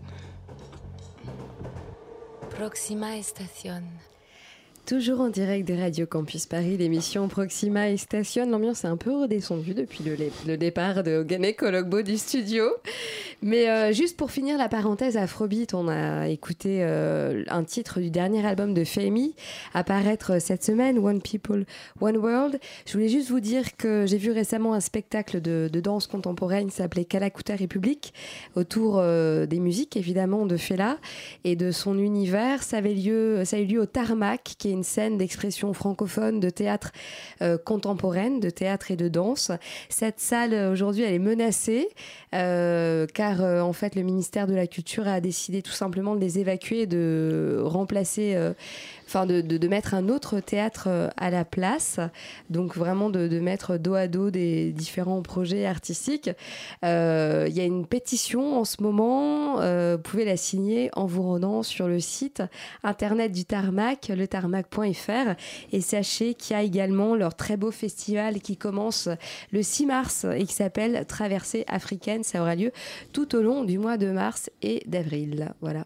Proxima 2.50 3.16
Estación. 3.16 3.84
Toujours 4.84 5.20
en 5.20 5.28
direct 5.28 5.66
de 5.66 5.74
Radio 5.74 6.06
Campus 6.06 6.46
Paris, 6.46 6.76
l'émission 6.76 7.28
Proxima 7.28 7.88
et 7.90 7.96
Station. 7.96 8.46
L'ambiance 8.50 8.84
est 8.84 8.88
un 8.88 8.96
peu 8.96 9.14
redescendue 9.20 9.74
depuis 9.74 10.04
le, 10.04 10.16
le 10.46 10.56
départ 10.56 11.02
de 11.02 11.18
Ogane 11.18 11.54
Kologbo 11.54 12.02
du 12.02 12.18
studio. 12.18 12.64
Mais 13.40 13.68
euh, 13.68 13.92
juste 13.92 14.16
pour 14.16 14.30
finir 14.30 14.58
la 14.58 14.68
parenthèse 14.68 15.16
Afrobeat, 15.16 15.74
on 15.74 15.88
a 15.88 16.28
écouté 16.28 16.78
euh, 16.80 17.44
un 17.48 17.62
titre 17.62 18.00
du 18.00 18.10
dernier 18.10 18.44
album 18.44 18.74
de 18.74 18.84
Femi 18.84 19.34
apparaître 19.74 20.40
cette 20.40 20.64
semaine, 20.64 20.98
One 20.98 21.22
People, 21.22 21.64
One 22.00 22.16
World. 22.16 22.58
Je 22.86 22.92
voulais 22.92 23.08
juste 23.08 23.30
vous 23.30 23.40
dire 23.40 23.76
que 23.76 24.06
j'ai 24.06 24.18
vu 24.18 24.32
récemment 24.32 24.74
un 24.74 24.80
spectacle 24.80 25.40
de, 25.40 25.68
danse 25.80 26.08
contemporaine 26.08 26.68
qui 26.68 26.76
s'appelait 26.76 27.04
Kalakuta 27.04 27.54
République 27.54 28.12
autour 28.56 28.98
euh, 28.98 29.46
des 29.46 29.60
musiques 29.60 29.96
évidemment 29.96 30.44
de 30.44 30.56
Fela 30.56 30.98
et 31.44 31.54
de 31.54 31.70
son 31.70 31.98
univers. 31.98 32.64
Ça, 32.64 32.78
avait 32.78 32.94
lieu, 32.94 33.44
ça 33.44 33.56
a 33.56 33.60
eu 33.60 33.66
lieu 33.66 33.80
au 33.80 33.86
Tarmac, 33.86 34.42
qui 34.58 34.68
est 34.68 34.72
une 34.72 34.82
scène 34.82 35.16
d'expression 35.16 35.72
francophone 35.72 36.40
de 36.40 36.50
théâtre 36.50 36.92
euh, 37.40 37.56
contemporaine, 37.56 38.40
de 38.40 38.50
théâtre 38.50 38.90
et 38.90 38.96
de 38.96 39.08
danse. 39.08 39.52
Cette 39.88 40.18
salle 40.18 40.54
euh, 40.54 40.72
aujourd'hui, 40.72 41.04
elle 41.04 41.14
est 41.14 41.18
menacée 41.18 41.88
euh, 42.34 43.06
euh, 43.40 43.60
en 43.60 43.72
fait 43.72 43.94
le 43.94 44.02
ministère 44.02 44.46
de 44.46 44.54
la 44.54 44.66
Culture 44.66 45.06
a 45.06 45.20
décidé 45.20 45.62
tout 45.62 45.72
simplement 45.72 46.14
de 46.14 46.20
les 46.20 46.38
évacuer, 46.38 46.86
de 46.86 47.60
remplacer, 47.62 48.34
euh, 48.34 48.52
enfin 49.08 49.24
de, 49.24 49.68
mettre 49.68 49.94
un 49.94 50.08
autre 50.08 50.40
théâtre 50.40 50.84
euh, 50.88 51.08
à 51.16 51.30
la 51.30 51.44
place. 51.44 51.98
Donc 52.50 52.76
vraiment 52.76 53.08
de, 53.08 53.40
mettre 53.40 53.78
dos 53.78 53.94
à 53.94 54.06
dos 54.06 54.30
des 54.30 54.72
différents 54.72 55.22
projets 55.22 55.66
artistiques. 55.66 56.30
Euh, 56.84 57.46
Il 57.48 57.56
y 57.56 57.60
a 57.60 57.64
une 57.64 57.86
pétition 57.86 58.58
en 58.58 58.64
ce 58.64 58.82
moment. 58.82 59.60
euh, 59.60 59.96
vous 59.96 60.02
pouvez 60.02 60.24
la 60.24 60.36
signer 60.36 60.90
en 60.94 61.06
vous 61.06 61.22
rendant 61.22 61.62
sur 61.62 61.88
le 61.88 62.00
site 62.00 62.42
internet 62.84 63.32
du 63.32 63.44
Tarmac, 63.44 64.08
le 64.14 64.28
tarmac.fr. 64.28 65.34
Et 65.72 65.80
sachez 65.80 66.34
qu'il 66.34 66.54
y 66.54 66.58
a 66.58 66.62
également 66.62 67.14
leur 67.14 67.34
très 67.34 67.56
beau 67.56 67.70
festival 67.70 68.40
qui 68.40 68.56
commence 68.56 69.08
le 69.52 69.62
6 69.62 69.86
mars 69.86 70.26
et 70.34 70.44
qui 70.44 70.52
s'appelle 70.52 71.06
Traversée 71.06 71.64
africaine. 71.66 72.24
Ça 72.24 72.42
aura 72.42 72.54
lieu 72.54 72.72
tout 73.12 73.34
au 73.34 73.40
long 73.40 73.64
du 73.64 73.78
mois 73.78 73.96
de 73.96 74.10
mars 74.10 74.50
et 74.62 74.82
d'avril. 74.86 75.54
Voilà. 75.60 75.84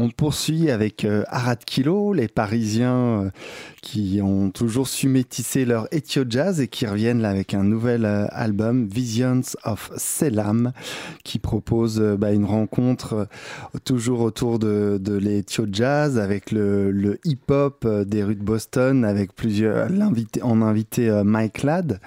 On 0.00 0.10
poursuit 0.10 0.70
avec 0.70 1.04
euh, 1.04 1.24
Arad 1.26 1.58
Kilo, 1.64 2.12
les 2.12 2.28
Parisiens 2.28 3.24
euh, 3.24 3.30
qui 3.82 4.20
ont 4.22 4.50
toujours 4.50 4.86
su 4.86 5.08
métisser 5.08 5.64
leur 5.64 5.88
Jazz 6.28 6.60
et 6.60 6.68
qui 6.68 6.86
reviennent 6.86 7.20
là 7.20 7.30
avec 7.30 7.52
un 7.52 7.64
nouvel 7.64 8.04
euh, 8.04 8.26
album, 8.30 8.86
Visions 8.86 9.40
of 9.64 9.90
Selam, 9.96 10.72
qui 11.24 11.40
propose 11.40 12.00
euh, 12.00 12.16
bah, 12.16 12.30
une 12.30 12.44
rencontre 12.44 13.26
toujours 13.84 14.20
autour 14.20 14.60
de, 14.60 15.00
de 15.02 15.42
Jazz 15.72 16.16
avec 16.16 16.52
le, 16.52 16.92
le 16.92 17.18
hip-hop 17.24 17.84
des 18.06 18.22
rues 18.22 18.36
de 18.36 18.44
Boston, 18.44 19.04
avec 19.04 19.34
plusieurs. 19.34 19.88
On 20.44 20.62
a 20.62 20.66
invité 20.66 21.10
Mike 21.24 21.64
Ladd, 21.64 21.98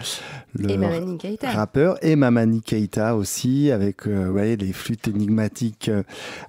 le 0.53 0.71
Et 0.71 0.77
Mamani 0.77 1.17
Keïta. 1.17 1.51
rappeur, 1.51 1.97
et 2.01 2.15
Mamani 2.15 2.61
Keita 2.61 3.17
aussi, 3.17 3.69
avec 3.69 4.05
ouais, 4.05 4.55
les 4.55 4.71
flûtes 4.71 5.09
énigmatiques 5.09 5.91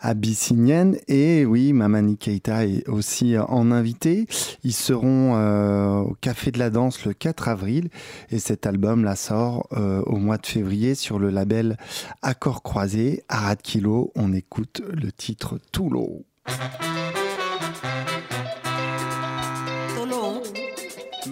abyssiniennes. 0.00 0.96
Et 1.08 1.31
oui, 1.46 1.72
Mamani 1.72 2.16
Keita 2.16 2.66
est 2.66 2.88
aussi 2.88 3.34
euh, 3.34 3.44
en 3.44 3.70
invité. 3.70 4.26
Ils 4.64 4.74
seront 4.74 5.36
euh, 5.36 6.00
au 6.00 6.14
Café 6.20 6.50
de 6.50 6.58
la 6.58 6.70
Danse 6.70 7.04
le 7.04 7.12
4 7.12 7.48
avril. 7.48 7.88
Et 8.30 8.38
cet 8.38 8.66
album 8.66 9.04
là 9.04 9.16
sort 9.16 9.66
euh, 9.72 10.02
au 10.02 10.16
mois 10.16 10.36
de 10.36 10.46
février 10.46 10.94
sur 10.94 11.18
le 11.18 11.30
label 11.30 11.76
Accord 12.22 12.62
Croisé. 12.62 13.24
Arad 13.28 13.60
Kilo, 13.62 14.12
on 14.14 14.32
écoute 14.32 14.82
le 14.92 15.10
titre. 15.12 15.58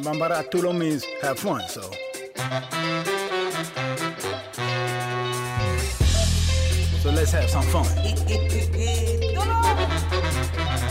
Bambara 0.03 0.44
Tulo 0.44 0.72
means 0.72 1.05
have 1.20 1.38
fun, 1.38 1.61
so. 1.68 1.82
So 7.03 7.11
let's 7.11 7.32
have 7.32 7.51
some 7.51 7.62
fun. 7.64 9.16
Música 9.88 10.89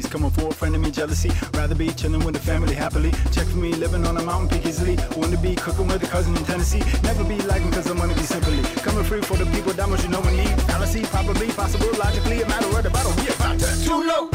Enemies 0.00 0.12
coming 0.12 0.30
for 0.30 0.48
a 0.48 0.54
friend 0.54 0.74
of 0.74 0.80
me 0.80 0.90
jealousy. 0.90 1.30
Rather 1.52 1.74
be 1.74 1.90
chilling 1.90 2.24
with 2.24 2.34
the 2.34 2.40
family 2.40 2.74
happily. 2.74 3.10
Check 3.32 3.46
for 3.48 3.58
me, 3.58 3.72
living 3.72 4.06
on 4.06 4.16
a 4.16 4.22
mountain 4.22 4.48
peak 4.48 4.66
easily. 4.66 4.96
Want 5.16 5.30
to 5.32 5.38
be 5.38 5.54
cooking 5.54 5.88
with 5.88 6.02
a 6.02 6.06
cousin 6.06 6.34
in 6.36 6.44
Tennessee. 6.44 6.82
Never 7.02 7.22
be 7.24 7.36
lagging 7.42 7.70
cause 7.70 7.90
I 7.90 7.92
wanna 7.92 8.14
be 8.14 8.22
simply. 8.22 8.62
Coming 8.82 9.04
free 9.04 9.20
for 9.20 9.36
the 9.36 9.44
people, 9.46 9.72
that 9.74 9.88
much 9.88 10.02
you 10.02 10.08
know 10.08 10.20
we 10.20 10.36
need. 10.36 10.56
Fallacy, 10.62 11.02
probably, 11.02 11.48
possible, 11.48 11.90
logically, 11.98 12.40
a 12.40 12.48
matter 12.48 12.68
of 12.68 12.82
the 12.82 12.90
battle. 12.90 13.12
We 13.20 13.28
about 13.28 13.58
to 13.58 13.84
too 13.84 14.02
low. 14.08 14.30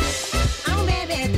I'm 0.67 0.85
baby 0.85 1.35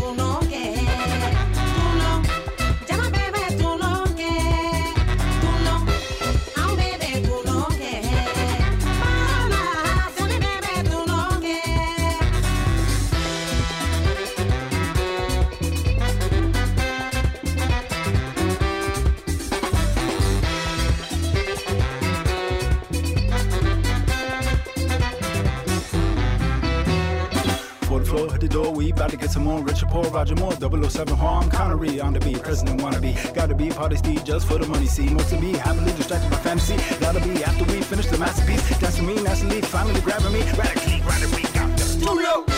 Paul, 29.90 30.04
Roger 30.04 30.36
Moore, 30.36 30.54
007 30.90 31.16
Harm 31.16 31.50
Connery 31.50 32.00
on 32.00 32.14
the 32.14 32.20
beat. 32.20 32.42
President 32.42 32.82
wanna 32.82 33.00
gotta 33.34 33.56
be 33.56 33.70
party 33.70 33.96
Steve 33.96 34.24
just 34.24 34.48
for 34.48 34.58
the 34.58 34.68
money. 34.68 34.86
See, 34.86 35.10
most 35.10 35.32
of 35.32 35.42
me 35.42 35.54
happily 35.54 35.92
distracted 35.94 36.30
by 36.32 36.38
fantasy. 36.38 36.78
Gotta 37.00 37.22
be 37.22 37.44
after 37.44 37.64
we 37.66 37.82
finish 37.82 38.08
the 38.08 38.18
masterpiece. 38.18 38.80
Dance 38.80 38.98
for 38.98 39.04
me, 39.04 39.16
naturally, 39.22 39.62
finally 39.62 40.02
grabbing 40.02 40.34
me. 40.34 40.42
Radically, 40.58 41.02
radically, 41.06 41.44
got 41.54 41.78
just 41.78 42.04
too 42.04 42.57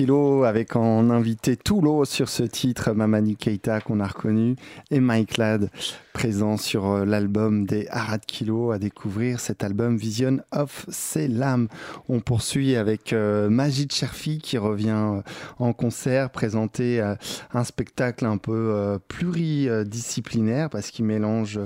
Kilo 0.00 0.44
avec 0.44 0.76
en 0.76 1.10
invité 1.10 1.58
Toulo 1.58 2.06
sur 2.06 2.30
ce 2.30 2.42
titre, 2.42 2.92
Mamani 2.92 3.36
Keita 3.36 3.82
qu'on 3.82 4.00
a 4.00 4.06
reconnu, 4.06 4.56
et 4.90 4.98
Mike 4.98 5.36
Ladd 5.36 5.68
présent 6.14 6.56
sur 6.56 6.86
euh, 6.86 7.04
l'album 7.04 7.66
des 7.66 7.86
Arad 7.90 8.24
Kilo 8.24 8.70
à 8.70 8.78
découvrir 8.78 9.40
cet 9.40 9.62
album 9.62 9.98
Vision 9.98 10.38
of 10.52 10.86
Selam. 10.88 11.68
On 12.08 12.20
poursuit 12.20 12.76
avec 12.76 13.12
euh, 13.12 13.50
Majid 13.50 13.92
Cherfi 13.92 14.38
qui 14.38 14.56
revient 14.56 14.88
euh, 14.88 15.22
en 15.58 15.74
concert 15.74 16.30
présenter 16.30 17.02
euh, 17.02 17.14
un 17.52 17.64
spectacle 17.64 18.24
un 18.24 18.38
peu 18.38 18.98
pluridisciplinaire 19.08 20.70
parce 20.70 20.90
qu'il 20.90 21.04
mélange 21.04 21.60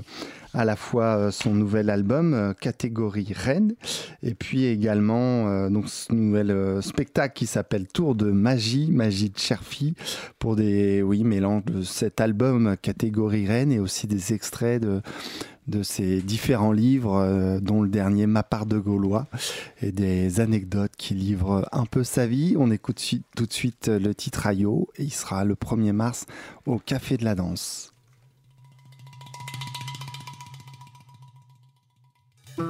à 0.55 0.65
la 0.65 0.77
fois 0.77 1.17
euh, 1.17 1.31
son 1.31 1.55
nouvel 1.55 1.91
album 1.91 2.33
euh, 2.33 2.53
catégorie 2.55 3.33
Rennes 3.35 3.75
et 4.23 4.35
puis 4.35 4.65
également 4.65 5.49
euh, 5.49 5.69
donc 5.69 5.89
ce 5.89 6.13
nouvel 6.13 6.83
spectacle 6.83 7.35
qui 7.35 7.47
s'appelle 7.47 7.87
Tour 7.89 8.15
de 8.15 8.31
magie 8.31 8.91
magie 8.91 9.31
de 9.31 9.39
Cherfi 9.39 9.95
pour 10.39 10.57
des 10.57 11.03
oui 11.03 11.25
mélange 11.25 11.65
de 11.67 11.83
cet 11.83 12.21
album 12.21 12.77
catégorie 12.81 13.47
Rennes 13.47 13.73
et 13.73 13.81
aussi 13.81 14.07
des 14.07 14.33
extraits 14.33 14.83
de 15.67 15.83
ses 15.83 16.21
différents 16.21 16.73
livres, 16.73 17.59
dont 17.63 17.83
le 17.83 17.89
dernier 17.89 18.27
Ma 18.27 18.43
part 18.43 18.67
de 18.67 18.79
Gaulois, 18.79 19.27
et 19.81 19.93
des 19.93 20.41
anecdotes 20.41 20.93
qui 20.99 21.15
livrent 21.15 21.67
un 21.73 21.87
peu 21.87 22.05
sa 22.05 22.27
vie. 22.27 22.55
On 22.59 22.71
écoute 22.71 23.03
tout 23.35 23.47
de 23.47 23.53
suite 23.53 23.89
le 23.89 24.15
titre 24.15 24.47
Ayo, 24.47 24.89
et 24.97 25.05
il 25.05 25.13
sera 25.13 25.45
le 25.45 25.55
1er 25.55 25.93
mars 25.93 26.27
au 26.67 26.79
Café 26.79 27.17
de 27.17 27.25
la 27.25 27.35
Danse. 27.35 27.94
Aïe 32.57 32.67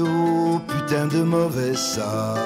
oh, 0.00 0.58
putain 0.66 1.06
de 1.08 1.22
mauvais 1.22 1.76
sort. 1.76 2.38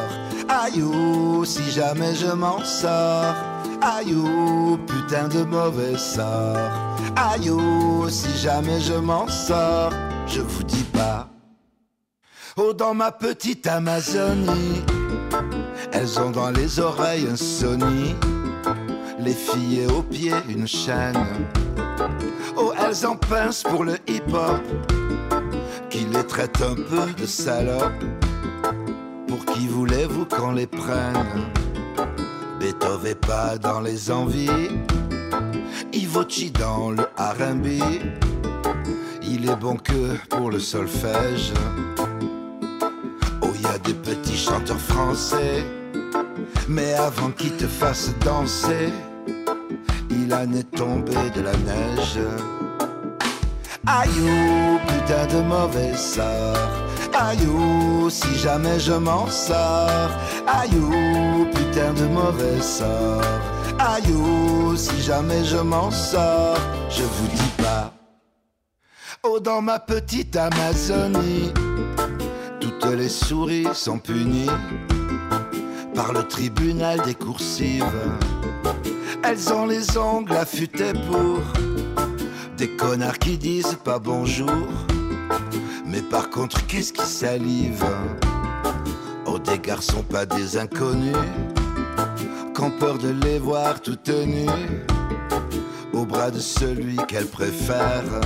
Aïe 0.49 0.83
oh, 0.83 1.45
si 1.45 1.71
jamais 1.71 2.17
je 2.17 2.27
m'en 2.27 2.59
sors. 2.65 3.35
Aïe 3.81 4.17
oh, 4.17 4.77
putain 4.85 5.29
de 5.29 5.45
mauvais 5.45 5.97
sort. 5.97 6.57
Aïe 7.15 7.53
si 8.11 8.37
jamais 8.37 8.81
je 8.81 8.95
m'en 8.95 9.29
sors. 9.29 9.93
Je 10.27 10.41
vous 10.41 10.65
dis 10.65 10.83
pas. 10.93 11.32
Oh, 12.59 12.75
dans 12.75 12.93
ma 12.93 13.11
petite 13.11 13.67
Amazonie, 13.67 14.83
elles 15.91 16.21
ont 16.21 16.31
dans 16.31 16.51
les 16.51 16.81
oreilles 16.81 17.27
un 17.27 17.37
Sony. 17.37 18.15
Les 19.19 19.33
filles 19.33 19.87
aux 19.87 20.03
pieds 20.03 20.35
une 20.51 20.67
chaîne. 20.67 21.17
Oh, 22.55 22.75
elles 22.79 23.07
en 23.07 23.17
pincent 23.17 23.63
pour 23.63 23.85
le 23.85 23.95
hip-hop 24.07 24.61
qui 25.89 26.05
les 26.13 26.25
traite 26.25 26.61
un 26.61 26.75
peu 26.75 27.11
de 27.19 27.25
salopes. 27.25 28.05
Pour 29.29 29.47
qui 29.47 29.67
voulez-vous 29.67 30.27
qu'on 30.27 30.53
les 30.53 30.67
prenne? 30.67 31.49
Beethoven 32.61 33.15
pas 33.15 33.57
dans 33.57 33.81
les 33.81 34.11
envies, 34.11 34.69
Ivochi 35.95 36.51
dans 36.51 36.91
le 36.91 37.05
R&B. 37.17 37.67
Il 39.23 39.49
est 39.49 39.57
bon 39.57 39.77
que 39.77 40.19
pour 40.29 40.51
le 40.51 40.59
solfège. 40.59 41.55
Des 43.93 44.15
petits 44.15 44.39
chanteurs 44.39 44.81
français, 44.81 45.67
mais 46.67 46.95
avant 46.95 47.31
qu'ils 47.31 47.55
te 47.59 47.67
fassent 47.67 48.15
danser, 48.25 48.91
il 50.09 50.33
en 50.33 50.51
est 50.55 50.71
tombé 50.75 51.13
de 51.37 51.43
la 51.43 51.53
neige. 51.53 52.19
Aïe, 53.87 54.09
putain 54.89 55.27
de 55.27 55.43
mauvais 55.43 55.95
sort. 55.95 56.71
Aïe, 57.13 57.47
si 58.09 58.35
jamais 58.39 58.81
je 58.81 58.95
m'en 58.95 59.27
sors. 59.27 60.11
Aïe, 60.47 60.71
putain 61.53 61.93
de 61.93 62.07
mauvais 62.07 62.63
sort. 62.63 63.21
Aïe, 63.79 64.15
si 64.77 65.03
jamais 65.03 65.45
je 65.45 65.59
m'en 65.59 65.91
sors. 65.91 66.57
Je 66.89 67.03
vous 67.03 67.29
dis 67.29 67.63
pas. 67.63 67.93
Oh, 69.23 69.39
dans 69.39 69.61
ma 69.61 69.79
petite 69.79 70.35
Amazonie, 70.35 71.53
toutes 72.83 72.95
les 72.95 73.09
souris 73.09 73.67
sont 73.75 73.99
punies 73.99 74.51
par 75.95 76.13
le 76.13 76.23
tribunal 76.25 77.01
des 77.03 77.15
coursives. 77.15 77.85
Elles 79.25 79.53
ont 79.53 79.67
les 79.67 79.97
ongles 79.97 80.33
affûtés 80.33 80.93
pour 80.93 81.41
des 82.57 82.69
connards 82.77 83.19
qui 83.19 83.39
disent 83.39 83.79
pas 83.85 83.99
bonjour. 83.99 84.67
Mais 85.87 86.03
par 86.03 86.31
contre, 86.31 86.67
qu'est-ce 86.67 86.93
qui 86.93 87.07
salive? 87.07 87.85
Oh, 89.27 89.39
des 89.39 89.59
garçons, 89.59 90.03
pas 90.03 90.27
des 90.27 90.57
inconnus, 90.57 91.17
qu'ont 92.55 92.71
peur 92.71 92.99
de 92.99 93.11
les 93.25 93.39
voir 93.39 93.81
tout 93.81 93.99
nus 94.27 94.47
au 95.93 96.05
bras 96.05 96.31
de 96.31 96.41
celui 96.41 96.97
qu'elles 97.09 97.27
préfèrent. 97.27 98.21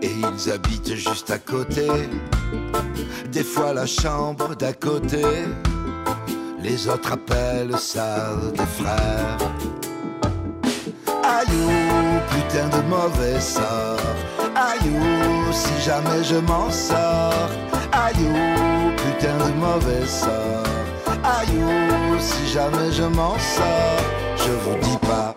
Et 0.00 0.10
ils 0.10 0.50
habitent 0.52 0.94
juste 0.94 1.30
à 1.30 1.38
côté, 1.38 1.88
des 3.32 3.42
fois 3.42 3.72
la 3.72 3.86
chambre 3.86 4.54
d'à 4.54 4.72
côté. 4.72 5.24
Les 6.62 6.88
autres 6.88 7.12
appellent 7.12 7.78
ça 7.78 8.30
des 8.56 8.66
frères. 8.66 9.38
Aïe, 11.24 11.48
putain 12.30 12.68
de 12.68 12.82
mauvais 12.88 13.40
sort. 13.40 13.98
Aïe, 14.54 14.90
si 15.52 15.84
jamais 15.84 16.22
je 16.24 16.36
m'en 16.36 16.70
sors. 16.70 17.50
Aïe, 17.92 18.14
putain 18.96 19.36
de 19.46 19.52
mauvais 19.54 20.06
sort. 20.06 20.64
Aïe, 21.24 22.20
si 22.20 22.52
jamais 22.52 22.92
je 22.92 23.04
m'en 23.04 23.38
sors. 23.38 24.04
Je 24.36 24.52
vous 24.52 24.78
dis 24.80 24.98
pas. 25.06 25.34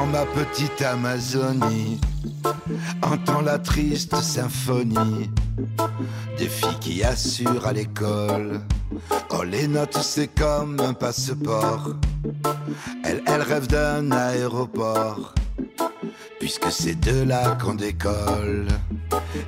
Dans 0.00 0.06
ma 0.06 0.24
petite 0.24 0.80
Amazonie, 0.80 2.00
entends 3.02 3.42
la 3.42 3.58
triste 3.58 4.16
symphonie 4.16 5.30
des 6.38 6.48
filles 6.48 6.78
qui 6.80 7.04
assurent 7.04 7.66
à 7.66 7.74
l'école. 7.74 8.62
Oh, 9.28 9.42
les 9.42 9.68
notes, 9.68 9.98
c'est 10.00 10.28
comme 10.28 10.80
un 10.80 10.94
passeport. 10.94 11.90
Elles, 13.04 13.22
elles 13.26 13.42
rêvent 13.42 13.66
d'un 13.66 14.10
aéroport, 14.10 15.34
puisque 16.38 16.70
c'est 16.70 16.98
de 16.98 17.24
là 17.24 17.58
qu'on 17.62 17.74
décolle. 17.74 18.68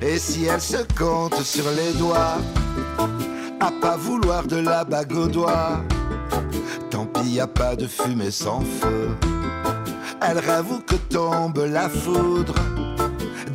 Et 0.03 0.19
si 0.19 0.45
elles 0.45 0.61
se 0.61 0.83
comptent 0.95 1.41
sur 1.41 1.65
les 1.71 1.93
doigts, 1.93 2.37
à 3.59 3.71
pas 3.81 3.97
vouloir 3.97 4.45
de 4.45 4.57
la 4.57 4.83
bague 4.83 5.13
au 5.13 5.27
doigt, 5.27 5.81
tant 6.91 7.07
pis, 7.07 7.31
y 7.31 7.39
a 7.39 7.47
pas 7.47 7.75
de 7.75 7.87
fumée 7.87 8.29
sans 8.29 8.61
feu. 8.61 9.09
Elle 10.25 10.39
où 10.39 10.79
que 10.87 10.95
tombe 10.95 11.59
la 11.69 11.89
foudre 11.89 12.55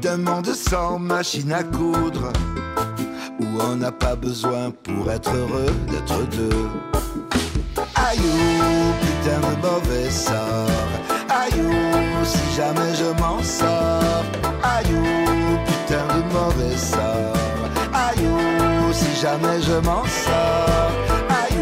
d'un 0.03 0.19
monde 0.19 0.53
sans 0.55 0.99
machine 0.99 1.53
à 1.53 1.63
coudre 1.63 2.33
où 3.41 3.61
on 3.61 3.77
n'a 3.77 3.93
pas 3.93 4.15
besoin 4.15 4.71
pour 4.71 5.11
être 5.11 5.33
heureux 5.35 5.73
d'être 5.91 6.29
deux. 6.37 6.69
Aïe, 7.95 8.19
putain 9.01 9.41
de 9.41 9.67
mauvais 9.67 10.11
sort. 10.11 10.69
Aïe, 11.29 11.63
si 12.25 12.57
jamais 12.57 12.95
je 12.95 13.21
m'en 13.21 13.43
sors. 13.43 14.25
Aïe, 14.63 14.87
putain 15.67 16.07
de 16.17 16.33
mauvais 16.33 16.77
sort. 16.77 17.37
Aïe, 17.93 18.29
si 18.93 19.21
jamais 19.21 19.61
je 19.63 19.75
m'en 19.75 20.05
sors. 20.05 20.93
Aïe, 21.29 21.57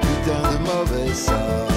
putain 0.00 0.52
de 0.52 0.58
mauvais 0.58 1.14
sort. 1.14 1.75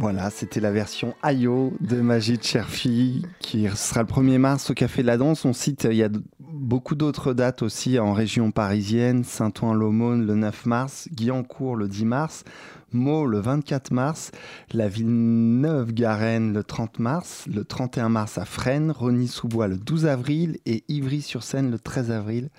Voilà, 0.00 0.30
c'était 0.30 0.60
la 0.60 0.70
version 0.70 1.16
Ayo 1.24 1.72
de 1.80 1.96
Magid 2.00 2.40
Cherfi 2.44 3.26
qui 3.40 3.68
sera 3.74 4.02
le 4.02 4.06
1er 4.06 4.38
mars 4.38 4.70
au 4.70 4.74
Café 4.74 5.02
de 5.02 5.08
la 5.08 5.16
Danse. 5.16 5.44
On 5.44 5.52
cite, 5.52 5.88
il 5.90 5.96
y 5.96 6.04
a 6.04 6.08
beaucoup 6.38 6.94
d'autres 6.94 7.34
dates 7.34 7.62
aussi 7.62 7.98
en 7.98 8.12
région 8.12 8.52
parisienne, 8.52 9.24
Saint-Ouen-l'Aumône 9.24 10.24
le 10.24 10.36
9 10.36 10.66
mars, 10.66 11.08
Guyancourt 11.12 11.74
le 11.74 11.88
10 11.88 12.04
mars, 12.04 12.44
Meaux 12.92 13.26
le 13.26 13.40
24 13.40 13.90
mars, 13.90 14.30
la 14.72 14.88
Villeneuve-Garenne 14.88 16.52
le 16.52 16.62
30 16.62 17.00
mars, 17.00 17.46
le 17.52 17.64
31 17.64 18.08
mars 18.08 18.38
à 18.38 18.44
Fresnes, 18.44 18.92
Rony-sous-Bois 18.92 19.66
le 19.66 19.78
12 19.78 20.06
avril. 20.06 20.58
Et 20.64 20.84
Ivry-sur-Seine 20.88 21.72
le 21.72 21.78
13 21.80 22.12
avril. 22.12 22.50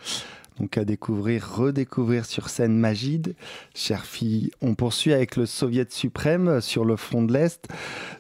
Donc 0.60 0.78
à 0.78 0.84
découvrir, 0.84 1.56
redécouvrir 1.56 2.26
sur 2.26 2.50
scène 2.50 2.78
Magide. 2.78 3.34
Chère 3.74 4.06
fille, 4.06 4.52
on 4.62 4.76
poursuit 4.76 5.14
avec 5.14 5.38
le 5.38 5.46
Soviet 5.46 5.88
suprême 5.90 6.48
euh, 6.50 6.62
sur 6.62 6.84
le 6.84 6.98
front 6.98 7.24
de 7.24 7.32
l'Est. 7.32 7.68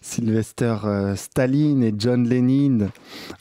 Sylvester 0.01 0.77
euh, 0.85 1.15
Staline 1.15 1.83
et 1.83 1.93
John 1.97 2.27
Lenin, 2.27 2.87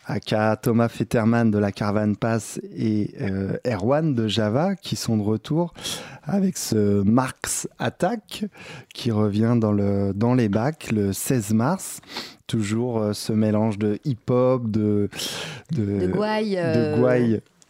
aka 0.06 0.56
Thomas 0.56 0.88
Fetterman 0.88 1.50
de 1.50 1.58
la 1.58 1.70
Caravane 1.70 2.16
Pass 2.16 2.60
et 2.76 3.14
euh, 3.20 3.56
Erwan 3.64 4.14
de 4.14 4.26
Java 4.26 4.74
qui 4.74 4.96
sont 4.96 5.16
de 5.16 5.22
retour 5.22 5.74
avec 6.24 6.56
ce 6.56 7.02
Marx 7.02 7.68
Attack 7.78 8.46
qui 8.92 9.12
revient 9.12 9.54
dans, 9.56 9.72
le, 9.72 10.12
dans 10.12 10.34
les 10.34 10.48
bacs 10.48 10.90
le 10.90 11.12
16 11.12 11.54
mars. 11.54 12.00
Toujours 12.48 13.10
ce 13.12 13.32
mélange 13.32 13.78
de 13.78 13.98
hip-hop, 14.04 14.70
de, 14.70 15.10
de, 15.72 16.10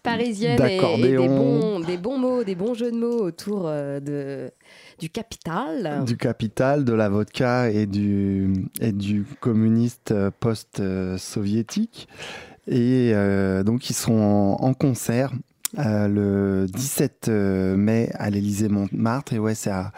Parisienne 0.02 0.60
et, 0.62 0.76
et 0.76 1.02
des, 1.02 1.16
bons, 1.16 1.80
des 1.80 1.96
bons 1.96 2.18
mots, 2.18 2.44
des 2.44 2.54
bons 2.54 2.74
jeux 2.74 2.90
de 2.92 2.96
mots 2.96 3.20
autour 3.22 3.64
euh, 3.66 4.00
de, 4.00 4.50
du 4.98 5.10
capital. 5.10 6.04
du 6.04 6.16
capital, 6.16 6.84
de 6.84 6.92
la 6.92 7.08
vodka 7.08 7.70
et 7.70 7.86
du, 7.86 8.52
et 8.80 8.92
du 8.92 9.24
communiste 9.40 10.12
euh, 10.12 10.30
post-soviétique. 10.38 12.08
Et 12.66 13.12
euh, 13.14 13.62
donc, 13.62 13.88
ils 13.90 13.94
seront 13.94 14.56
en, 14.60 14.64
en 14.64 14.74
concert 14.74 15.32
euh, 15.78 16.08
le 16.08 16.66
17 16.66 17.26
euh, 17.28 17.76
mai 17.76 18.10
à 18.14 18.30
l'Élysée 18.30 18.68
Montmartre. 18.68 19.32
Et 19.32 19.38
ouais, 19.38 19.54
c'est 19.54 19.70
à, 19.70 19.92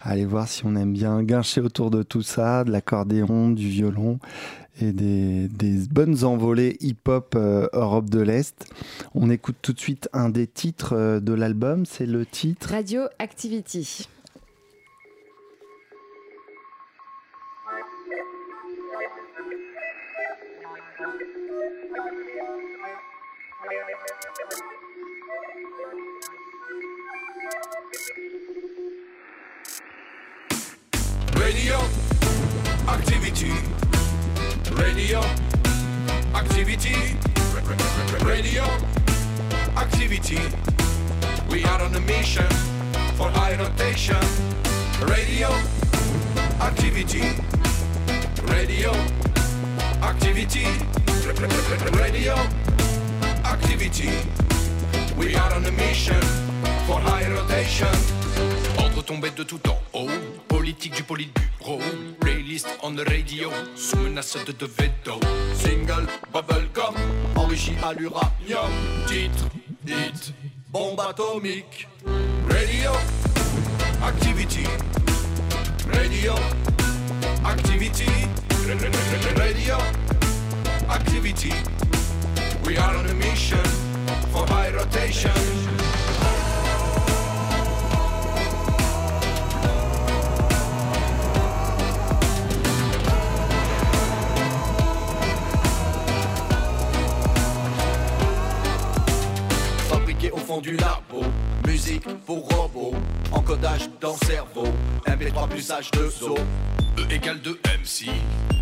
à 0.00 0.10
aller 0.10 0.24
voir 0.24 0.48
si 0.48 0.64
on 0.66 0.74
aime 0.76 0.92
bien 0.92 1.22
guincher 1.22 1.60
autour 1.60 1.90
de 1.90 2.02
tout 2.02 2.22
ça, 2.22 2.64
de 2.64 2.70
l'accordéon, 2.70 3.50
du 3.50 3.68
violon 3.68 4.18
et 4.80 4.92
des, 4.92 5.48
des 5.48 5.86
bonnes 5.90 6.24
envolées 6.24 6.76
hip-hop 6.80 7.34
euh, 7.36 7.68
Europe 7.72 8.10
de 8.10 8.20
l'Est. 8.20 8.66
On 9.14 9.30
écoute 9.30 9.56
tout 9.62 9.72
de 9.72 9.80
suite 9.80 10.08
un 10.12 10.28
des 10.28 10.46
titres 10.46 10.94
euh, 10.94 11.20
de 11.20 11.32
l'album. 11.32 11.86
C'est 11.86 12.06
le 12.06 12.26
titre. 12.26 12.70
Radio 12.70 13.02
Activity. 13.18 14.08
Radio 31.36 31.74
activity. 32.88 33.83
Radio 34.76 35.20
activity. 36.34 36.94
Radio 38.24 38.64
activity. 39.76 40.40
We 41.48 41.64
are 41.64 41.82
on 41.82 41.94
a 41.94 42.00
mission 42.00 42.48
for 43.16 43.28
high 43.30 43.56
rotation. 43.56 44.20
Radio 45.06 45.48
activity. 46.60 47.22
Radio 48.48 48.92
activity. 50.02 50.66
Radio 51.98 52.34
activity. 53.44 54.10
We 55.16 55.36
are 55.36 55.52
on 55.54 55.64
a 55.66 55.72
mission 55.72 56.20
for 56.86 56.98
high 57.00 57.30
rotation. 57.30 58.23
Tombé 59.06 59.30
de 59.32 59.42
tout 59.42 59.60
en 59.68 59.78
haut, 59.92 60.08
politique 60.48 60.94
du 60.94 61.02
politburo, 61.02 61.78
playlist 62.20 62.66
on 62.82 62.94
the 62.94 63.06
radio, 63.06 63.50
sous 63.76 63.98
menace 63.98 64.38
de, 64.46 64.52
de 64.52 64.64
veto. 64.64 65.20
Single, 65.54 66.06
bubblegum, 66.32 66.94
enrichi 67.36 67.72
à 67.82 67.92
l'uranium, 67.92 68.70
titre, 69.06 69.44
hit, 69.86 70.32
bombe 70.70 71.00
atomique. 71.00 71.86
Radio, 72.48 72.92
activity, 74.02 74.66
radio, 75.92 76.34
activity, 77.44 78.10
radio, 79.36 79.76
activity. 80.88 81.52
We 82.64 82.78
are 82.78 82.96
on 82.96 83.06
a 83.06 83.14
mission 83.14 83.64
for 84.32 84.46
high 84.46 84.70
rotation. 84.70 85.64
Fond 100.44 100.60
du 100.60 100.76
labo. 100.76 101.22
Musique 101.66 102.06
pour 102.26 102.46
robots, 102.48 102.94
encodage 103.32 103.88
dans 104.00 104.16
cerveau. 104.16 104.66
MP3 105.06 105.48
plus 105.48 105.70
H2O. 105.70 106.38
E 106.98 107.12
égale 107.12 107.40
2 107.40 107.60
MC. 107.82 108.10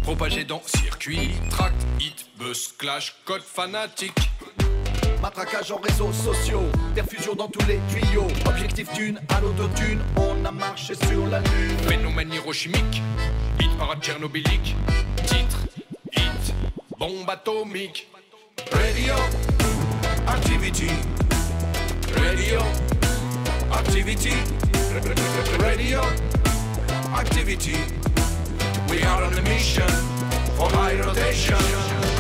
Propagé 0.03 0.45
dans 0.45 0.63
circuit. 0.65 1.31
Tract, 1.51 1.75
hit, 2.01 2.27
buzz, 2.39 2.73
clash, 2.79 3.17
code 3.25 3.43
fanatique. 3.43 4.31
Matraquage 5.21 5.71
en 5.71 5.77
réseaux 5.77 6.13
sociaux, 6.13 6.65
perfusion 6.95 7.35
dans 7.35 7.49
tous 7.49 7.65
les 7.67 7.81
tuyaux. 7.89 8.27
Objectif 8.47 8.93
d'une 8.93 9.21
à 9.29 9.41
l'autotune, 9.41 10.01
on 10.17 10.45
a 10.45 10.51
marché 10.51 10.95
sur 10.95 11.27
la 11.27 11.41
lune. 11.41 11.77
Phénomène 11.89 12.33
hirochimique, 12.33 13.03
hit 13.61 13.77
parade 13.79 14.01
tchernobylique. 14.03 14.75
Titre, 15.27 15.59
hit, 16.17 16.55
bombe 16.99 17.29
atomique. 17.29 18.09
Radio, 18.73 19.15
activity. 20.27 20.89
Radio, 22.21 22.61
activity. 23.73 24.35
Radio, 25.59 26.03
activity. 27.15 27.77
We 28.91 29.03
are 29.03 29.23
on 29.23 29.33
a 29.35 29.43
mission 29.43 29.89
for 30.57 30.69
high 30.71 31.01
rotation. 31.01 32.12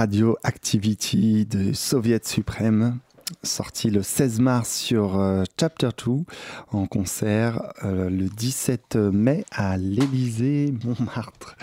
Radioactivity 0.00 1.44
de 1.44 1.74
Soviet 1.74 2.22
Suprême, 2.24 3.00
sorti 3.42 3.90
le 3.90 4.02
16 4.02 4.40
mars 4.40 4.74
sur 4.74 5.20
euh, 5.20 5.44
Chapter 5.60 5.90
2 6.06 6.12
en 6.72 6.86
concert 6.86 7.74
euh, 7.84 8.08
le 8.08 8.30
17 8.30 8.96
mai 8.96 9.44
à 9.50 9.76
l'Élysée 9.76 10.72
Montmartre. 10.84 11.54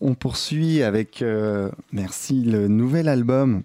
On 0.00 0.14
poursuit 0.14 0.84
avec, 0.84 1.20
euh, 1.20 1.68
merci, 1.90 2.42
le 2.42 2.68
nouvel 2.68 3.08
album 3.08 3.64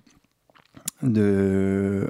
de 1.03 2.09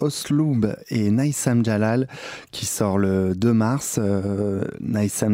Osloub 0.00 0.76
et 0.88 1.10
Naïsam 1.10 1.64
Jalal 1.64 2.08
qui 2.50 2.66
sort 2.66 2.98
le 2.98 3.34
2 3.34 3.52
mars. 3.52 3.98
Euh, 4.02 4.64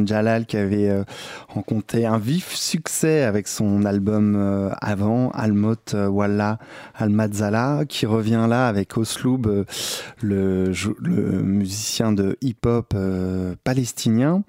Jalal 0.07 0.47
qui 0.47 0.57
avait 0.57 0.89
euh, 0.89 1.05
rencontré 1.49 2.07
un 2.07 2.19
vif 2.19 2.55
succès 2.55 3.23
avec 3.23 3.49
son 3.49 3.85
album 3.85 4.35
euh, 4.37 4.71
avant, 4.81 5.31
Almot 5.31 5.75
euh, 5.95 6.07
Wallah 6.09 6.59
Al-Mazzala, 6.95 7.85
qui 7.89 8.07
revient 8.07 8.47
là 8.49 8.69
avec 8.69 8.97
Osloub, 8.97 9.47
euh, 9.47 9.65
le, 10.21 10.73
le 11.01 11.43
musicien 11.43 12.13
de 12.13 12.37
hip-hop 12.41 12.95
palestinien. 13.65 14.43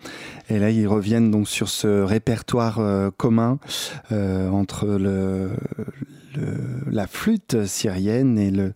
Et 0.49 0.59
là, 0.59 0.69
ils 0.69 0.87
reviennent 0.87 1.31
donc 1.31 1.47
sur 1.47 1.69
ce 1.69 2.01
répertoire 2.01 2.79
commun 3.17 3.59
entre 4.11 4.87
le, 4.87 5.49
la 6.89 7.07
flûte 7.07 7.65
syrienne 7.65 8.37
et 8.37 8.51
le, 8.51 8.73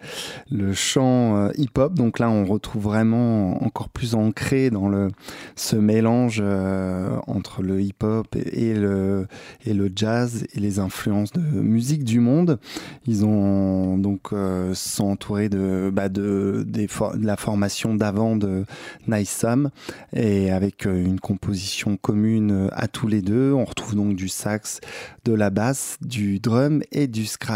le 0.51 0.73
chant 0.73 1.37
euh, 1.37 1.49
hip-hop. 1.57 1.93
Donc 1.93 2.19
là, 2.19 2.29
on 2.29 2.45
retrouve 2.45 2.83
vraiment 2.83 3.63
encore 3.63 3.89
plus 3.89 4.15
ancré 4.15 4.69
dans 4.69 4.87
le, 4.89 5.09
ce 5.55 5.75
mélange 5.75 6.41
euh, 6.43 7.17
entre 7.27 7.63
le 7.63 7.81
hip-hop 7.81 8.35
et, 8.35 8.73
le, 8.73 9.27
et 9.65 9.73
le 9.73 9.91
jazz 9.95 10.45
et 10.53 10.59
les 10.59 10.79
influences 10.79 11.31
de 11.33 11.41
musique 11.41 12.03
du 12.03 12.19
monde. 12.19 12.59
Ils 13.05 13.25
ont 13.25 13.97
donc 13.97 14.33
euh, 14.33 14.73
sont 14.73 15.05
entourés 15.05 15.49
de, 15.49 15.89
bah, 15.93 16.09
de, 16.09 16.63
des 16.67 16.87
la 17.19 17.37
formation 17.37 17.95
d'avant 17.95 18.35
de 18.35 18.65
Naïsam 19.07 19.69
et 20.13 20.51
avec 20.51 20.85
euh, 20.85 21.03
une 21.03 21.19
composition 21.19 21.97
commune 21.97 22.69
à 22.71 22.87
tous 22.87 23.07
les 23.07 23.21
deux. 23.21 23.53
On 23.53 23.65
retrouve 23.65 23.95
donc 23.95 24.15
du 24.15 24.29
sax, 24.29 24.79
de 25.25 25.33
la 25.33 25.49
basse, 25.49 25.97
du 26.01 26.39
drum 26.39 26.81
et 26.91 27.07
du 27.07 27.25
scratch. 27.25 27.46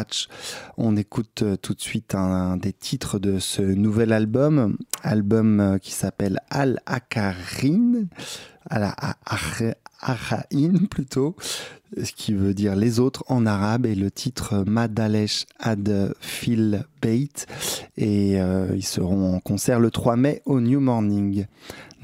On 0.77 0.97
écoute 0.97 1.43
euh, 1.43 1.57
tout 1.57 1.75
de 1.75 1.81
suite 1.81 2.15
un, 2.15 2.19
un 2.19 2.57
des 2.57 2.73
titres 2.73 3.19
de 3.19 3.39
ce 3.39 3.63
nouvel 3.63 4.13
album, 4.13 4.77
album 5.03 5.61
euh, 5.61 5.79
qui 5.79 5.93
s'appelle 5.93 6.41
Al 6.51 6.81
Akarin, 6.87 8.07
Al 8.69 8.95
Arain 10.01 10.87
plutôt, 10.91 11.37
ce 12.03 12.13
qui 12.13 12.33
veut 12.33 12.55
dire 12.55 12.77
les 12.77 13.01
autres 13.01 13.25
en 13.29 13.47
arabe, 13.47 13.87
et 13.87 13.95
le 13.95 14.11
titre 14.11 14.65
Madalesh 14.67 15.47
Ad 15.59 16.15
Phil 16.21 16.85
Bait. 17.01 17.29
Et 17.97 18.41
euh, 18.41 18.69
ils 18.75 18.85
seront 18.87 19.35
en 19.35 19.41
concert 19.41 19.81
le 19.81 19.91
3 19.91 20.17
mai 20.17 20.43
au 20.45 20.61
New 20.61 20.81
Morning. 20.81 21.47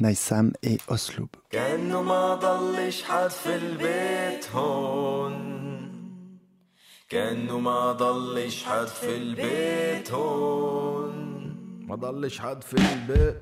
Naïsam 0.01 0.53
et 0.62 0.78
Osloub. 0.89 1.28
كأنه 1.51 2.03
ما 2.03 2.35
ضلش 2.35 3.03
حد 3.03 3.30
في 3.30 3.57
البيت 3.57 4.47
هون 4.55 5.76
كأنه 7.10 7.60
ما 7.60 7.91
ضلش 7.91 8.64
حد 8.64 8.88
في 8.88 9.18
البيت 9.18 10.12
هون 10.12 11.14
ما 11.88 11.95
ضلش 11.95 12.39
حد 12.39 12.64
في 12.64 12.74
البيت. 12.74 13.38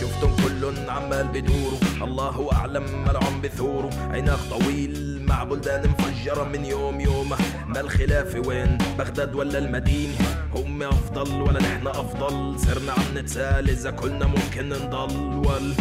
شفتهم 0.00 0.36
كلن 0.36 0.90
عمال 0.90 1.28
بدوروا 1.28 1.78
الله 2.02 2.52
أعلم 2.52 2.84
ملعون 3.08 3.40
بثوروا 3.44 3.90
عناق 3.92 4.38
طويل 4.50 5.22
مع 5.28 5.44
بلدان 5.44 5.90
مفجرة 5.90 6.44
من 6.44 6.64
يوم 6.64 7.00
يومه 7.00 7.36
ما 7.66 7.80
الخلاف 7.80 8.46
وين؟ 8.46 8.78
بغداد 8.98 9.34
ولا 9.34 9.58
المدينة؟ 9.58 10.14
هم 10.54 10.82
أفضل 10.82 11.42
ولا 11.42 11.62
نحن 11.62 11.86
أفضل؟ 11.86 12.60
صرنا 12.60 12.92
عم 12.92 13.18
نتسال 13.18 13.70
إذا 13.70 13.90
كلنا 13.90 14.26
ممكن 14.26 14.68
نضل. 14.68 15.48
ولا 15.48 15.74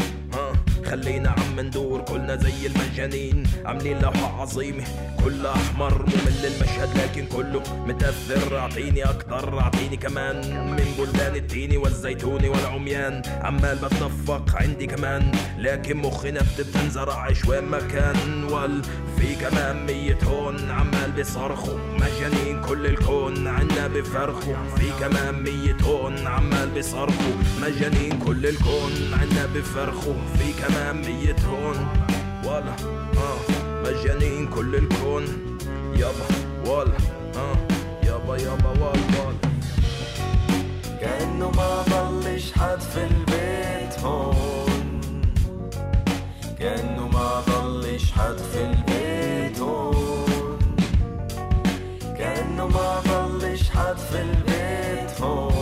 خلينا 0.86 1.30
عم 1.30 1.60
ندور 1.60 2.02
كلنا 2.02 2.36
زي 2.36 2.68
المجانين. 2.68 3.44
عاملين 3.66 4.00
لوحة 4.00 4.42
عظيمة 4.42 4.84
كلها 5.24 5.54
أحمر 5.54 6.02
ممل 6.02 6.46
المشهد 6.46 6.98
لكن 6.98 7.26
كله 7.26 7.64
متأثر 7.88 8.58
أعطيني 8.58 9.04
أكتر 9.04 9.60
أعطيني 9.60 9.98
كمان 9.98 10.36
من 10.72 10.86
بلدان 10.98 11.36
التيني 11.36 11.78
والزيتوني 11.78 12.50
والعميان. 12.50 13.22
عمال 13.42 13.78
بتدفق 13.78 14.56
عندي 14.56 14.88
كمان 14.88 15.32
لكن 15.58 15.98
مخنا 15.98 16.42
بتنزرعش 16.60 17.46
وين 17.46 17.64
ما 17.64 17.80
كان. 17.80 18.44
وال 18.44 18.82
في 19.18 19.36
كمان 19.36 19.86
مية 19.86 20.18
هون 20.24 20.72
عمال 20.72 21.12
بيصرخوا 21.12 21.78
مجانين 21.94 22.62
كل 22.62 22.86
الكون. 22.86 23.48
عنا 23.48 23.88
بفرخوا 23.88 24.56
في 24.78 24.90
كمان 25.00 25.44
مية 25.44 25.78
هون 25.82 26.28
عمال 26.28 26.70
بيصرخوا 26.70 27.34
مجانين 27.62 28.20
كل 28.20 28.46
الكون. 28.46 28.92
عنا 29.14 29.46
بفرخوا 29.56 30.14
في 30.38 30.54
كمان 30.54 30.73
مية 30.94 31.36
هون. 31.50 31.88
ولا 32.46 32.76
آه 33.18 33.40
مجانين 33.84 34.48
كل 34.48 34.76
الكون. 34.76 35.26
يابا 35.96 36.28
ولا 36.72 36.98
آه 37.36 37.58
يابا 38.04 38.38
يابا 38.38 38.70
ولا 38.70 38.92
ولا 39.26 39.38
كأنه 41.02 41.52
ما 41.52 41.84
ضلش 41.90 42.52
حد 42.54 42.80
في 42.82 43.04
البيت 43.04 44.00
هون. 44.00 45.02
كأنه 46.60 47.08
ما 47.08 47.42
ضلش 47.48 48.12
حد 48.12 48.38
في 48.38 48.62
البيت 48.64 49.60
هون. 49.60 50.60
كأنه 52.18 52.68
ما 52.68 53.02
ضلش 53.08 53.70
حد 53.70 53.98
في 53.98 54.22
البيت 54.22 55.22
هون. 55.22 55.53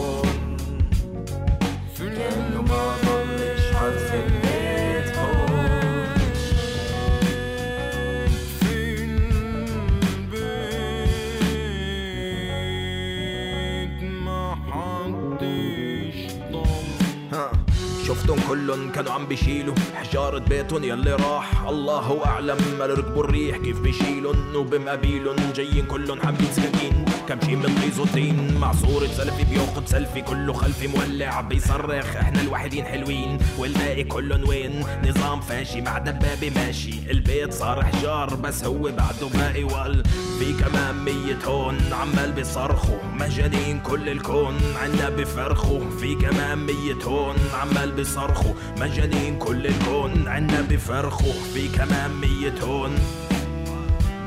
كلن 18.51 18.91
كانوا 18.91 19.11
عم 19.11 19.25
بيشيلوا. 19.25 19.75
حجارة 19.95 20.39
بيتهم 20.39 20.83
يلي 20.83 21.13
راح. 21.15 21.67
الله 21.67 22.25
أعلم 22.25 22.57
ما 22.79 22.85
ركبوا 22.85 23.23
الريح 23.23 23.57
كيف 23.57 23.79
بيشيلن 23.79 24.55
وبمقابيلن 24.55 25.53
جايين 25.55 25.85
كلن 25.85 26.21
حابين 26.23 26.47
سكاكين 26.51 27.05
كم 27.27 27.39
شي 27.45 27.55
من 27.55 28.05
طين 28.13 28.57
مع 28.57 28.71
صورة 28.71 29.07
سلفي 29.07 29.43
بياخد 29.43 29.87
سلفي 29.87 30.21
كله 30.21 30.53
خلفي 30.53 30.87
مولع 30.87 31.41
بيصرخ. 31.41 32.15
إحنا 32.15 32.41
الوحيدين 32.41 32.85
حلوين. 32.85 33.37
والباقي 33.57 34.03
كلن 34.03 34.43
وين؟ 34.43 34.83
نظام 35.05 35.41
فاشي. 35.41 35.81
مع 35.81 35.97
دبابة 35.97 36.51
ماشي. 36.55 37.11
البيت 37.11 37.53
صار 37.53 37.83
حجار. 37.83 38.35
بس 38.35 38.63
هو 38.63 38.81
بعده 38.81 39.27
باقي 39.33 39.63
وال 39.63 40.03
في 40.39 40.53
كمان 40.53 40.95
مية 40.95 41.39
هون 41.45 41.77
عمال 41.91 42.31
بيصرخوا. 42.31 42.97
مجانين 43.19 43.79
كل 43.79 44.09
الكون. 44.09 44.57
عنا 44.81 45.09
بفرخوا. 45.09 45.89
في 45.99 46.15
كمان 46.15 46.57
مية 46.57 47.03
هون 47.03 47.35
عمال 47.53 47.91
بيصرخوا. 47.91 48.40
مجانين 48.77 49.37
كل 49.39 49.65
الكون 49.67 50.27
عنا 50.27 50.61
بفرخوا 50.69 51.33
في 51.53 51.67
كمان 51.67 52.11
مية 52.21 52.55
هون 52.63 52.95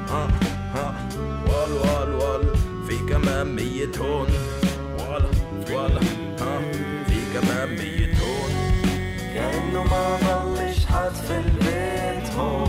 ها 0.09 0.29
ها. 0.75 1.09
وال 1.47 1.73
وال 1.73 2.15
وال. 2.15 2.55
في 2.89 2.97
كمان 3.13 3.47
مية 3.57 3.91
هون 3.99 4.27
ولا 4.99 5.29
ولا 5.79 6.01
ها. 6.41 6.61
في 7.07 7.17
كمان 7.35 7.69
مية 7.69 8.15
هون 8.21 8.51
كأنه 9.35 9.83
ما 9.85 10.17
ضلش 10.23 10.87
حد 10.87 11.15
في 11.15 11.37
البيت. 11.37 12.31
هون 12.39 12.64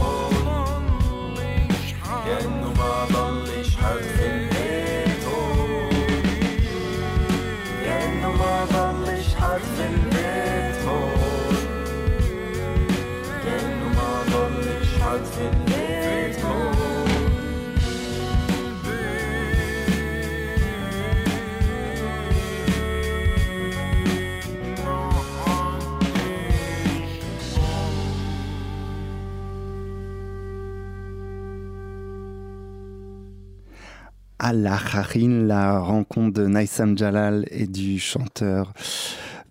Al 34.47 34.67
Akharin, 34.67 35.47
la 35.47 35.79
rencontre 35.79 36.39
de 36.39 36.45
Naïsam 36.45 36.95
Jalal 36.95 37.47
et 37.49 37.65
du 37.65 37.97
chanteur 37.97 38.73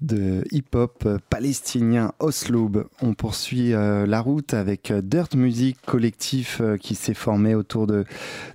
de 0.05 0.45
hip-hop 0.51 1.09
palestinien 1.31 2.13
Osloub. 2.19 2.85
On 3.01 3.15
poursuit 3.15 3.73
euh, 3.73 4.07
la 4.07 4.21
route 4.21 4.55
avec 4.55 4.91
euh, 4.91 5.01
Dirt 5.01 5.35
Music, 5.35 5.79
collectif 5.87 6.61
euh, 6.61 6.77
qui 6.77 6.95
s'est 6.95 7.15
formé 7.15 7.55
autour 7.55 7.87
de, 7.87 8.05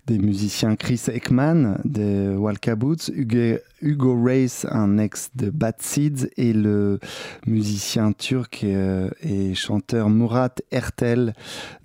des 0.05 0.19
musiciens 0.19 0.75
Chris 0.75 1.01
Ekman 1.07 1.79
de 1.85 2.35
Walkaboots, 2.35 3.09
Hugo, 3.13 3.57
Hugo 3.81 4.23
Race, 4.23 4.65
un 4.69 4.97
ex 4.97 5.31
de 5.35 5.49
Bad 5.49 5.75
Seeds, 5.79 6.29
et 6.37 6.53
le 6.53 6.99
musicien 7.47 8.11
turc 8.11 8.63
et 8.63 9.55
chanteur 9.55 10.09
Murat 10.09 10.55
Ertel 10.71 11.33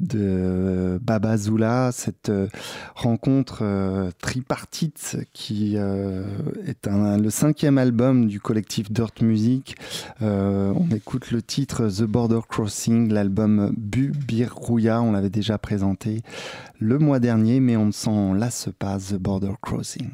de 0.01 0.99
Baba 1.01 1.37
Zula. 1.37 1.93
Cette 1.93 2.33
rencontre 2.97 4.11
tripartite 4.21 5.19
qui 5.33 5.77
est 5.77 6.87
le 6.87 7.31
cinquième 7.31 7.79
album 7.79 8.27
du 8.27 8.41
collectif 8.41 8.91
Dirt 8.91 9.23
Music. 9.23 9.54
Euh, 10.23 10.73
on 10.77 10.95
écoute 10.95 11.31
le 11.31 11.43
titre 11.43 11.89
The 11.89 12.03
Border 12.03 12.41
Crossing, 12.49 13.13
l'album 13.13 13.73
Bu 13.77 14.13
Bir 14.13 14.55
Rouya, 14.55 15.03
on 15.03 15.13
l'avait 15.13 15.31
déjà 15.31 15.59
présenté 15.59 16.23
le 16.79 16.99
mois 16.99 17.21
dernier, 17.21 17.61
mais 17.61 17.77
on 17.77 17.87
ne 17.87 17.93
s'en 17.93 18.33
lasse 18.33 18.69
pas, 18.79 18.99
The 18.99 19.15
Border 19.15 19.55
Crossing. 19.63 20.11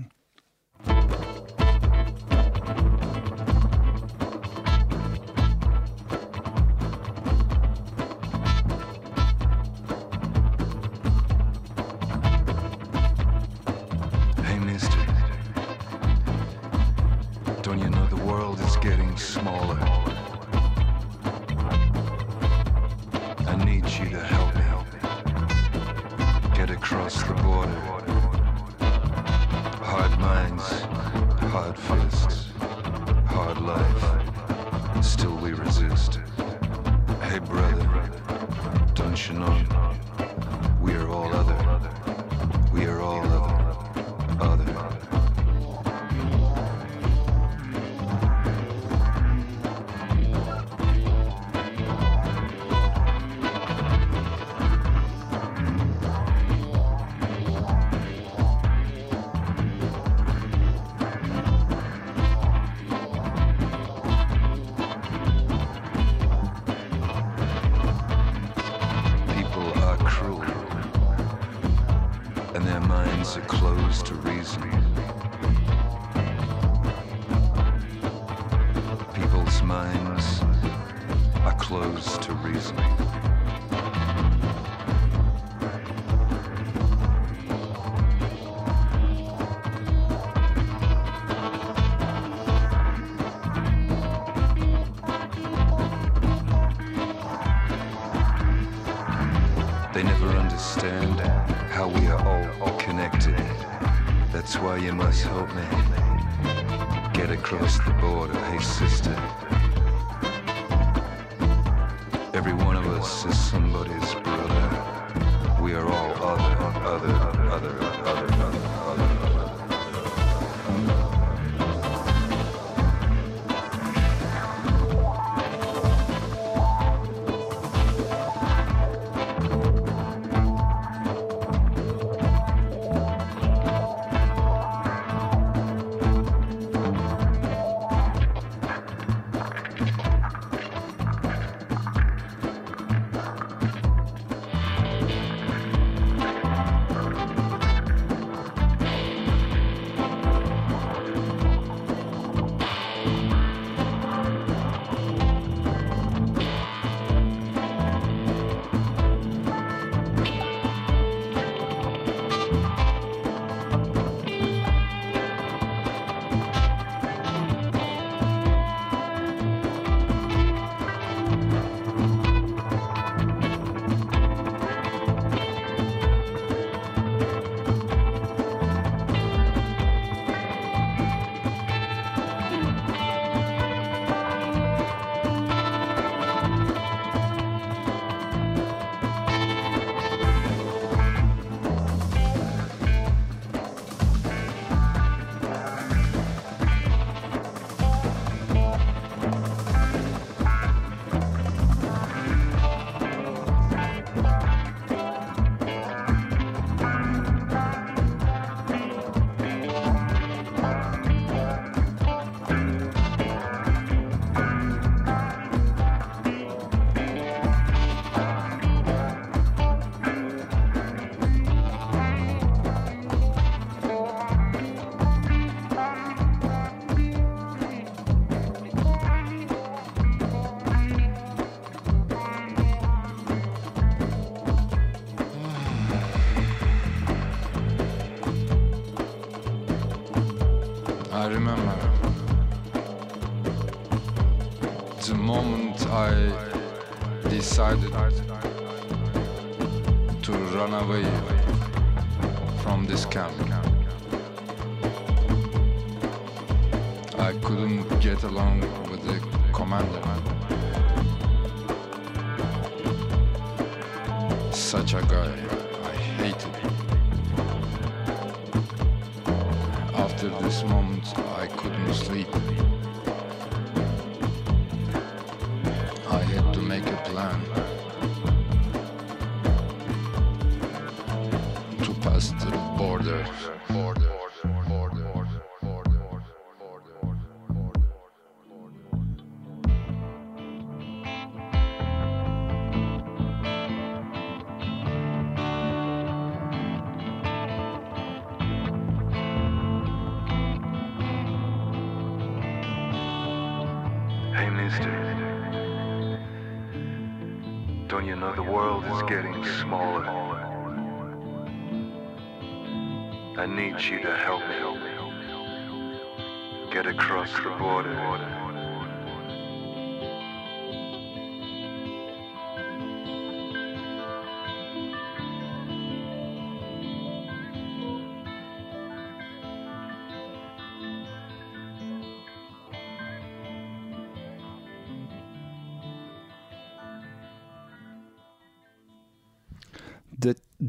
I 313.41 313.47
need 313.47 313.73
you 313.91 313.99
to 314.01 314.15
help 314.19 314.50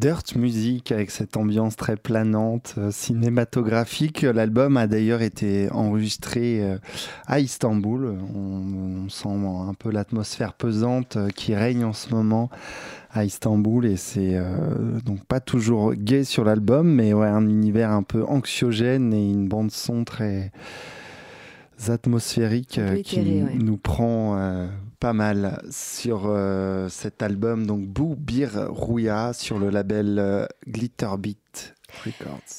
Dirt 0.01 0.35
Music 0.35 0.91
avec 0.91 1.11
cette 1.11 1.37
ambiance 1.37 1.75
très 1.75 1.95
planante, 1.95 2.73
euh, 2.79 2.89
cinématographique. 2.91 4.23
L'album 4.23 4.75
a 4.75 4.87
d'ailleurs 4.87 5.21
été 5.21 5.71
enregistré 5.71 6.63
euh, 6.63 6.77
à 7.27 7.39
Istanbul. 7.39 8.17
On, 8.35 9.05
on 9.05 9.09
sent 9.09 9.29
un 9.29 9.75
peu 9.75 9.91
l'atmosphère 9.91 10.53
pesante 10.53 11.17
euh, 11.17 11.29
qui 11.29 11.53
règne 11.53 11.85
en 11.85 11.93
ce 11.93 12.09
moment 12.09 12.49
à 13.13 13.25
Istanbul 13.25 13.85
et 13.85 13.97
c'est 13.97 14.35
euh, 14.35 14.99
donc 15.05 15.23
pas 15.25 15.39
toujours 15.39 15.93
gay 15.93 16.23
sur 16.23 16.45
l'album, 16.45 16.91
mais 16.91 17.13
ouais, 17.13 17.27
un 17.27 17.47
univers 17.47 17.91
un 17.91 18.03
peu 18.03 18.23
anxiogène 18.25 19.13
et 19.13 19.29
une 19.29 19.47
bande 19.47 19.71
son 19.71 20.03
très 20.03 20.51
atmosphérique 21.87 22.77
euh, 22.77 23.01
qui 23.01 23.19
ouais. 23.19 23.55
nous 23.55 23.77
prend 23.77 24.37
euh, 24.37 24.67
pas 25.01 25.13
mal 25.13 25.59
sur 25.71 26.27
euh, 26.27 26.87
cet 26.87 27.23
album. 27.23 27.65
Donc 27.65 27.87
Boo 27.87 28.15
Bir 28.15 28.67
Rouya 28.69 29.33
sur 29.33 29.57
le 29.57 29.71
label 29.71 30.17
euh, 30.19 30.45
Glitterbeat 30.67 31.75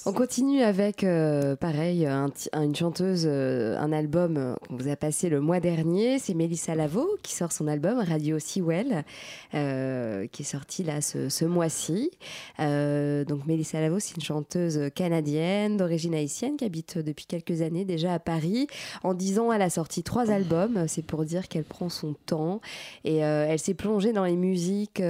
On 0.06 0.12
continue 0.12 0.62
avec, 0.62 1.04
euh, 1.04 1.56
pareil, 1.56 2.06
une 2.06 2.74
chanteuse, 2.74 3.24
euh, 3.26 3.78
un 3.78 3.92
album 3.92 4.36
euh, 4.36 4.54
qu'on 4.68 4.76
vous 4.76 4.88
a 4.88 4.96
passé 4.96 5.28
le 5.28 5.40
mois 5.40 5.60
dernier. 5.60 6.18
C'est 6.18 6.34
Mélissa 6.34 6.74
Lavo 6.74 7.09
qui 7.22 7.34
sort 7.34 7.52
son 7.52 7.66
album 7.66 7.98
Radio 7.98 8.38
Sewell, 8.38 9.04
qui 9.52 10.42
est 10.42 10.44
sorti 10.44 10.82
là 10.84 11.00
ce, 11.00 11.44
mois-ci. 11.44 12.10
Donc 12.59 13.46
Mélissa 13.46 13.80
Lavo, 13.80 13.98
c'est 13.98 14.16
une 14.16 14.22
chanteuse 14.22 14.90
canadienne 14.94 15.76
d'origine 15.76 16.14
haïtienne 16.14 16.56
qui 16.56 16.64
habite 16.64 16.98
depuis 16.98 17.26
quelques 17.26 17.62
années 17.62 17.84
déjà 17.84 18.14
à 18.14 18.18
Paris. 18.18 18.66
En 19.02 19.14
10 19.14 19.38
ans, 19.38 19.52
elle 19.52 19.62
a 19.62 19.70
sorti 19.70 20.02
trois 20.02 20.30
albums. 20.30 20.86
C'est 20.88 21.04
pour 21.04 21.24
dire 21.24 21.48
qu'elle 21.48 21.64
prend 21.64 21.88
son 21.88 22.14
temps 22.26 22.60
et 23.04 23.18
elle 23.18 23.59
s'est 23.59 23.74
plongée 23.74 24.12
dans 24.12 24.24
les 24.24 24.36
musiques 24.36 25.02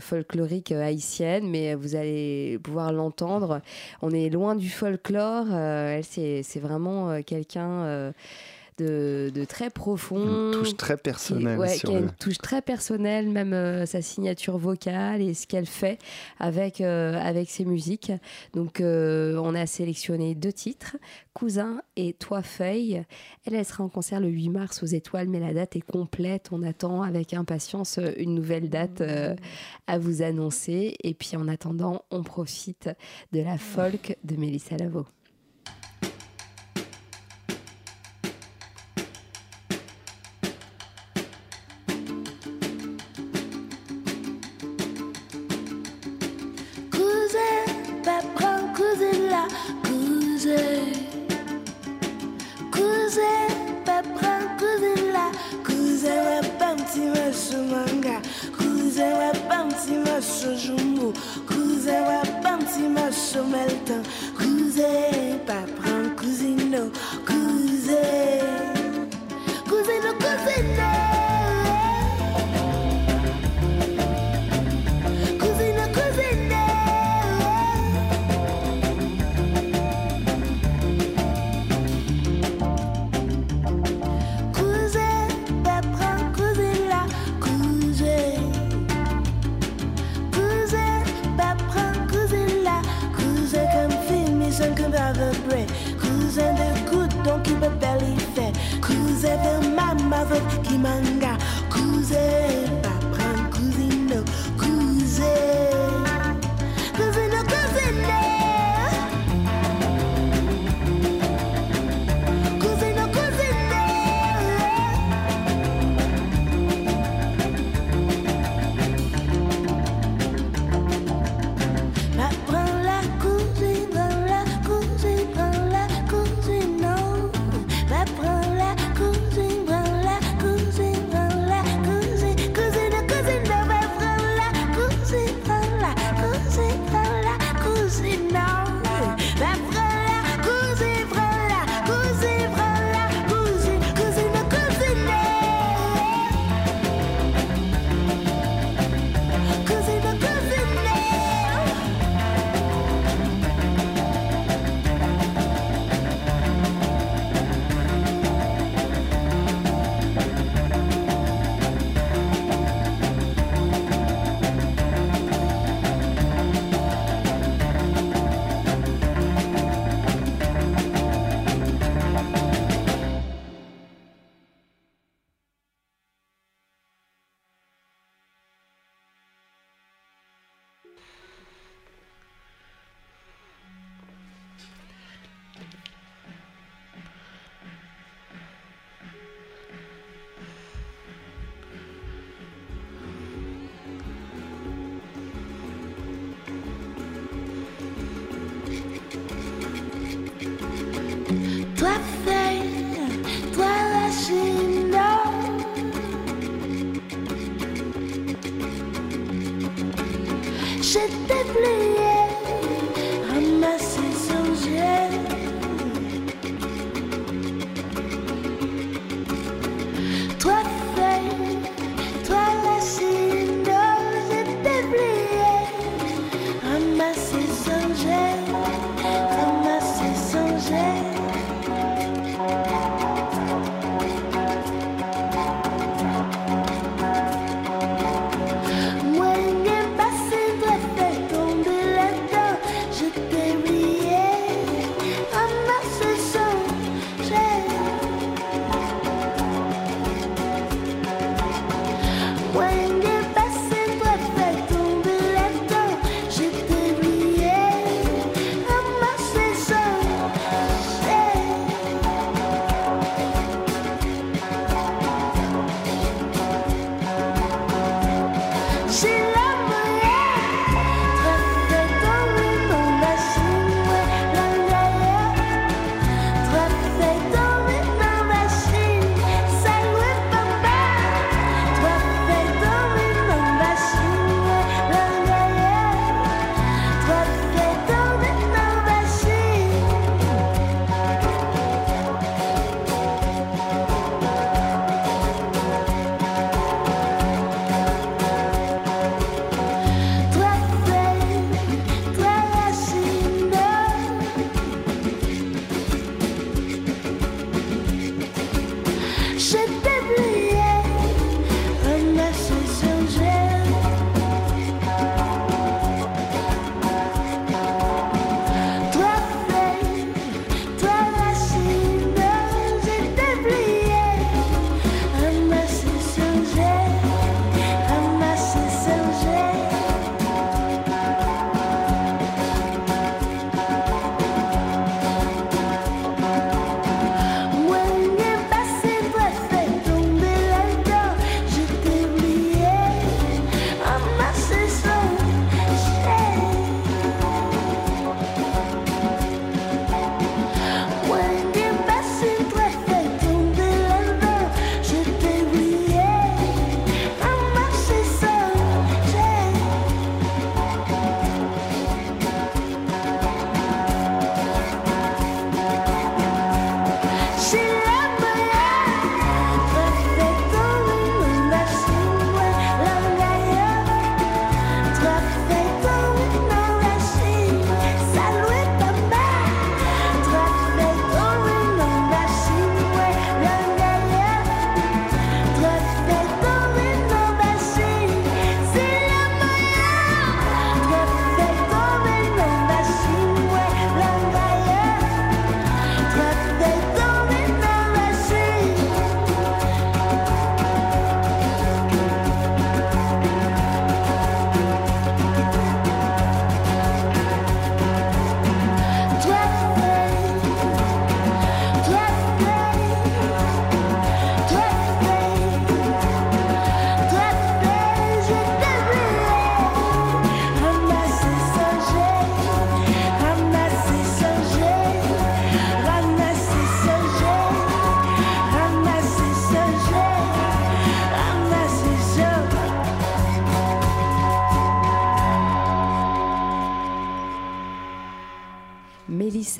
folkloriques 0.00 0.72
haïtiennes, 0.72 1.48
mais 1.48 1.74
vous 1.74 1.96
allez 1.96 2.58
pouvoir 2.62 2.92
l'entendre. 2.92 3.51
On 4.00 4.10
est 4.10 4.30
loin 4.30 4.54
du 4.54 4.68
folklore. 4.68 5.46
euh, 5.50 5.98
elle, 5.98 6.04
c'est 6.04 6.60
vraiment 6.60 7.10
euh, 7.10 7.20
quelqu'un. 7.22 8.12
De, 8.78 9.30
de 9.34 9.44
très 9.44 9.70
profond. 9.70 10.48
Une 10.48 10.50
touche 10.52 10.76
très 10.76 10.96
qui- 10.96 11.02
personnelle 11.02 11.58
ouais, 11.58 11.76
sur 11.76 11.88
qui 11.90 11.94
a 11.96 11.98
le- 12.00 12.06
une 12.06 12.12
touche 12.12 12.38
très 12.38 12.62
personnelle, 12.62 13.28
même 13.28 13.52
euh, 13.52 13.86
sa 13.86 14.02
signature 14.02 14.58
vocale 14.58 15.20
et 15.20 15.34
ce 15.34 15.46
qu'elle 15.46 15.66
fait 15.66 15.98
avec, 16.38 16.80
euh, 16.80 17.18
avec 17.20 17.50
ses 17.50 17.64
musiques. 17.64 18.12
Donc, 18.54 18.80
euh, 18.80 19.36
on 19.42 19.54
a 19.54 19.66
sélectionné 19.66 20.34
deux 20.34 20.52
titres, 20.52 20.96
Cousin 21.34 21.82
et 21.96 22.12
Toi 22.14 22.42
Feuille. 22.42 23.02
Elle, 23.46 23.54
elle 23.54 23.64
sera 23.64 23.84
en 23.84 23.88
concert 23.88 24.20
le 24.20 24.28
8 24.28 24.48
mars 24.50 24.82
aux 24.82 24.86
Étoiles, 24.86 25.28
mais 25.28 25.40
la 25.40 25.52
date 25.54 25.76
est 25.76 25.80
complète. 25.80 26.48
On 26.52 26.62
attend 26.62 27.02
avec 27.02 27.34
impatience 27.34 27.98
une 28.16 28.34
nouvelle 28.34 28.68
date 28.70 29.02
à 29.86 29.98
vous 29.98 30.22
annoncer. 30.22 30.96
Et 31.02 31.14
puis, 31.14 31.36
en 31.36 31.48
attendant, 31.48 32.02
on 32.10 32.22
profite 32.22 32.90
de 33.32 33.40
la 33.40 33.58
folk 33.58 34.16
de 34.24 34.36
Mélissa 34.36 34.76
Lavo. 34.76 35.06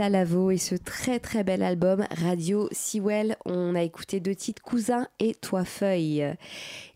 Lavo 0.09 0.51
et 0.51 0.59
ce 0.59 0.75
très 0.75 1.19
très 1.21 1.45
bel 1.45 1.63
album 1.63 2.05
Radio 2.23 2.69
Sewell. 2.73 3.37
On 3.45 3.75
a 3.75 3.83
écouté 3.83 4.21
deux 4.21 4.35
titres, 4.35 4.63
Cousin 4.63 5.07
et 5.19 5.35
Toi 5.35 5.65
Feuille. 5.65 6.25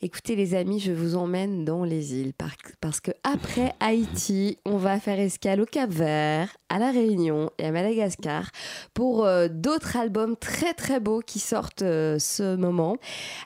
Écoutez 0.02 0.36
les 0.36 0.54
amis, 0.54 0.80
je 0.80 0.92
vous 0.92 1.16
emmène 1.16 1.64
dans 1.64 1.84
les 1.84 2.14
îles 2.14 2.32
par- 2.34 2.54
parce 2.80 3.00
que 3.00 3.10
après 3.24 3.72
Haïti, 3.80 4.58
on 4.64 4.76
va 4.76 4.98
faire 5.00 5.18
escale 5.20 5.60
au 5.60 5.66
Cap 5.66 5.90
Vert, 5.90 6.56
à 6.68 6.78
la 6.78 6.90
Réunion 6.90 7.50
et 7.58 7.66
à 7.66 7.72
Madagascar 7.72 8.50
pour 8.94 9.24
euh, 9.24 9.48
d'autres 9.48 9.96
albums 9.96 10.36
très 10.36 10.74
très 10.74 11.00
beaux 11.00 11.20
qui 11.20 11.38
sortent 11.38 11.82
euh, 11.82 12.18
ce 12.18 12.56
moment. 12.56 12.96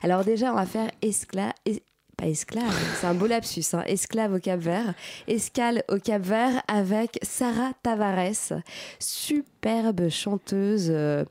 Alors 0.03 0.23
déjà, 0.23 0.51
on 0.51 0.55
va 0.55 0.65
faire 0.65 0.91
esclave. 1.01 1.53
Esclave, 2.21 2.73
c'est 2.99 3.07
un 3.07 3.13
beau 3.13 3.25
lapsus, 3.25 3.63
hein. 3.73 3.83
esclave 3.87 4.33
au 4.33 4.39
Cap 4.39 4.59
Vert, 4.59 4.93
escale 5.27 5.83
au 5.89 5.97
Cap 5.97 6.21
Vert 6.21 6.61
avec 6.67 7.17
Sarah 7.23 7.71
Tavares, 7.81 8.61
superbe 8.99 10.09
chanteuse 10.09 10.89
euh, 10.89 11.25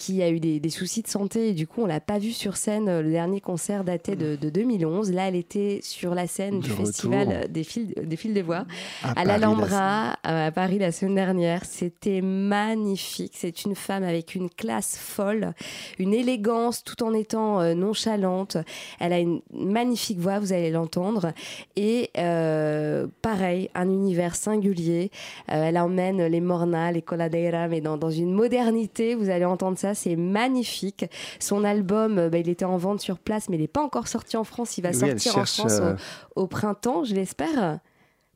qui 0.00 0.22
a 0.22 0.30
eu 0.30 0.40
des, 0.40 0.60
des 0.60 0.70
soucis 0.70 1.02
de 1.02 1.08
santé 1.08 1.50
et 1.50 1.52
du 1.52 1.66
coup 1.66 1.82
on 1.82 1.86
l'a 1.86 2.00
pas 2.00 2.18
vue 2.18 2.32
sur 2.32 2.56
scène. 2.56 2.88
euh, 2.88 3.02
Le 3.02 3.10
dernier 3.10 3.40
concert 3.42 3.84
datait 3.84 4.16
de, 4.16 4.34
de 4.34 4.48
2011. 4.48 5.12
Là, 5.12 5.28
elle 5.28 5.36
était 5.36 5.80
sur 5.82 6.14
la 6.14 6.26
scène 6.26 6.60
De 6.60 6.64
du 6.64 6.70
retour. 6.72 6.86
festival 6.86 7.46
des 7.50 7.64
fils, 7.64 7.92
des 7.94 8.16
fils 8.16 8.32
des 8.32 8.40
voix 8.42 8.64
À 9.02 9.10
à 9.10 9.14
Paris, 9.14 9.26
la 9.26 9.38
l'Alhambra 9.38 10.12
euh, 10.26 10.48
à 10.48 10.50
Paris 10.52 10.78
la 10.78 10.90
semaine 10.90 11.16
dernière. 11.16 11.64
C'était 11.66 12.22
magnifique. 12.22 13.32
C'est 13.36 13.64
une 13.64 13.74
femme 13.74 14.02
avec 14.02 14.34
une 14.34 14.48
classe 14.48 14.96
folle, 14.96 15.52
une 15.98 16.14
élégance 16.14 16.82
tout 16.82 17.02
en 17.02 17.12
étant 17.12 17.60
euh, 17.60 17.74
nonchalante. 17.74 18.56
Elle 19.00 19.12
a 19.12 19.18
une 19.18 19.42
magnifique 19.52 20.18
voix, 20.18 20.38
vous 20.38 20.52
allez 20.54 20.70
l'entendre. 20.70 21.32
Et 21.76 22.10
euh, 22.16 23.06
pareil, 23.20 23.68
un 23.74 23.88
univers 23.90 24.34
singulier. 24.34 25.10
Euh, 25.50 25.64
elle 25.68 25.76
emmène 25.78 26.24
les 26.26 26.40
mornas, 26.40 26.92
les 26.92 27.02
coladeras, 27.02 27.68
mais 27.68 27.80
dans, 27.82 27.98
dans 27.98 28.10
une 28.10 28.32
modernité. 28.32 29.14
Vous 29.14 29.28
allez 29.28 29.44
entendre 29.44 29.76
ça, 29.78 29.89
c'est 29.94 30.16
magnifique. 30.16 31.04
Son 31.38 31.64
album, 31.64 32.18
euh, 32.18 32.28
bah, 32.30 32.38
il 32.38 32.48
était 32.48 32.64
en 32.64 32.76
vente 32.76 33.00
sur 33.00 33.18
place, 33.18 33.48
mais 33.48 33.56
il 33.56 33.60
n'est 33.60 33.68
pas 33.68 33.82
encore 33.82 34.08
sorti 34.08 34.36
en 34.36 34.44
France. 34.44 34.78
Il 34.78 34.82
va 34.82 34.90
Oui, 34.90 34.94
sortir 34.96 35.38
en 35.38 35.44
France 35.44 35.78
euh, 35.80 35.94
au, 36.36 36.42
au 36.42 36.46
printemps, 36.46 37.04
je 37.04 37.14
l'espère. 37.14 37.78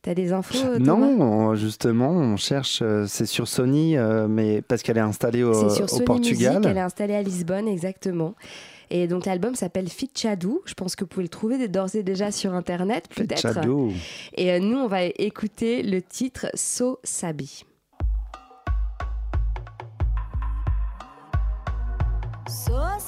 T'as 0.02 0.12
des 0.14 0.34
infos 0.34 0.58
Thomas 0.58 0.80
Non, 0.80 1.20
on- 1.22 1.54
justement, 1.54 2.10
on 2.10 2.36
cherche. 2.36 2.80
euh, 2.82 3.06
c'est 3.08 3.24
sur 3.24 3.48
Sony, 3.48 3.96
euh, 3.96 4.28
mais 4.28 4.60
parce 4.60 4.82
qu'elle 4.82 4.98
est 4.98 5.00
installée 5.00 5.42
au, 5.42 5.54
C'est 5.54 5.76
sur 5.76 5.84
au 5.86 5.88
Sony 5.88 6.04
Portugal. 6.04 6.56
Music, 6.58 6.70
elle 6.70 6.76
est 6.76 6.80
installée 6.80 7.14
à 7.14 7.22
Lisbonne, 7.22 7.66
exactement. 7.68 8.34
Et 8.90 9.06
donc 9.08 9.24
l'album 9.24 9.54
s'appelle 9.54 9.88
Fitchadou. 9.88 10.60
Je 10.66 10.74
pense 10.74 10.94
que 10.94 11.04
vous 11.04 11.08
pouvez 11.08 11.22
le 11.22 11.30
trouver 11.30 11.68
d'ores 11.68 11.94
et 11.96 12.02
déjà 12.02 12.30
sur 12.32 12.52
internet, 12.52 13.06
peut-être. 13.16 13.36
Fitchadou. 13.48 13.92
Et 14.36 14.52
euh, 14.52 14.58
nous, 14.58 14.76
on 14.76 14.88
va 14.88 15.04
écouter 15.04 15.82
le 15.82 16.02
titre 16.02 16.48
So 16.52 16.98
Sabi. 17.02 17.64
So 22.46 22.98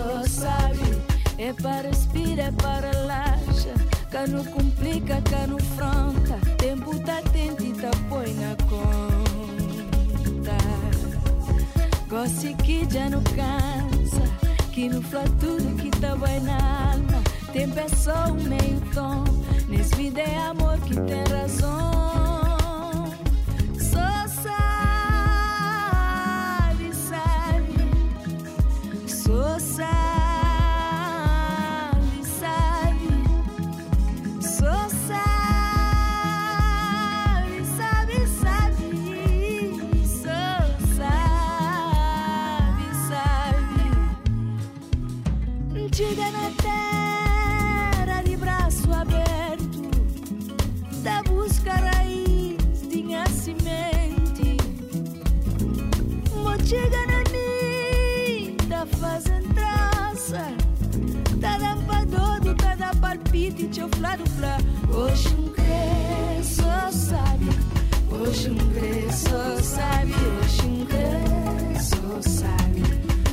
cresço, 0.00 0.40
sabe? 0.40 1.02
É 1.38 1.52
para 1.52 1.88
respirar, 1.88 2.48
é 2.48 2.52
para 2.52 2.90
relaxar. 2.90 3.74
Cano 4.10 4.44
complica, 4.44 5.20
cano 5.22 5.58
fronta. 5.76 6.38
Tempo 6.58 6.98
tá 7.00 7.22
tente 7.32 7.64
e 7.64 7.72
tá 7.72 7.90
põe 8.08 8.34
na 8.34 8.56
conta. 8.68 8.90
Gosto 12.08 12.56
que 12.62 12.86
já 12.90 13.08
não 13.08 13.22
cansa. 13.22 14.22
Que 14.72 14.88
não 14.88 15.02
fala 15.02 15.28
tudo 15.40 15.76
que 15.76 15.90
tá 16.00 16.16
bem 16.16 16.40
na 16.40 16.92
alma. 16.92 17.22
Tempo 17.52 17.78
é 17.78 17.88
só 17.88 18.32
um 18.32 18.34
meio 18.34 18.80
tom. 18.94 19.24
Nesse 19.68 19.94
vida 19.94 20.20
é 20.20 20.38
amor 20.38 20.78
que 20.80 20.94
tem 20.94 21.24
razão. 21.24 22.19
Teu 63.50 63.88
flado 63.96 64.24
flá. 64.30 64.58
Hoje 64.92 65.28
um 65.28 65.48
cresço, 65.48 66.62
sabe? 66.90 67.46
Hoje 68.10 68.50
um 68.50 68.56
cresço, 68.72 69.62
sabe? 69.62 70.14
Hoje 70.42 70.62
um 70.66 70.86
cresço, 70.86 72.28
sabe? 72.28 72.82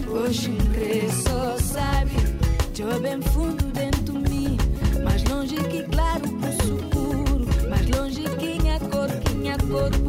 Hoje 0.09 0.49
um 0.51 0.57
cresço, 0.73 1.63
sabe? 1.63 2.37
Eu 2.79 2.99
bem 3.01 3.21
fundo 3.21 3.63
dentro 3.73 4.13
de 4.13 4.29
mim, 4.29 4.57
mais 5.03 5.23
longe 5.23 5.55
que 5.55 5.83
claro 5.83 6.21
pro 6.21 6.49
escuro, 6.49 7.47
mais 7.69 7.89
longe 7.89 8.23
que 8.37 8.61
minha 8.61 8.79
cor, 8.79 9.09
que 9.09 9.33
minha 9.33 9.57
corpo, 9.57 10.06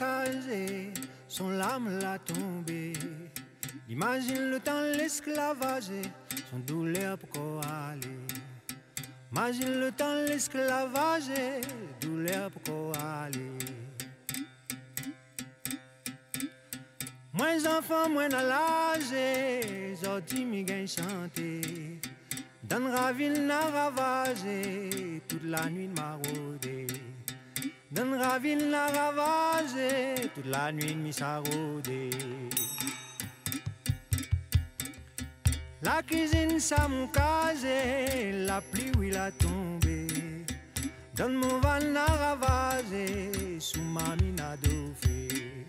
la 0.00 0.92
son 1.26 1.50
lame 1.50 1.98
l'a 1.98 2.18
tombé. 2.18 2.92
Imagine 3.88 4.50
le 4.50 4.60
temps 4.60 4.80
l'esclavage, 4.96 5.90
et 5.90 6.08
son 6.50 6.58
douleur 6.58 7.18
pour 7.18 7.60
aller? 7.64 8.18
Imagine 9.32 9.80
le 9.80 9.90
temps 9.92 10.14
l'esclavage, 10.26 11.28
et 11.30 11.60
douleur 12.00 12.50
pour 12.50 12.92
aller? 12.98 13.50
Moins 17.32 17.78
enfant, 17.78 18.08
moins 18.08 18.28
dans 18.28 18.42
l'âge, 18.42 19.12
sorti 20.02 20.44
mi 20.44 20.64
chanter. 20.86 22.00
Dans 22.64 22.90
ravine 22.90 23.46
n'a 23.46 23.60
ravagé, 23.60 25.22
toute 25.28 25.44
la 25.44 25.70
nuit 25.70 25.88
m'a 25.88 26.18
Dans 27.90 28.18
ravine 28.18 28.70
n'a 28.70 28.86
ravagé, 28.88 30.28
toute 30.34 30.44
la 30.44 30.70
nuit 30.70 30.94
mi 30.94 31.10
s'a 31.10 31.38
rôdé. 31.38 32.10
La 35.80 36.02
cuisine 36.02 36.60
ça 36.60 36.86
la 38.46 38.60
pluie 38.60 38.92
où 38.98 39.02
il 39.04 39.16
a 39.16 39.30
tombé. 39.30 40.06
Dans 41.16 41.30
mon 41.30 41.60
van 41.60 41.80
n'a 41.80 42.04
ravagé, 42.04 43.32
sous 43.58 43.80
ma 43.80 44.14
mine 44.20 44.40
a 44.40 44.54
dauphé. 44.58 45.64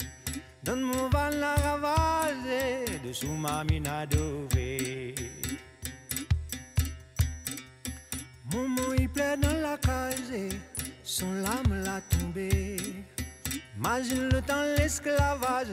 Dans 0.62 0.76
mon 0.76 1.08
van 1.10 1.32
n'a 1.32 1.56
ravagé, 1.56 3.00
dessous 3.02 3.32
ma 3.32 3.64
mine 3.64 3.88
a. 3.88 4.06
Mon 8.52 8.68
mot 8.68 8.94
il 8.98 9.08
plaît 9.08 9.38
dans 9.38 9.62
la 9.62 9.78
case, 9.78 10.34
son 11.20 11.34
lame 11.34 11.84
l'a 11.84 12.00
tombé. 12.18 12.78
Imagine 13.78 14.30
le 14.30 14.41
temps 14.41 14.64
l'esclavage, 14.78 15.68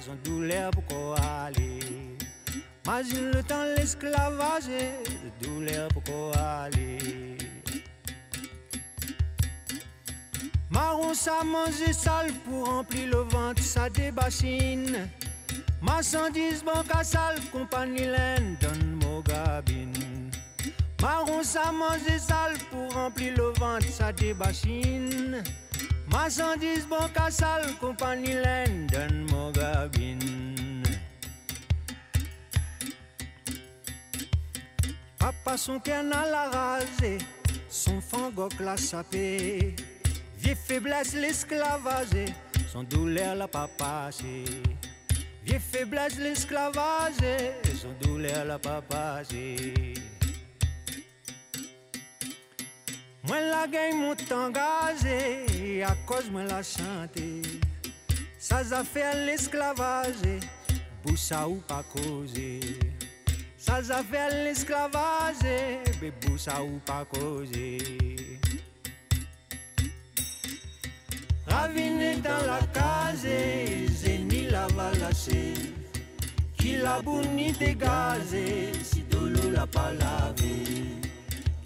son 0.00 0.16
douleur 0.24 0.70
pour 0.88 1.14
aller. 1.20 2.16
Imagine 2.84 3.30
le 3.30 3.42
temps 3.42 3.64
l'esclavage, 3.76 4.66
de 4.66 5.46
douleur 5.46 5.88
pour 6.04 6.36
aller. 6.36 7.38
Marron 10.68 11.14
ça 11.14 11.44
mange 11.44 11.92
sale 11.92 12.32
pour 12.44 12.66
remplir 12.66 13.06
le 13.08 13.20
ventre, 13.20 13.62
ça 13.62 13.88
débachine. 13.88 15.08
Marchandise 15.80 16.64
banque 16.64 16.92
à 16.92 17.04
sale, 17.04 17.38
compagnie 17.52 18.06
laine, 18.06 18.56
donne 18.60 18.98
mon 19.02 19.20
gabine. 19.20 20.07
Marron 21.00 21.42
ça 21.44 21.70
mange 21.70 22.18
sale 22.18 22.58
pour 22.70 22.92
remplir 22.92 23.34
le 23.36 23.52
ventre, 23.58 23.88
ça 23.88 24.12
débachine. 24.12 25.42
Marchandise 26.10 26.86
banque 26.88 27.16
à 27.16 27.30
sale, 27.30 27.66
compagnie 27.80 28.32
laine, 28.32 28.86
donne 28.88 29.26
mon 29.30 29.50
gabine. 29.52 30.82
Papa 35.18 35.56
son 35.56 35.78
canal 35.78 36.30
l'a 36.30 36.50
rasé, 36.50 37.18
son 37.68 38.00
fangoc 38.00 38.58
l'a 38.58 38.76
sapé. 38.76 39.76
Vieille 40.38 40.56
faiblesse 40.56 41.14
l'esclavage, 41.14 42.32
son 42.72 42.82
douleur 42.82 43.36
l'a 43.36 43.46
pas 43.46 43.68
passé. 43.68 44.44
Vieille 45.44 45.60
faiblesse 45.60 46.18
l'esclavage, 46.18 47.14
son 47.80 47.92
douleur 48.00 48.44
l'a 48.46 48.58
pas 48.58 48.80
passé. 48.80 49.94
Moi 53.28 53.40
la 53.40 53.66
gagne 53.66 53.98
mon 53.98 54.16
engagé, 54.34 55.82
à 55.82 55.94
cause 56.06 56.30
moi 56.30 56.44
la 56.44 56.62
chanté. 56.62 57.42
Ça 58.38 58.60
a 58.72 58.82
fait 58.82 59.26
l'esclavage, 59.26 60.40
pour 61.02 61.18
ça 61.18 61.46
ou 61.46 61.56
pas 61.56 61.84
causer. 61.92 62.60
Ça 63.58 63.76
a 63.76 64.02
fait 64.02 64.44
l'esclavage, 64.44 65.44
mais 66.00 66.10
pour 66.10 66.40
ça 66.40 66.62
ou 66.62 66.80
pas 66.86 67.04
causer. 67.04 67.76
Raviné 71.46 72.16
dans 72.16 72.46
la 72.46 72.60
case, 72.72 73.26
Zeni 73.92 74.48
la 74.48 74.68
va 74.68 74.90
lâcher. 74.92 75.52
Qui 76.56 76.78
la 76.78 77.02
bouni 77.02 77.52
dégazé, 77.52 78.72
si 78.82 79.02
dolo 79.02 79.50
la 79.50 79.66
pas 79.66 79.92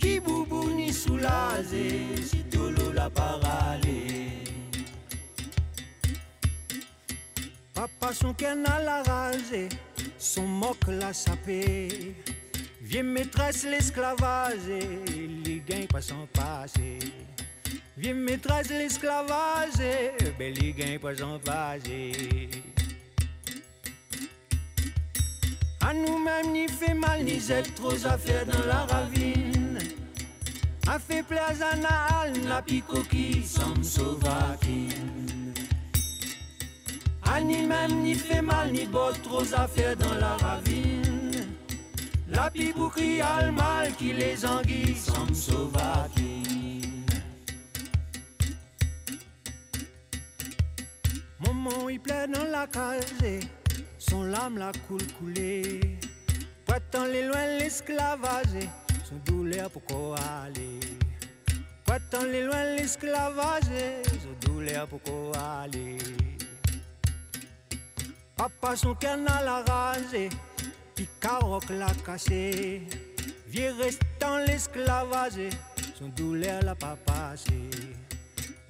lavé. 0.03 0.11
Qui 0.11 0.21
boubouni 0.21 0.93
soulagé, 0.93 2.07
si 2.23 2.43
dolo 2.51 2.93
la 2.93 3.09
pas 3.09 3.39
râlé. 3.43 4.45
Papa 7.75 8.13
son 8.13 8.35
canal 8.35 8.89
a 8.89 9.03
rasé, 9.03 9.69
son 10.19 10.47
moque 10.47 10.89
l'a 10.89 11.13
sapé. 11.13 12.15
Vieille 12.81 13.03
maîtresse 13.05 13.65
l'esclavage, 13.65 14.69
les 15.47 15.63
gains 15.67 15.87
pas 15.87 16.03
sans 16.03 16.27
passer. 16.33 16.99
Vieille 17.97 18.15
maîtresse 18.15 18.71
l'esclavage, 18.71 19.79
bel 20.39 20.55
les 20.55 20.73
gains 20.73 20.99
pas 21.01 21.17
sans 21.17 21.39
passer. 21.39 22.51
À 25.81 25.93
nous-mêmes, 25.95 26.53
ni 26.53 26.69
fait 26.69 26.95
mal, 26.95 27.25
ni 27.25 27.41
zèle 27.41 27.73
trop 27.75 28.07
affaires 28.07 28.47
dans 28.47 28.67
la 28.67 28.85
ravine. 28.87 29.52
A 30.95 30.99
fait 30.99 31.23
plaisir 31.23 31.67
à 31.73 31.77
Naal, 31.77 32.39
n'a 32.47 32.61
pico 32.61 33.01
qui 33.11 33.43
somme 33.43 33.83
sauvakine. 33.83 35.55
A 37.23 37.41
ni 37.41 37.63
même 37.63 38.03
ni 38.03 38.15
fait 38.15 38.43
mal, 38.43 38.71
ni 38.73 38.85
bot 38.85 39.15
trop 39.23 39.55
affaires 39.55 39.97
dans 39.97 40.13
la 40.17 40.37
ravine. 40.37 41.47
La 42.29 42.51
pibouki 42.51 43.23
a 43.23 43.47
le 43.47 43.53
mal 43.53 43.95
qui 43.97 44.13
les 44.13 44.45
anguilles 44.45 44.95
somme 44.95 45.35
sauvakine. 45.35 47.07
Maman, 51.41 51.89
il 51.89 52.01
plaît 52.01 52.29
dans 52.29 52.45
la 52.51 52.67
case, 52.67 53.41
son 53.99 54.25
lame 54.25 54.59
la 54.59 54.73
coule 54.87 55.11
coulée. 55.19 55.81
Pas 56.67 56.81
tant 56.81 57.07
les 57.07 57.27
loin 57.27 57.47
l'esclavage, 57.59 58.69
son 59.13 59.33
douleur 59.33 59.71
pour 59.71 60.17
aller. 60.17 60.81
Pas 61.85 61.99
tant 62.11 62.25
les 62.25 62.43
loin 62.43 62.65
l'esclavage, 62.77 63.65
son 64.23 64.49
douleur 64.49 64.87
pour 64.89 65.37
aller. 65.37 65.99
Papa 68.37 68.77
son 68.77 68.95
canal 68.95 69.47
a 69.47 69.63
rasé, 69.63 70.29
puis 70.95 71.09
caroc 71.21 71.69
l'a 71.71 71.93
cassé. 72.05 72.83
Vieux 73.47 73.75
restant 73.79 74.39
l'esclavage, 74.47 75.51
son 75.99 76.09
douleur 76.09 76.63
l'a 76.63 76.75
pas 76.75 76.97
passé. 77.05 77.71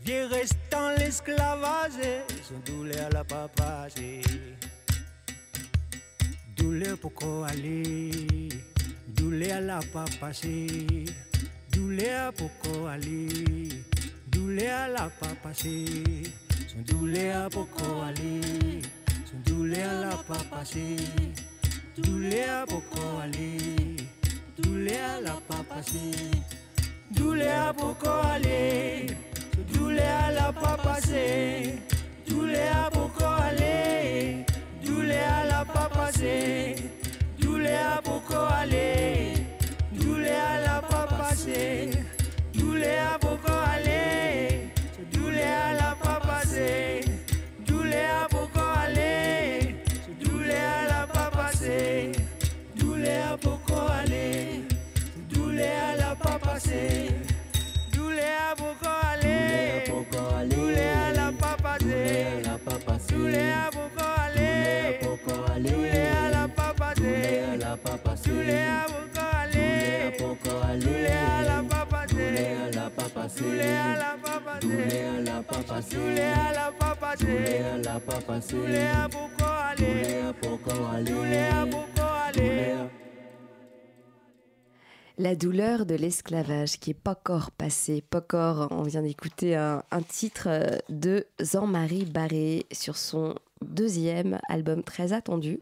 Vieux 0.05 0.27
restant 0.27 0.91
l'esclavage, 0.99 2.03
son 2.43 2.59
douleur 2.73 3.09
l'a 3.11 3.25
pas 3.25 3.49
passé. 3.49 4.23
Douleur 6.57 6.99
pour 6.99 7.45
aller, 7.45 8.49
douleur 9.23 9.61
l'a 9.61 9.81
pas 9.93 10.05
passé. 10.21 10.67
Douleur 11.73 12.33
pour 12.33 12.89
aller, 12.89 13.69
douleur 14.27 14.89
l'a 14.89 15.09
pas 15.21 15.35
passé. 15.43 15.85
Son 16.67 16.81
douleur 16.93 17.49
pour 17.51 17.69
aller, 18.03 18.83
son 19.31 19.39
douleur 19.47 19.93
l'a 20.01 20.17
pas 20.17 20.45
passé. 20.51 20.97
Douleur 21.97 22.67
pour 22.67 23.21
aller, 23.23 23.97
douleur 24.59 25.21
l'a 25.23 25.39
pas 25.49 25.63
passé. 25.69 26.11
Douleur 27.11 27.75
pour 27.75 27.97
aller. 28.25 29.07
Douleur 29.73 30.33
la 30.35 30.53
pas 30.53 30.77
passé, 30.77 31.79
douleur 32.27 32.91
pour 32.91 33.27
aller, 33.27 34.45
douleur 34.85 35.45
la 35.49 35.65
pas 35.65 35.89
passé, 35.89 36.77
douleur 37.53 38.03
pour 38.03 38.39
aller, 38.61 39.35
douleur 39.93 40.53
la 40.65 40.81
pas 40.81 41.07
passé, 41.07 41.91
douleur 42.55 43.19
pour 43.21 43.39
aller, 43.75 44.71
douleur 45.13 45.65
la 45.79 45.95
pas 46.03 46.21
passé, 46.21 47.01
douleur 47.67 48.27
pour 48.31 48.51
aller, 48.83 49.77
douleur 50.19 50.77
la 50.89 51.07
pas 51.07 51.31
passé, 51.31 52.13
douleur 52.75 53.39
pour 53.39 53.91
aller, 53.91 54.65
douleur 55.29 55.97
la 55.99 56.17
pas 56.17 56.39
passé. 56.39 57.09
Douleur 57.93 58.55
pour 58.57 58.89
aller, 59.11 60.49
douleur 60.49 61.13
la 61.15 61.33
pas 61.33 61.57
passer, 61.63 63.15
douleur 63.15 63.71
pour 63.71 64.05
aller, 64.09 64.99
douleur 65.71 66.12
aller, 70.65 71.05
la 71.45 71.61
pas 71.61 72.07
douleur 72.07 72.73
la 72.75 72.91
pas 72.91 73.09
passer, 73.09 73.45
douleur 73.45 75.23
la 75.25 75.41
pas 75.41 75.61
La 85.19 85.37
douleur 85.37 85.87
de 85.87 85.95
l'esclavage 85.95 86.79
qui 86.79 86.91
est 86.91 86.95
pas 86.95 87.13
encore 87.13 87.51
passé, 87.53 88.03
pas 88.03 88.19
encore. 88.19 88.69
On 88.71 88.83
vient 88.83 89.03
d'écouter 89.03 89.57
un, 89.57 89.83
un 89.91 90.03
titre 90.03 90.49
euh, 90.49 90.79
de 90.89 91.27
Jean-Marie 91.39 92.07
Barré 92.07 92.67
sur 92.73 92.97
son 92.97 93.35
deuxième 93.63 94.39
album 94.49 94.83
très 94.83 95.13
attendu, 95.13 95.61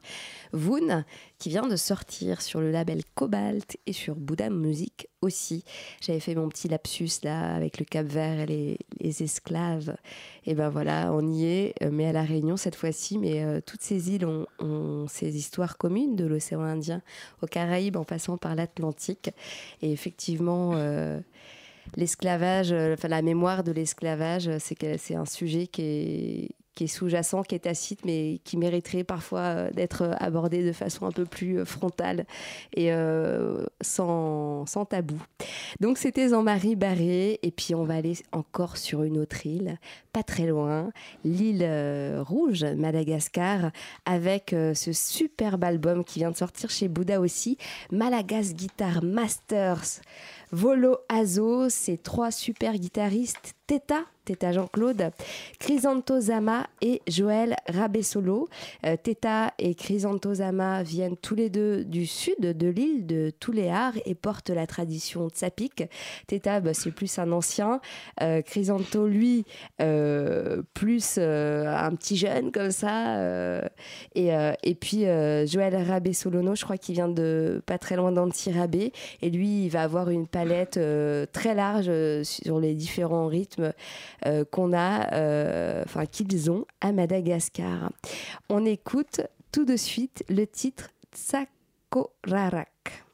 Voon, 0.52 1.04
qui 1.38 1.48
vient 1.48 1.66
de 1.66 1.76
sortir 1.76 2.42
sur 2.42 2.60
le 2.60 2.70
label 2.70 3.02
Cobalt 3.14 3.78
et 3.86 3.92
sur 3.92 4.14
Bouddha 4.14 4.50
Music 4.50 5.08
aussi. 5.22 5.64
J'avais 6.00 6.20
fait 6.20 6.34
mon 6.34 6.48
petit 6.48 6.68
lapsus 6.68 7.10
là 7.22 7.54
avec 7.54 7.78
le 7.78 7.84
Cap 7.84 8.06
Vert 8.06 8.40
et 8.40 8.78
les, 9.00 9.22
esclaves. 9.22 9.96
Et 10.46 10.54
ben 10.54 10.68
voilà, 10.68 11.12
on 11.12 11.26
y 11.26 11.44
est, 11.44 11.74
euh, 11.82 11.90
mais 11.92 12.06
à 12.06 12.12
la 12.12 12.22
Réunion 12.22 12.56
cette 12.56 12.74
fois-ci. 12.74 13.18
Mais 13.18 13.44
euh, 13.44 13.60
toutes 13.64 13.82
ces 13.82 14.10
îles 14.10 14.26
ont, 14.26 15.06
ces 15.08 15.36
histoires 15.36 15.78
communes 15.78 16.16
de 16.16 16.26
l'océan 16.26 16.62
Indien 16.62 17.02
aux 17.42 17.46
Caraïbes 17.46 17.96
en 17.96 18.04
passant 18.04 18.36
par 18.36 18.54
l'Atlantique. 18.54 19.30
Et 19.82 19.92
effectivement. 19.92 20.72
euh, 20.74 21.20
L'esclavage, 21.96 22.72
enfin 22.72 23.08
la 23.08 23.22
mémoire 23.22 23.64
de 23.64 23.72
l'esclavage, 23.72 24.48
c'est 24.58 25.14
un 25.14 25.24
sujet 25.24 25.66
qui 25.66 25.82
est, 25.82 26.48
qui 26.80 26.84
est 26.84 26.86
sous-jacent, 26.86 27.42
qui 27.42 27.54
est 27.54 27.58
tacite, 27.58 28.06
mais 28.06 28.40
qui 28.42 28.56
mériterait 28.56 29.04
parfois 29.04 29.40
euh, 29.40 29.70
d'être 29.70 30.16
abordé 30.18 30.64
de 30.64 30.72
façon 30.72 31.04
un 31.04 31.10
peu 31.10 31.26
plus 31.26 31.58
euh, 31.58 31.66
frontale 31.66 32.24
et 32.74 32.90
euh, 32.90 33.66
sans, 33.82 34.64
tabou. 34.88 35.20
Donc 35.80 35.98
c'était 35.98 36.30
Jean-Marie 36.30 36.76
Barré, 36.76 37.38
et 37.42 37.50
puis 37.50 37.74
on 37.74 37.84
va 37.84 37.96
aller 37.96 38.14
encore 38.32 38.78
sur 38.78 39.02
une 39.02 39.18
autre 39.18 39.44
île, 39.44 39.78
pas 40.14 40.22
très 40.22 40.46
loin, 40.46 40.90
l'île 41.22 41.62
euh, 41.62 42.22
Rouge, 42.26 42.64
Madagascar, 42.64 43.72
avec 44.06 44.54
euh, 44.54 44.72
ce 44.72 44.94
superbe 44.94 45.64
album 45.64 46.02
qui 46.02 46.20
vient 46.20 46.30
de 46.30 46.36
sortir 46.36 46.70
chez 46.70 46.88
Bouddha 46.88 47.20
aussi, 47.20 47.58
Malagas 47.92 48.52
Guitar 48.54 49.04
Masters. 49.04 50.00
Volo 50.52 50.96
Azo, 51.08 51.68
ces 51.68 51.96
trois 51.96 52.32
super 52.32 52.72
guitaristes, 52.74 53.54
Teta, 53.70 54.04
Teta 54.24 54.52
Jean-Claude, 54.52 55.10
Chrysanthosama 55.60 56.66
et 56.82 57.02
Joël 57.08 57.54
Rabessolo. 57.68 58.48
Euh, 58.84 58.96
Teta 59.00 59.54
et 59.60 59.74
Chrysanthosama 59.74 60.82
viennent 60.82 61.16
tous 61.16 61.36
les 61.36 61.50
deux 61.50 61.84
du 61.84 62.04
sud 62.04 62.40
de 62.40 62.68
l'île 62.68 63.06
de 63.06 63.30
Touléar 63.38 63.92
et 64.06 64.16
portent 64.16 64.50
la 64.50 64.66
tradition 64.66 65.28
tsapik. 65.28 65.84
Teta, 66.26 66.60
bah, 66.60 66.74
c'est 66.74 66.90
plus 66.90 67.18
un 67.18 67.30
ancien. 67.30 67.80
Euh, 68.22 68.42
lui, 69.06 69.44
euh, 69.80 70.62
plus 70.74 71.14
euh, 71.18 71.66
un 71.68 71.94
petit 71.94 72.16
jeune 72.16 72.50
comme 72.50 72.72
ça. 72.72 73.18
euh, 73.18 73.62
et, 74.14 74.74
puis 74.74 75.04
Joël 75.46 75.76
Rabessolono, 75.76 76.56
je 76.56 76.64
crois 76.64 76.76
qu'il 76.76 76.96
vient 76.96 77.08
de 77.08 77.62
pas 77.66 77.78
très 77.78 77.94
loin 77.94 78.10
d'Antirabé. 78.10 78.92
Et 79.22 79.30
lui, 79.30 79.66
il 79.66 79.68
va 79.70 79.82
avoir 79.82 80.10
une 80.10 80.26
palette 80.26 80.80
très 81.32 81.54
large 81.54 81.90
sur 82.22 82.58
les 82.58 82.74
différents 82.74 83.26
rythmes 83.26 83.59
euh, 84.26 84.44
qu'on 84.50 84.72
a, 84.72 85.14
euh, 85.14 85.82
enfin 85.84 86.06
qu'ils 86.06 86.50
ont 86.50 86.64
à 86.80 86.92
Madagascar. 86.92 87.90
On 88.48 88.64
écoute 88.64 89.20
tout 89.52 89.64
de 89.64 89.76
suite 89.76 90.24
le 90.28 90.46
titre 90.46 90.90
Tsakorarak. 91.14 93.04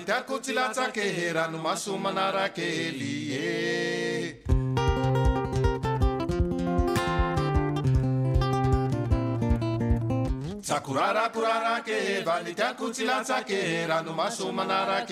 पिता 0.00 0.18
को 0.24 0.38
चिलाचा 0.40 0.86
के 0.96 1.02
हैरान 1.12 1.54
मासू 1.60 1.96
मनारा 2.00 2.46
के 2.56 2.68
लिए 2.96 3.48
kurara 11.34 11.84
ke 11.86 12.24
vanita 12.24 12.74
kuchila 12.78 13.24
sake 13.24 13.86
ranumasu 13.86 14.52
manara. 14.52 15.06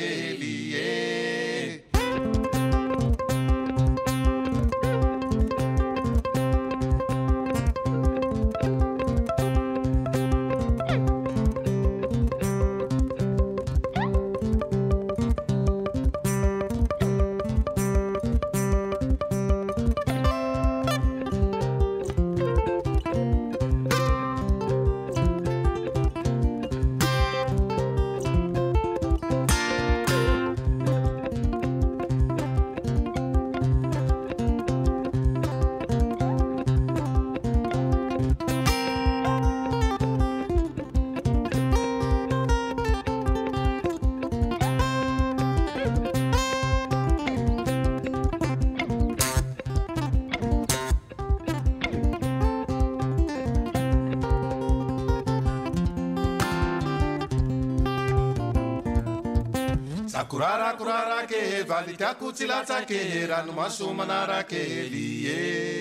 Talita 61.79 62.15
kutsila 62.15 62.65
take, 62.67 63.27
ranuma 63.29 63.71
sumana 63.71 64.27
rake 64.27 64.89
liye. 64.91 65.78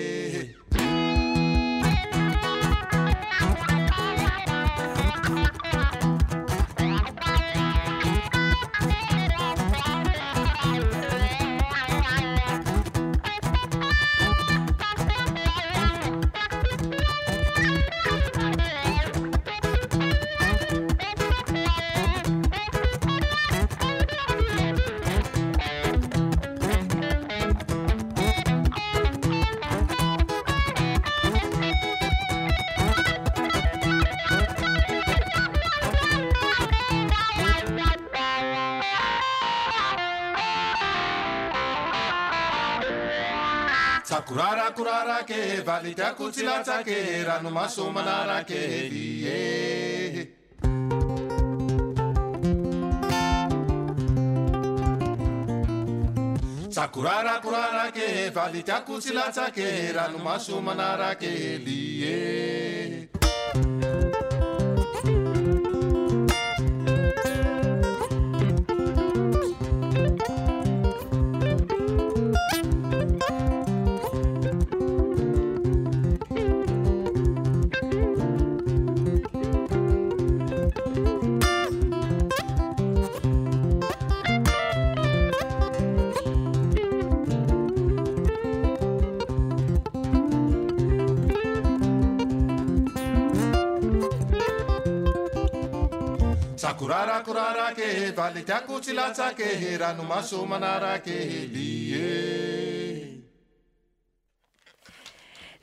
kurarake 44.78 45.40
valitiakutsilatsake 45.66 46.98
ranomasomanarake 47.28 48.60
vie 48.92 50.28
tsakurarakurarake 56.70 58.30
valitiakutsilatsake 58.34 59.66
ranomasomanarake 59.96 61.32
lie 61.66 62.77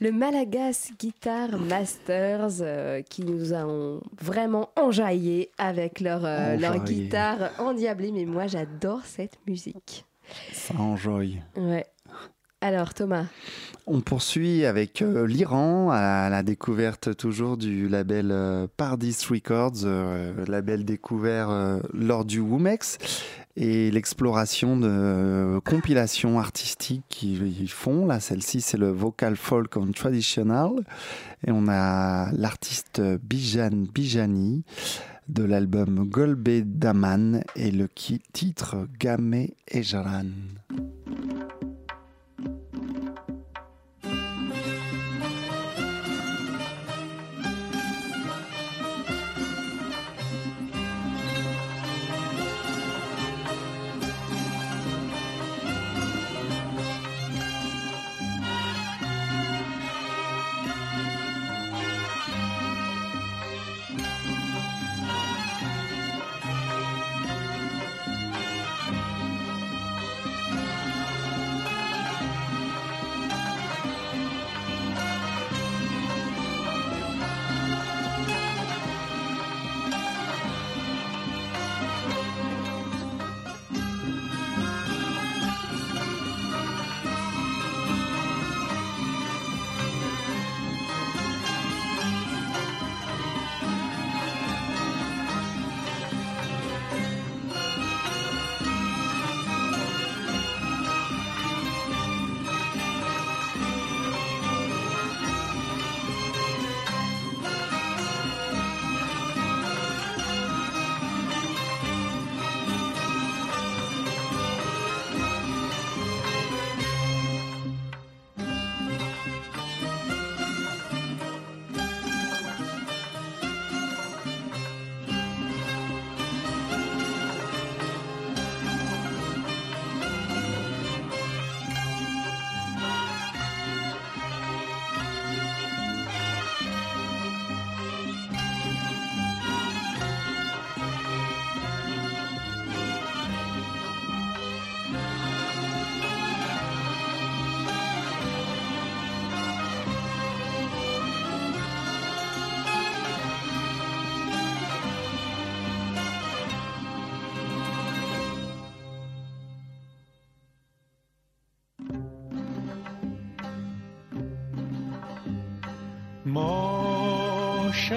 Le 0.02 0.12
Malagas 0.12 0.92
Guitar 1.00 1.58
Masters 1.58 2.62
euh, 2.62 3.02
qui 3.02 3.24
nous 3.24 3.54
ont 3.54 4.02
vraiment 4.22 4.70
enjaillé 4.76 5.52
avec 5.58 6.02
leur, 6.02 6.26
euh, 6.26 6.58
leur 6.58 6.84
guitare 6.84 7.52
endiablée. 7.60 8.12
Mais 8.12 8.26
moi, 8.26 8.46
j'adore 8.46 9.06
cette 9.06 9.38
musique. 9.48 10.06
Ça 10.52 10.74
enjoy. 10.76 11.42
Ouais. 11.56 11.86
Alors, 12.66 12.96
Thomas, 12.96 13.26
On 13.86 14.02
poursuit 14.02 14.66
avec 14.66 15.04
euh, 15.04 15.28
l'Iran 15.28 15.92
à 15.92 16.30
la 16.32 16.42
découverte 16.42 17.16
toujours 17.16 17.58
du 17.58 17.88
label 17.88 18.32
euh, 18.32 18.66
Pardis 18.76 19.16
Records, 19.30 19.84
euh, 19.84 20.34
label 20.48 20.84
découvert 20.84 21.80
lors 21.94 22.26
du 22.26 22.40
Womex 22.40 22.98
et 23.56 23.92
l'exploration 23.92 24.78
de 24.78 25.60
compilations 25.60 26.40
artistiques 26.40 27.04
qu'ils 27.08 27.70
font. 27.70 28.08
Là, 28.08 28.20
celle-ci, 28.20 28.62
c'est 28.62 28.80
le 28.80 28.90
vocal 28.90 29.36
folk 29.36 29.78
and 29.78 29.92
traditional. 29.92 30.72
Et 31.46 31.52
on 31.52 31.68
a 31.68 32.32
l'artiste 32.32 33.00
Bijan 33.22 33.86
Bijani 33.94 34.64
de 35.30 35.44
l'album 35.44 36.04
Golbe 36.10 36.64
Daman 36.66 37.44
et 37.56 37.70
le 37.70 37.88
titre 38.34 38.88
Game 38.98 39.50
Ejaran. 39.68 40.32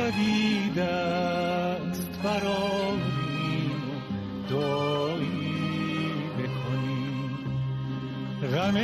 جدید 0.09 0.79
است 0.79 2.19
فراریم 2.23 3.83
و 3.91 4.51
دایی 4.51 6.15
بکنیم 6.39 7.39
غم 8.55 8.77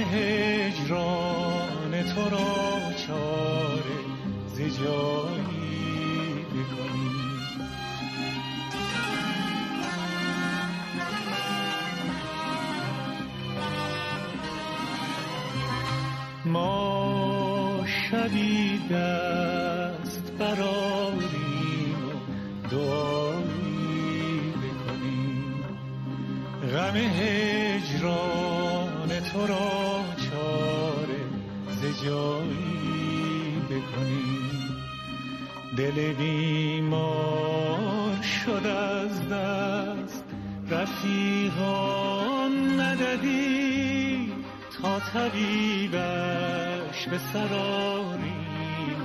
سراریم 47.34 49.02
و 49.02 49.04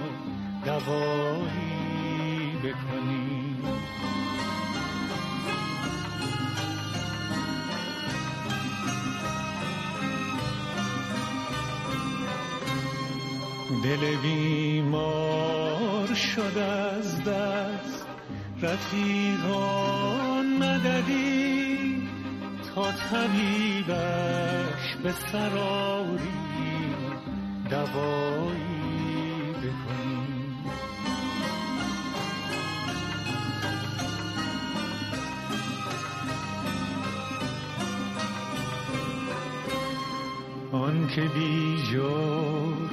دوایی 0.65 2.53
بکنیم 2.63 3.63
دل 13.83 14.15
بیمار 14.21 16.13
شد 16.13 16.57
از 16.57 17.23
دست 17.23 18.05
رفیقان 18.61 20.45
مددی 20.45 22.07
تا 22.75 22.91
طبیبش 22.91 24.95
به 25.03 25.11
سراری 25.31 25.98
دوایی 27.85 29.53
بکنیم 29.53 30.63
آن 40.71 41.07
که 41.07 41.21
بیجور 41.21 42.89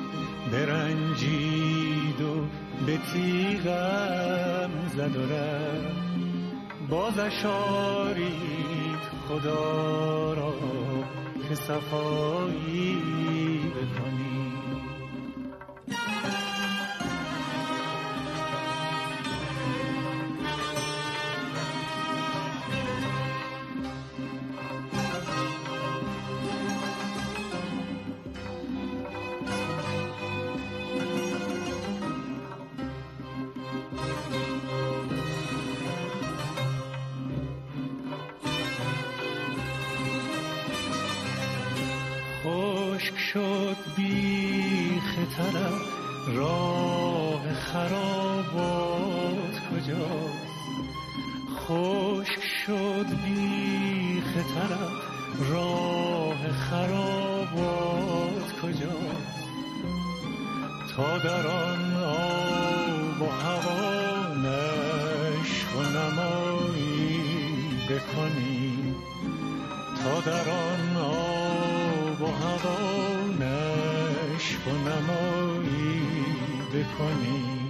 برنجید 0.53 2.21
و 2.21 2.47
به 2.87 2.99
تیغم 3.13 4.71
زد 4.97 5.17
و 5.17 5.27
بازش 6.91 7.45
آرید 7.45 8.99
خدا 9.29 10.33
را 10.33 10.55
که 11.49 11.55
صفایی 11.55 13.03
بکنی. 13.71 14.56
تا 61.17 61.23
در 61.23 61.47
آن 61.47 61.97
آب 61.97 63.23
و 63.23 63.31
هوا 63.31 64.35
نشو 64.35 65.83
نمایی 65.83 67.21
بکنی 67.89 68.95
تا 70.03 70.21
در 70.21 70.49
آن 70.51 70.97
آب 70.97 72.23
و 72.23 72.27
هوا 72.27 72.79
نشو 73.41 74.71
نمایی 74.71 76.03
بکنی 76.75 77.66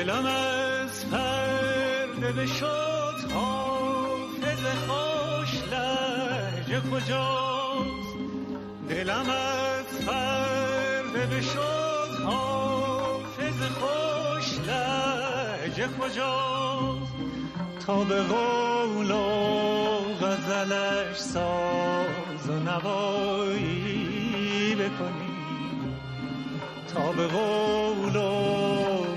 دلم 0.00 0.26
از 0.26 1.10
پرده 1.10 2.32
بشد 2.32 3.32
حافظ 3.34 4.64
خوش 4.88 5.62
لحجه 5.72 6.80
کجاست؟ 6.80 8.16
دلم 8.88 9.30
از 9.30 10.06
پرده 10.06 11.36
بشد 11.36 12.24
حافظ 12.24 13.62
خوش 13.62 14.68
لحجه 14.68 15.88
کجاست؟ 16.00 17.12
تا 17.86 18.04
به 18.04 18.22
قول 18.22 19.10
و 19.10 19.24
غزلش 20.20 21.16
ساز 21.16 22.48
و 22.48 22.52
نوایی 22.52 23.94
بکنی. 24.74 25.30
تا 26.94 27.12
به 27.12 27.26
قول 27.26 28.16
و 28.16 28.50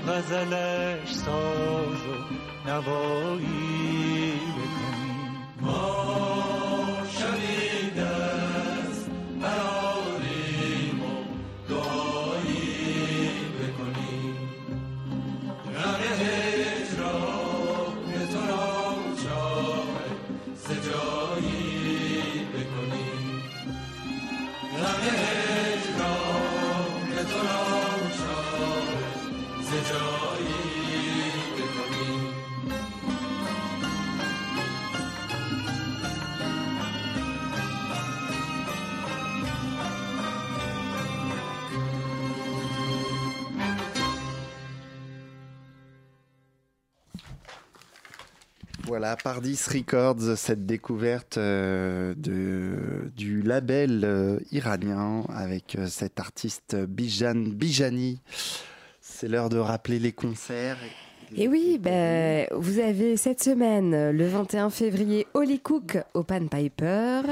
غزلش 0.08 0.73
آتش 1.04 1.12
ساز 1.12 2.00
و 2.06 2.68
نوایی 2.68 4.32
بکنیم 4.56 5.32
ما 5.60 6.86
شدید 7.18 7.98
است 7.98 9.10
Voilà, 48.96 49.16
Pardis 49.16 49.58
Records, 49.66 50.36
cette 50.36 50.66
découverte 50.66 51.36
euh, 51.36 52.14
du 52.14 53.42
label 53.42 54.02
euh, 54.04 54.38
iranien 54.52 55.24
avec 55.30 55.74
euh, 55.74 55.88
cet 55.88 56.20
artiste 56.20 56.76
Bijan 56.76 57.34
Bijani. 57.34 58.20
C'est 59.00 59.26
l'heure 59.26 59.48
de 59.48 59.58
rappeler 59.58 59.98
les 59.98 60.12
concerts. 60.12 60.78
Oui, 61.32 61.78
ben, 61.80 62.46
vous 62.52 62.78
avez 62.78 63.16
cette 63.16 63.42
semaine, 63.42 64.10
le 64.10 64.26
21 64.26 64.70
février, 64.70 65.26
Holly 65.34 65.58
Cook 65.58 65.98
au 66.14 66.22
Pan 66.22 66.46
Piper. 66.46 67.22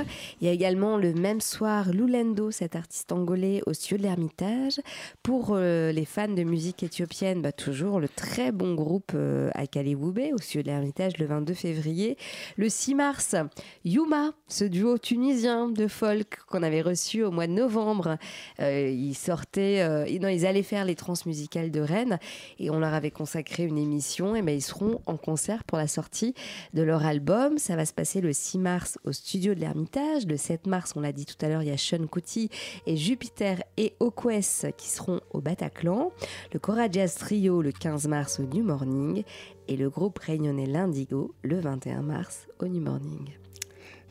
Il 0.40 0.46
y 0.46 0.50
a 0.50 0.52
également 0.52 0.96
le 0.96 1.12
même 1.14 1.40
soir 1.40 1.90
Lulendo, 1.92 2.50
cet 2.50 2.76
artiste 2.76 3.12
angolais, 3.12 3.62
au 3.66 3.72
Cieux 3.72 3.98
de 3.98 4.02
l'Ermitage. 4.02 4.80
Pour 5.22 5.50
euh, 5.52 5.92
les 5.92 6.04
fans 6.04 6.28
de 6.28 6.42
musique 6.42 6.82
éthiopienne, 6.82 7.42
bah, 7.42 7.52
toujours 7.52 8.00
le 8.00 8.08
très 8.08 8.52
bon 8.52 8.74
groupe 8.74 9.12
euh, 9.14 9.50
à 9.54 9.66
Kalewube, 9.66 10.34
au 10.34 10.40
Cieux 10.40 10.62
de 10.62 10.68
l'Ermitage, 10.68 11.18
le 11.18 11.26
22 11.26 11.54
février. 11.54 12.16
Le 12.56 12.68
6 12.68 12.94
mars, 12.94 13.36
Yuma, 13.84 14.32
ce 14.48 14.64
duo 14.64 14.98
tunisien 14.98 15.68
de 15.68 15.86
folk 15.86 16.38
qu'on 16.48 16.62
avait 16.62 16.82
reçu 16.82 17.22
au 17.22 17.30
mois 17.30 17.46
de 17.46 17.52
novembre. 17.52 18.18
Euh, 18.60 18.88
ils 18.88 19.14
sortaient, 19.14 19.80
euh, 19.80 20.06
non, 20.18 20.28
ils 20.28 20.46
allaient 20.46 20.62
faire 20.62 20.84
les 20.84 20.94
transmusicales 20.94 21.70
de 21.70 21.80
Rennes 21.80 22.18
et 22.58 22.70
on 22.70 22.78
leur 22.78 22.94
avait 22.94 23.10
consacré 23.10 23.64
une 23.64 23.78
émission 23.78 23.91
l'émission, 23.92 24.34
eh 24.34 24.42
ben, 24.42 24.54
ils 24.54 24.62
seront 24.62 25.00
en 25.04 25.18
concert 25.18 25.64
pour 25.64 25.76
la 25.76 25.86
sortie 25.86 26.34
de 26.72 26.82
leur 26.82 27.04
album. 27.04 27.58
Ça 27.58 27.76
va 27.76 27.84
se 27.84 27.92
passer 27.92 28.22
le 28.22 28.32
6 28.32 28.58
mars 28.58 28.98
au 29.04 29.12
studio 29.12 29.54
de 29.54 29.60
l'Ermitage. 29.60 30.26
Le 30.26 30.38
7 30.38 30.66
mars, 30.66 30.94
on 30.96 31.00
l'a 31.00 31.12
dit 31.12 31.26
tout 31.26 31.36
à 31.44 31.48
l'heure, 31.48 31.62
il 31.62 31.68
y 31.68 31.72
a 31.72 31.76
Sean 31.76 32.06
Kuti 32.06 32.48
et 32.86 32.96
Jupiter 32.96 33.62
et 33.76 33.94
Okwes 34.00 34.66
qui 34.78 34.88
seront 34.88 35.20
au 35.30 35.40
Bataclan. 35.40 36.10
Le 36.54 36.58
Cora 36.58 36.88
Trio 36.88 37.60
le 37.60 37.72
15 37.72 38.08
mars 38.08 38.40
au 38.40 38.44
New 38.44 38.64
Morning 38.64 39.24
et 39.68 39.76
le 39.76 39.90
groupe 39.90 40.18
réunionnais 40.18 40.66
l'Indigo 40.66 41.34
le 41.42 41.60
21 41.60 42.02
mars 42.02 42.46
au 42.60 42.66
New 42.66 42.80
Morning. 42.80 43.41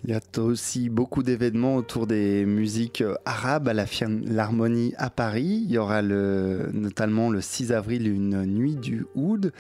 Il 0.04 0.10
y 0.10 0.14
a 0.16 0.42
aussi 0.42 0.90
beaucoup 0.90 1.22
d'événements 1.22 1.76
autour 1.76 2.08
des 2.08 2.44
musiques 2.48 3.02
euh, 3.02 3.14
arabes 3.24 3.68
à 3.68 3.74
la 3.74 3.86
Philharmonie 3.86 4.96
à 4.98 5.12
Paris. 5.12 5.62
Il 5.66 5.72
y 5.72 5.78
aura 5.78 6.02
le, 6.02 6.72
notamment 6.74 7.30
le 7.30 7.40
6 7.40 7.72
avril 7.72 8.08
une 8.08 8.44
nuit 8.48 8.76
du 8.76 9.06
oud, 9.14 9.52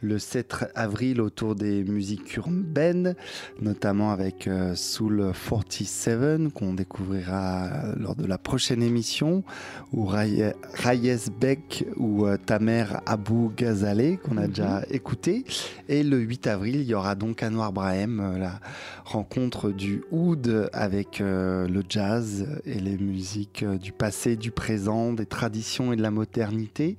le 0.00 0.18
7 0.18 0.70
avril 0.74 1.20
autour 1.20 1.54
des 1.54 1.84
musiques 1.84 2.34
urbaines, 2.38 3.14
notamment 3.60 4.10
avec 4.10 4.46
euh, 4.48 4.74
Soul 4.74 5.32
47 5.48 6.50
qu'on 6.54 6.72
découvrira 6.72 7.64
euh, 7.66 7.94
lors 7.98 8.16
de 8.16 8.24
la 8.24 8.38
prochaine 8.38 8.82
émission, 8.82 9.44
ou 9.92 10.06
Raye- 10.06 10.54
Rayes 10.72 11.28
Beck 11.38 11.84
ou 11.98 12.26
Tamer 12.46 12.86
Abou 13.04 13.52
Ghazaleh 13.54 14.16
qu'on 14.16 14.38
a 14.38 14.46
déjà 14.46 14.82
écouté. 14.90 15.44
Et 15.90 16.02
le 16.02 16.18
8 16.20 16.46
avril, 16.46 16.76
il 16.76 16.86
y 16.86 16.94
aura 16.94 17.14
donc 17.16 17.42
Anwar 17.42 17.70
Brahim, 17.74 18.38
la 18.38 18.60
rencontre 19.04 19.70
du 19.70 19.89
oud 20.10 20.70
avec 20.72 21.20
euh, 21.20 21.66
le 21.66 21.82
jazz 21.88 22.46
et 22.64 22.78
les 22.78 22.96
musiques 22.96 23.62
euh, 23.62 23.78
du 23.78 23.92
passé, 23.92 24.36
du 24.36 24.50
présent, 24.50 25.12
des 25.12 25.26
traditions 25.26 25.92
et 25.92 25.96
de 25.96 26.02
la 26.02 26.10
modernité. 26.10 26.96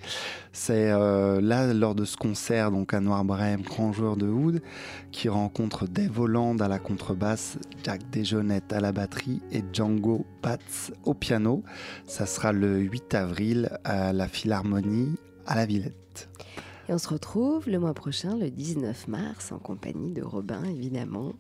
C'est 0.52 0.92
euh, 0.92 1.40
là, 1.42 1.74
lors 1.74 1.96
de 1.96 2.06
ce 2.06 2.18
concert, 2.18 2.72
donc 2.72 2.94
Anwar 2.94 3.24
Brahim, 3.24 3.62
grand 3.62 3.94
joueur 3.94 4.18
de 4.18 4.28
oud, 4.28 4.62
qui 5.12 5.30
rencontre 5.30 5.88
Dave 5.88 6.20
Holland 6.20 6.62
à 6.62 6.68
la 6.68 6.80
contrebasse, 6.80 7.58
Jack 7.84 8.02
Desjeunettes 8.10 8.74
à 8.74 8.80
la 8.80 8.92
batterie 8.92 9.42
et 9.52 9.64
Django 9.72 10.26
Batz 10.44 10.92
au 11.04 11.14
piano. 11.14 11.64
Ça 12.06 12.26
sera 12.26 12.52
le 12.52 12.80
8 12.80 13.16
avril 13.16 13.70
à 13.84 14.14
la 14.14 14.28
Philharmonie 14.28 15.16
à 15.46 15.56
la 15.56 15.66
Villette. 15.66 16.30
Et 16.90 16.94
on 16.94 16.98
se 16.98 17.08
retrouve 17.08 17.70
le 17.70 17.80
mois 17.80 17.94
prochain, 17.94 18.36
le 18.36 18.50
19 18.50 19.08
mars, 19.08 19.52
en 19.52 19.60
compagnie 19.60 20.14
de 20.14 20.24
Robin, 20.24 20.64
évidemment. 20.64 21.34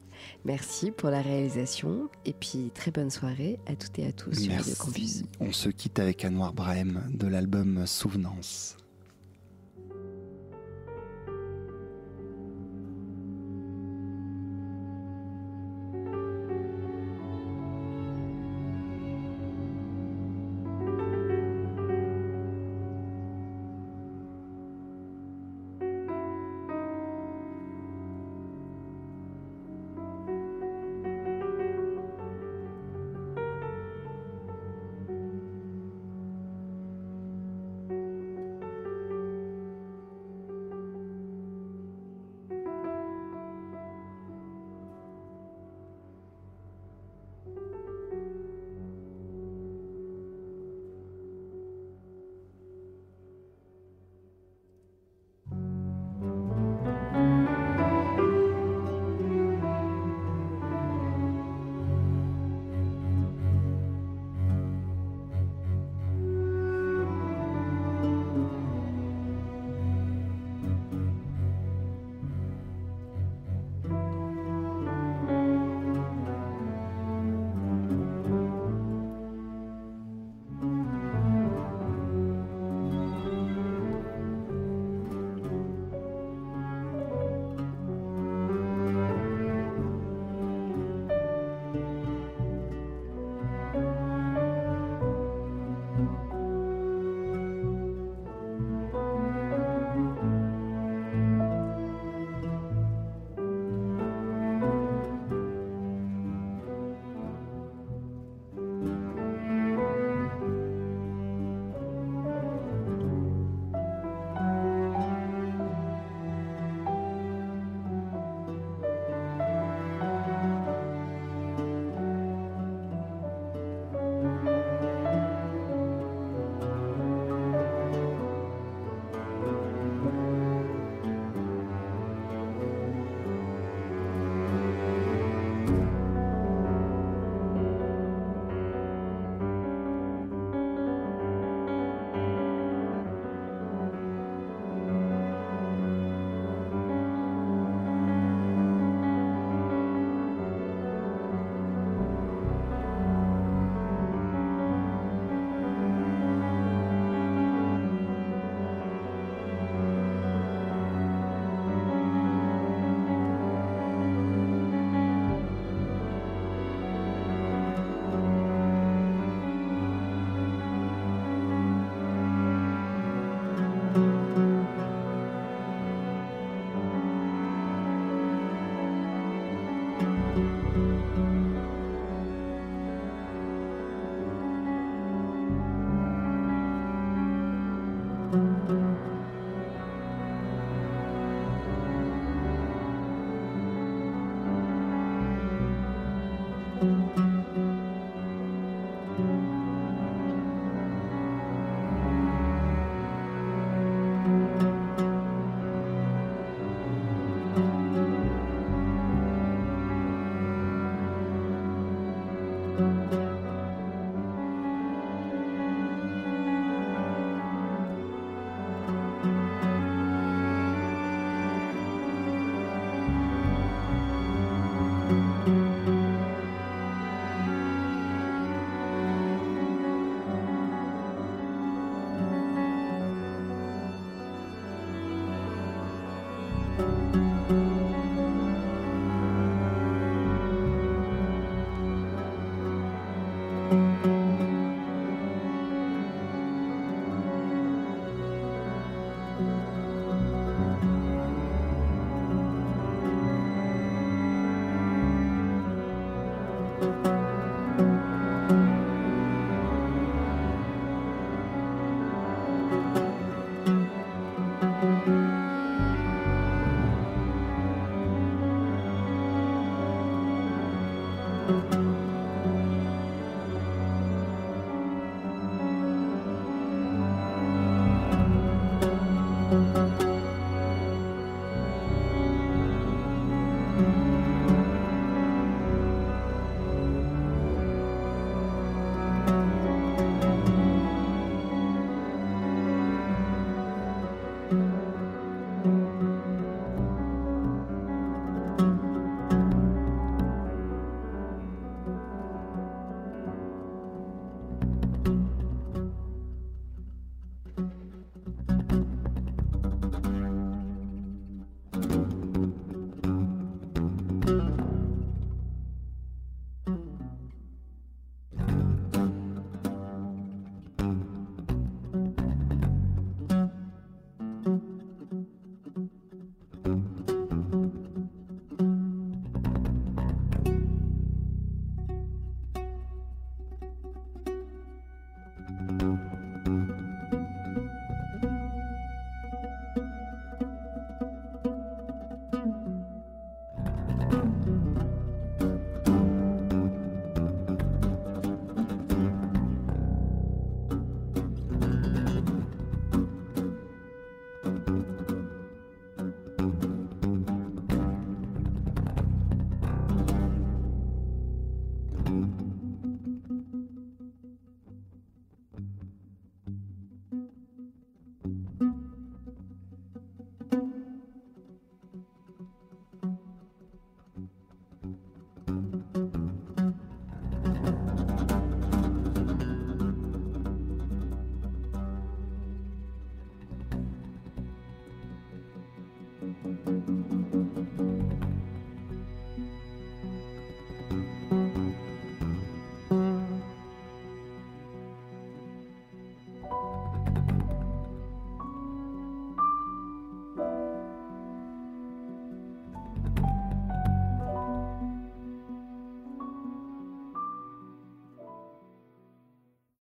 Merci 0.45 0.91
pour 0.91 1.10
la 1.10 1.22
réalisation 1.22 2.10
et 2.26 2.34
puis 2.34 2.72
très 2.73 2.91
bonne 2.91 3.10
soirée 3.10 3.60
à 3.68 3.76
toutes 3.76 3.99
et 3.99 4.07
à 4.07 4.11
tous 4.11 4.34
sur 4.34 4.52
Radio 4.52 4.73
Campus. 4.77 5.23
On 5.39 5.52
se 5.52 5.69
quitte 5.69 5.99
avec 5.99 6.26
Anwar 6.26 6.53
Brahim 6.53 7.03
de 7.10 7.27
l'album 7.27 7.85
Souvenance. 7.85 8.77